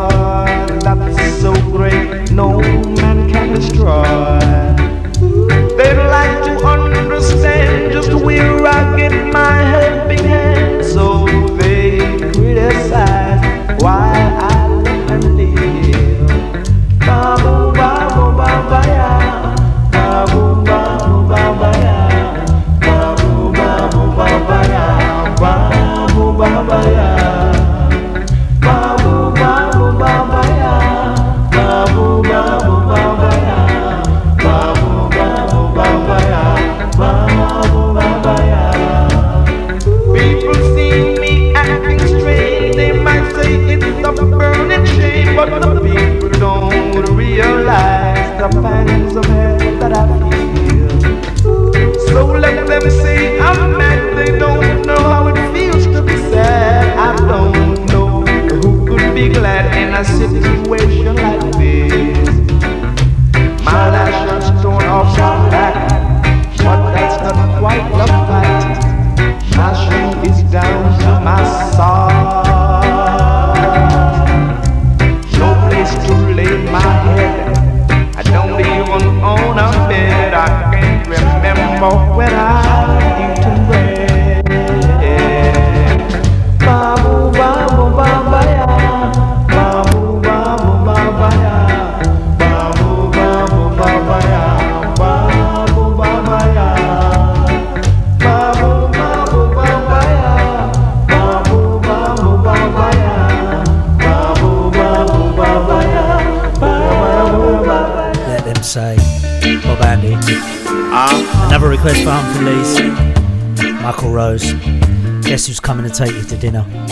coming 115.73 115.91
to 115.91 115.97
take 115.99 116.13
you 116.13 116.23
to 116.23 116.37
dinner. 116.37 116.92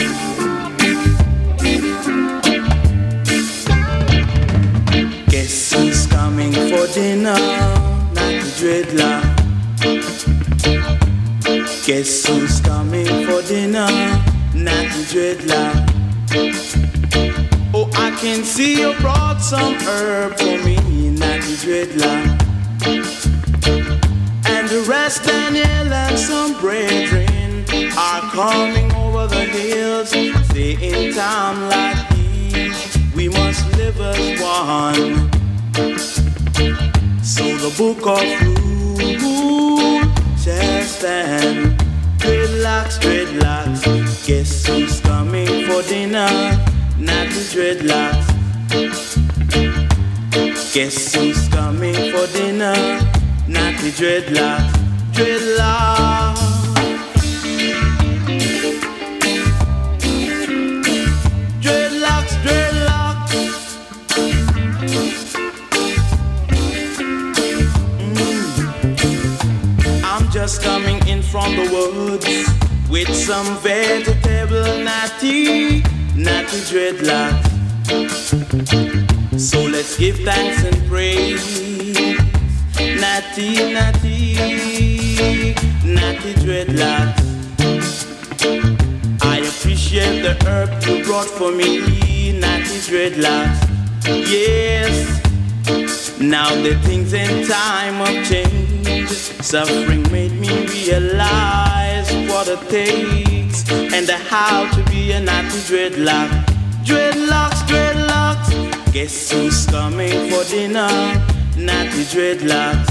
dreadlocks. 112.40 112.88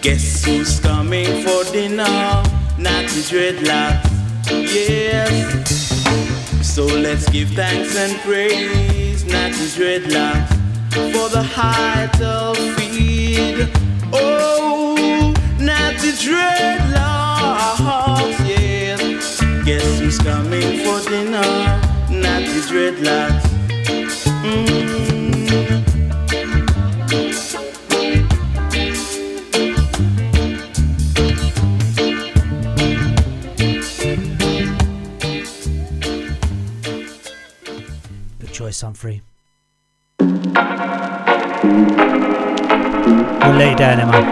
Guess 0.00 0.44
who's 0.44 0.80
coming 0.80 1.26
for 1.42 1.64
dinner? 1.72 2.04
Not 2.78 3.04
the 3.08 3.22
dreadlocks. 3.28 4.10
Yes. 4.50 5.36
So 6.66 6.84
let's 6.84 7.28
give 7.28 7.50
thanks 7.50 7.96
and 7.96 8.18
pray. 8.20 8.41
Joyce 38.72 38.80
Humphrey. 38.80 39.22
We'll 40.18 40.30
lay 43.58 43.70
you 43.70 43.76
down, 43.76 44.00
Emma. 44.00 44.22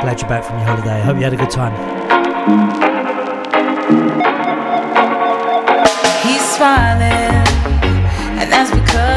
Glad 0.00 0.20
you're 0.20 0.28
back 0.30 0.42
from 0.42 0.56
your 0.56 0.66
holiday. 0.66 1.02
Hope 1.02 1.16
you 1.18 1.24
had 1.24 1.34
a 1.34 1.36
good 1.36 1.50
time. 1.50 1.74
He's 6.26 6.40
smiling, 6.40 7.46
and 8.40 8.50
that's 8.50 8.70
because. 8.70 9.13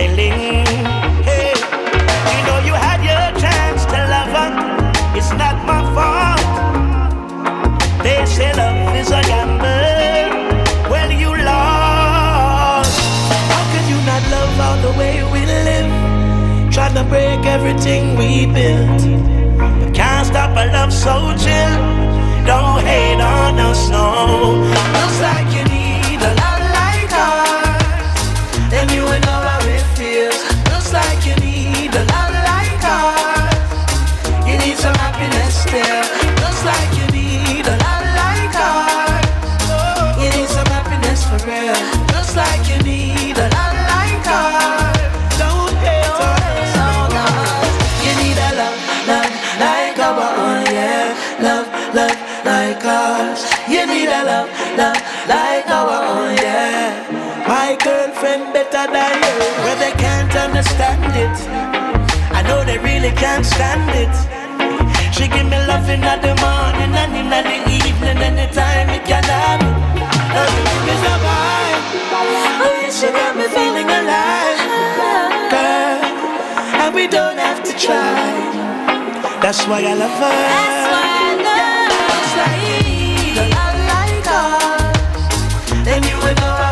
smiling. 0.00 0.66
Hey, 1.24 1.52
you 2.32 2.40
know 2.46 2.58
you 2.64 2.72
had 2.72 3.00
your 3.04 3.40
chance 3.40 3.84
to 3.86 3.98
love 4.14 4.30
her. 4.36 4.50
It's 5.16 5.32
not 5.32 5.56
my 5.66 5.80
fault. 5.94 6.40
They 8.02 8.24
say 8.26 8.52
love 8.54 8.96
is 8.96 9.10
a 9.10 9.22
gamble. 9.22 10.90
Well, 10.90 11.10
you 11.12 11.30
lost. 11.44 12.98
How 13.52 13.62
could 13.72 13.86
you 13.92 14.00
not 14.06 14.22
love 14.30 14.60
all 14.66 14.78
the 14.86 14.98
way 14.98 15.22
we 15.32 15.44
live? 15.46 16.72
Trying 16.72 16.94
to 16.94 17.04
break 17.04 17.44
everything 17.44 18.16
we 18.16 18.46
built. 18.46 19.02
But 19.58 19.94
can't 19.94 20.26
stop 20.26 20.50
a 20.56 20.72
love 20.72 20.92
so 20.92 21.34
chill. 21.36 21.74
Don't 22.46 22.82
hate 22.84 23.20
on 23.20 23.58
us, 23.58 23.90
no. 23.90 24.56
Looks 24.94 25.20
like 25.20 25.49
that 58.80 58.96
I 58.96 59.12
hear 59.12 59.52
where 59.60 59.76
they 59.76 59.92
can't 60.00 60.32
understand 60.32 61.12
it. 61.12 61.36
I 62.32 62.40
know 62.48 62.64
they 62.64 62.78
really 62.80 63.12
can't 63.12 63.44
stand 63.44 63.92
it. 63.92 64.14
She 65.12 65.28
give 65.28 65.44
me 65.44 65.58
love 65.68 65.84
in 65.92 66.00
the 66.00 66.32
morning 66.40 66.92
and 66.96 67.12
in 67.12 67.28
the 67.28 67.44
evening, 67.68 68.16
anytime 68.24 68.88
it 68.88 69.04
can 69.04 69.24
happen. 69.24 69.68
Loving 70.32 70.88
is 70.88 71.02
a. 71.12 71.14
Oh, 72.64 72.88
she 72.88 73.08
got 73.12 73.36
me 73.36 73.44
feeling 73.52 73.84
alive. 73.84 74.60
Girl, 75.52 76.00
and 76.80 76.94
we 76.94 77.04
don't 77.06 77.36
have 77.36 77.60
to 77.64 77.72
try. 77.76 78.32
That's 79.44 79.66
why 79.68 79.84
I 79.84 79.92
love 79.92 80.16
her. 80.24 80.36
That's 80.56 80.84
why 80.88 81.04
I 81.20 81.36
love 81.48 81.92
her. 82.00 82.48
Like, 83.36 83.80
like 83.92 84.24
us, 84.40 85.84
then 85.84 86.00
you 86.04 86.16
would 86.24 86.40
know. 86.40 86.69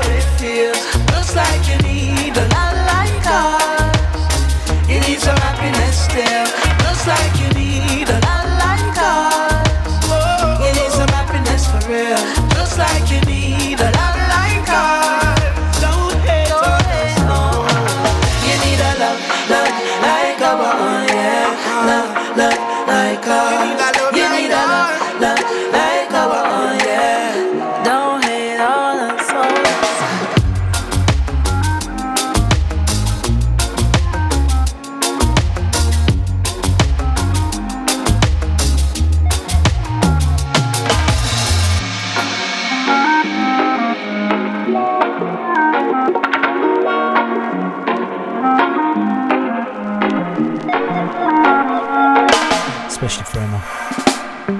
No, 54.48 54.54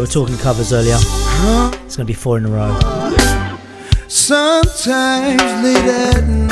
we're 0.00 0.06
talking 0.06 0.38
covers 0.38 0.72
earlier. 0.72 0.96
It's 0.96 1.96
going 1.96 1.98
to 1.98 2.04
be 2.06 2.14
four 2.14 2.38
in 2.38 2.46
a 2.46 2.48
row. 2.48 2.78
Sometimes 4.08 5.42
late 5.62 5.76
at 5.76 6.24
night. 6.26 6.47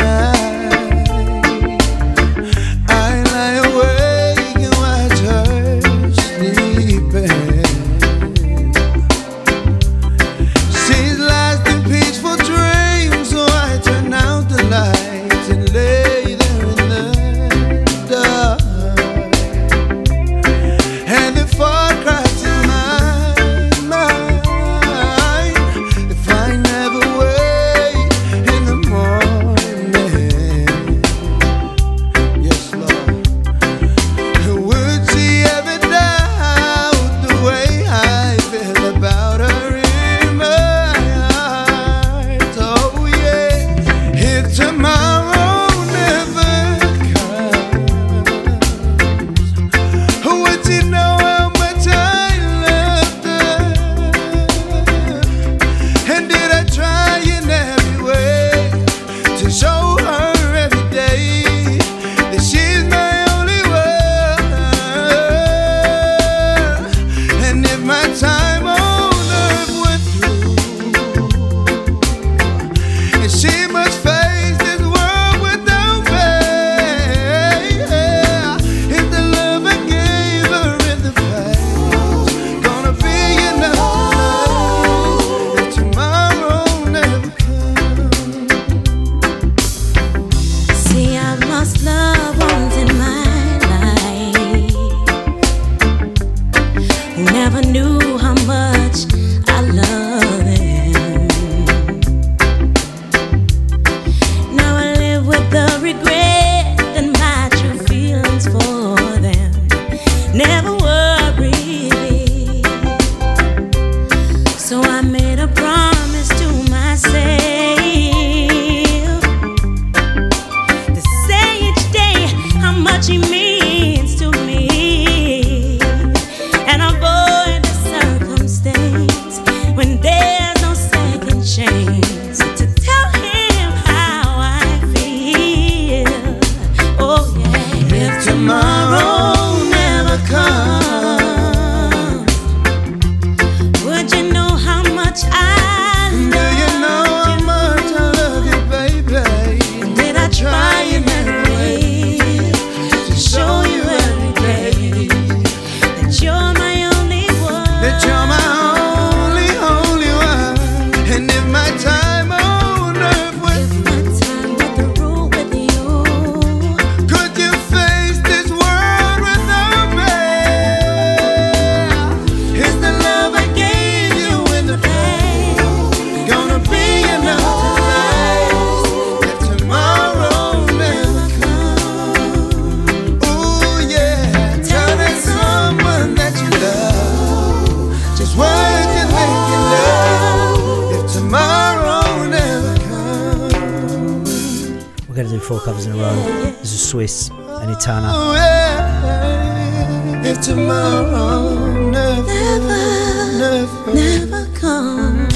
come. 204.66 205.28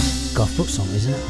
book 0.57 0.69
song, 0.69 0.89
isn't 0.89 1.15
it? 1.15 1.25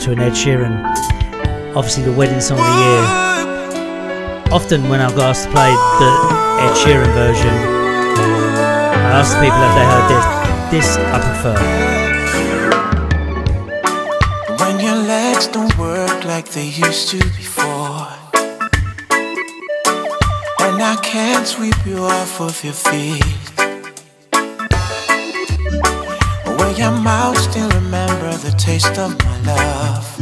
To 0.00 0.10
an 0.12 0.18
Ed 0.18 0.34
Sheeran. 0.34 0.74
Obviously, 1.76 2.02
the 2.02 2.12
wedding 2.12 2.40
song 2.40 2.58
of 2.58 2.66
the 2.66 2.72
year. 2.84 3.04
Often, 4.52 4.88
when 4.88 5.00
I've 5.00 5.14
got 5.14 5.30
asked 5.30 5.44
to 5.44 5.50
play 5.52 5.72
the 6.02 6.10
Ed 6.64 6.74
Sheeran 6.80 7.12
version, 7.14 7.54
I 9.06 9.10
ask 9.20 9.32
people 9.44 9.62
if 9.68 9.74
they 9.78 9.86
heard 9.92 10.08
this. 10.12 10.26
This 10.72 10.88
I 10.96 11.18
prefer. 11.28 11.58
When 14.60 14.74
your 14.80 14.96
legs 14.96 15.46
don't 15.46 15.76
work 15.78 16.24
like 16.24 16.48
they 16.48 16.66
used 16.66 17.08
to 17.10 17.18
before 17.18 18.21
can't 21.12 21.46
sweep 21.46 21.74
you 21.84 21.98
off 21.98 22.40
of 22.40 22.64
your 22.64 22.72
feet. 22.72 23.22
When 26.58 26.74
your 26.76 26.90
mouth 26.90 27.36
still 27.36 27.68
remember 27.68 28.32
the 28.38 28.54
taste 28.56 28.96
of 28.96 29.10
my 29.22 29.36
love. 29.42 30.18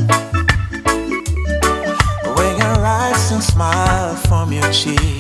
When 2.36 2.58
your 2.58 2.84
eyes 2.84 3.24
still 3.24 3.40
smile 3.40 4.16
from 4.16 4.52
your 4.52 4.68
cheek. 4.72 5.19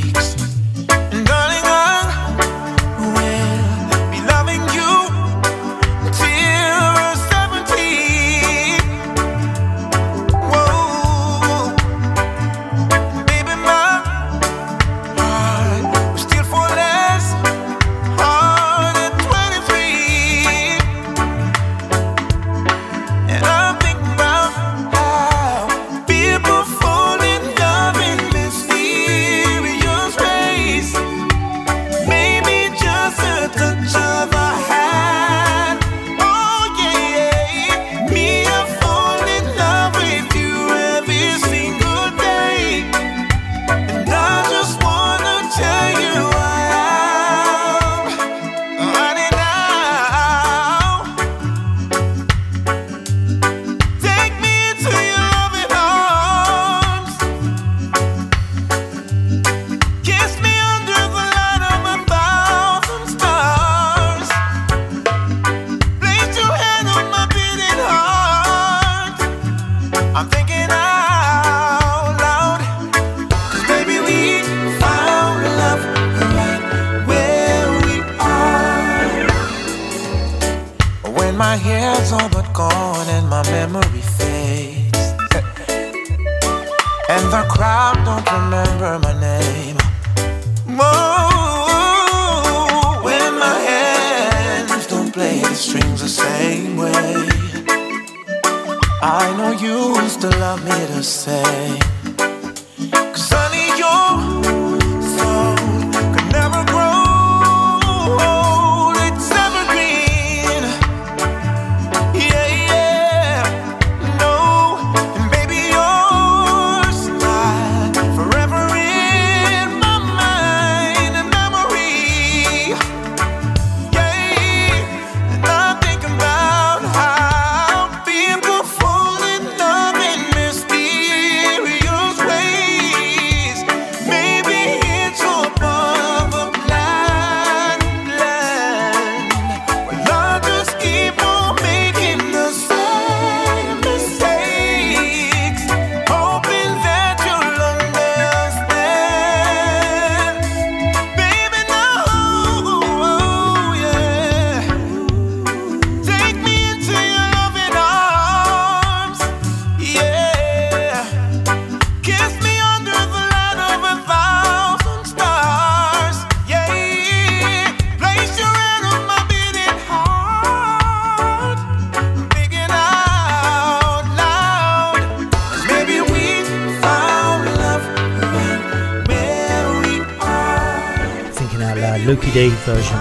version. 182.80 182.96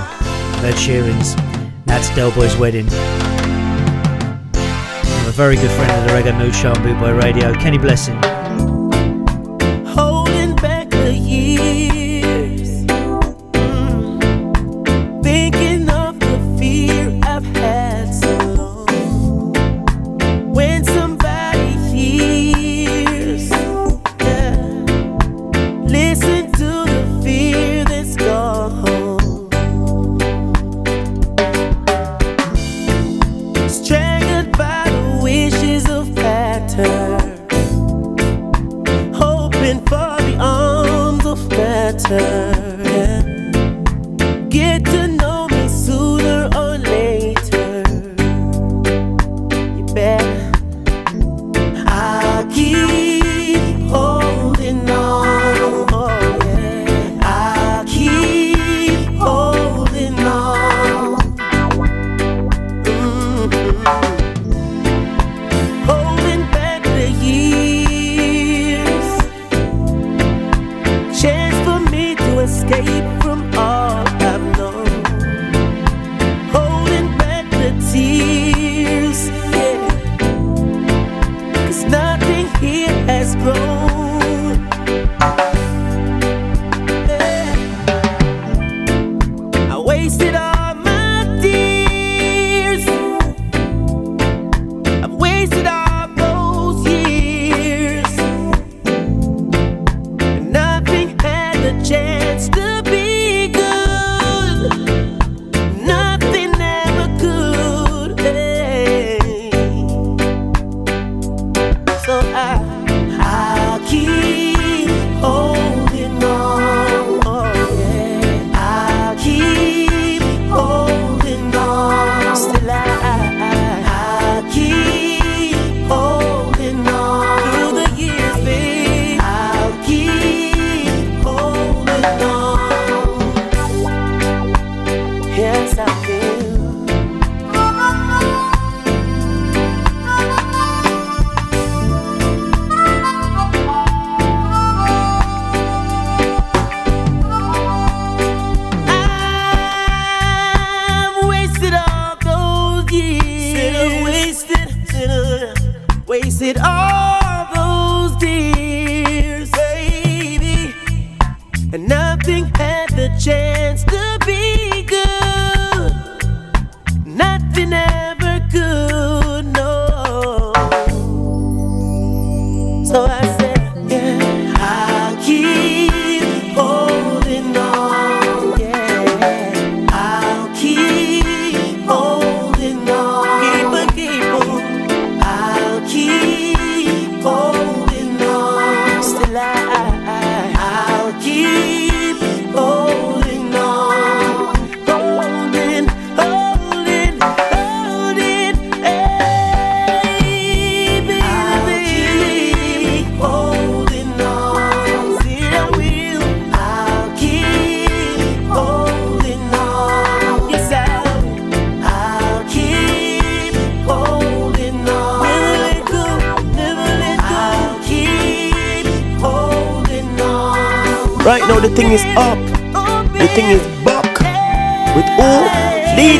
Ed 0.65 0.75
Sheeran's 0.75 1.35
Nat's 1.85 2.09
Boy's 2.35 2.55
Wedding. 2.57 2.87
I'm 4.53 5.27
a 5.27 5.31
very 5.31 5.55
good 5.55 5.71
friend 5.71 5.91
of 5.91 6.07
the 6.07 6.13
Reggae 6.13 6.37
Mood 6.37 6.53
Show 6.53 6.69
on 6.69 6.75
Bootboy 6.77 7.21
Radio, 7.21 7.53
Kenny 7.53 7.77
Blessing. 7.77 8.19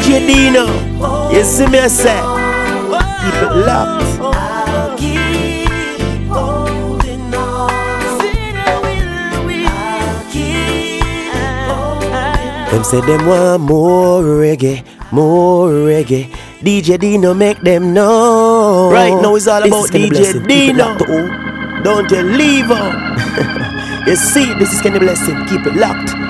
DJ 0.10 0.26
Dino. 0.26 0.65
You 1.30 1.44
see 1.44 1.68
me, 1.68 1.77
I 1.77 1.88
say, 1.88 2.18
keep 3.22 3.38
it 3.45 3.53
locked. 3.61 4.10
Them 12.72 12.84
say 12.84 13.02
them 13.02 13.27
want 13.27 13.61
more 13.61 14.23
reggae, 14.23 14.84
more 15.11 15.69
reggae. 15.69 16.26
DJ 16.61 16.98
Dino 16.99 17.36
make 17.36 17.61
them 17.61 17.94
know. 17.94 18.90
Right 18.91 19.14
now 19.14 19.36
it's 19.36 19.45
all 19.45 19.61
about 19.61 19.90
DJ 19.91 20.41
Dino. 20.48 20.98
Oh. 21.07 21.84
Don't 21.84 22.10
you 22.10 22.23
leave 22.23 22.65
her. 22.65 24.06
you 24.07 24.15
see, 24.15 24.56
this 24.56 24.73
is 24.73 24.81
Kenny 24.81 24.98
Blessing. 24.98 25.38
Keep 25.45 25.68
it 25.68 25.76
locked. 25.76 26.29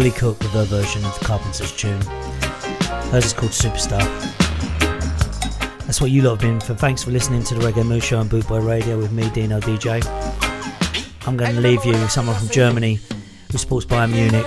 Hollie 0.00 0.12
Cook 0.12 0.38
with 0.38 0.52
her 0.52 0.64
version 0.64 1.04
of 1.04 1.18
the 1.18 1.26
Carpenter's 1.26 1.76
tune. 1.76 2.00
Hers 3.10 3.26
is 3.26 3.32
called 3.34 3.52
Superstar. 3.52 4.00
That's 5.80 6.00
what 6.00 6.10
you 6.10 6.22
lot 6.22 6.30
have 6.30 6.40
been 6.40 6.58
for. 6.58 6.72
Thanks 6.74 7.04
for 7.04 7.10
listening 7.10 7.42
to 7.42 7.54
the 7.54 7.60
Reggae 7.60 7.86
Moose 7.86 8.02
Show 8.02 8.18
on 8.18 8.26
Bootboy 8.26 8.66
Radio 8.66 8.96
with 8.96 9.12
me, 9.12 9.28
Dino 9.28 9.60
DJ. 9.60 10.02
I'm 11.26 11.36
going 11.36 11.54
to 11.54 11.60
leave 11.60 11.84
you 11.84 11.92
with 11.92 12.10
someone 12.10 12.34
from 12.34 12.48
Germany 12.48 12.98
who 13.52 13.58
supports 13.58 13.84
Bayern 13.84 14.12
Munich, 14.12 14.46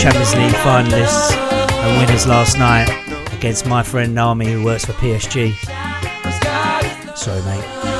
Champions 0.00 0.34
League 0.36 0.54
finalists 0.64 1.30
and 1.36 2.00
winners 2.00 2.26
last 2.26 2.58
night 2.58 2.88
against 3.34 3.66
my 3.66 3.82
friend 3.82 4.14
Nami 4.14 4.50
who 4.50 4.64
works 4.64 4.86
for 4.86 4.92
PSG. 4.94 5.54
Sorry, 7.14 7.42
mate. 7.42 7.93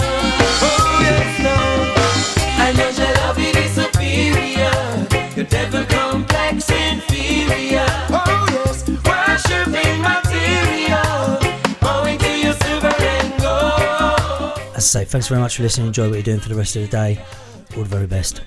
As 14.77 14.97
I 14.97 15.01
say, 15.01 15.05
thanks 15.05 15.29
very 15.29 15.41
much 15.41 15.57
for 15.57 15.63
listening. 15.63 15.87
Enjoy 15.87 16.09
what 16.09 16.15
you're 16.15 16.23
doing 16.23 16.41
for 16.41 16.49
the 16.49 16.57
rest 16.57 16.77
of 16.77 16.83
the 16.83 16.89
day. 16.89 17.21
All 17.77 17.85
the 17.85 17.89
very 17.89 18.07
best. 18.07 18.43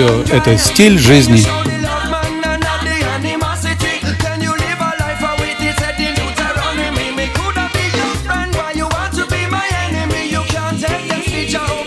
радио– 0.00 0.22
это 0.32 0.56
стиль 0.58 0.98
жизни. 0.98 1.44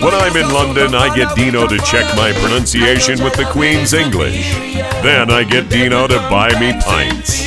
When 0.01 0.13
I'm 0.13 0.35
in 0.35 0.49
London, 0.51 0.95
I 0.95 1.15
get 1.15 1.33
Dino 1.35 1.65
to 1.67 1.77
check 1.79 2.05
my 2.17 2.33
pronunciation 2.33 3.23
with 3.23 3.33
the 3.35 3.45
Queen's 3.45 3.93
English. 3.93 4.53
Then 5.01 5.31
I 5.31 5.43
get 5.43 5.69
Dino 5.69 6.07
to 6.07 6.19
buy 6.29 6.49
me 6.59 6.73
pints. 6.85 7.42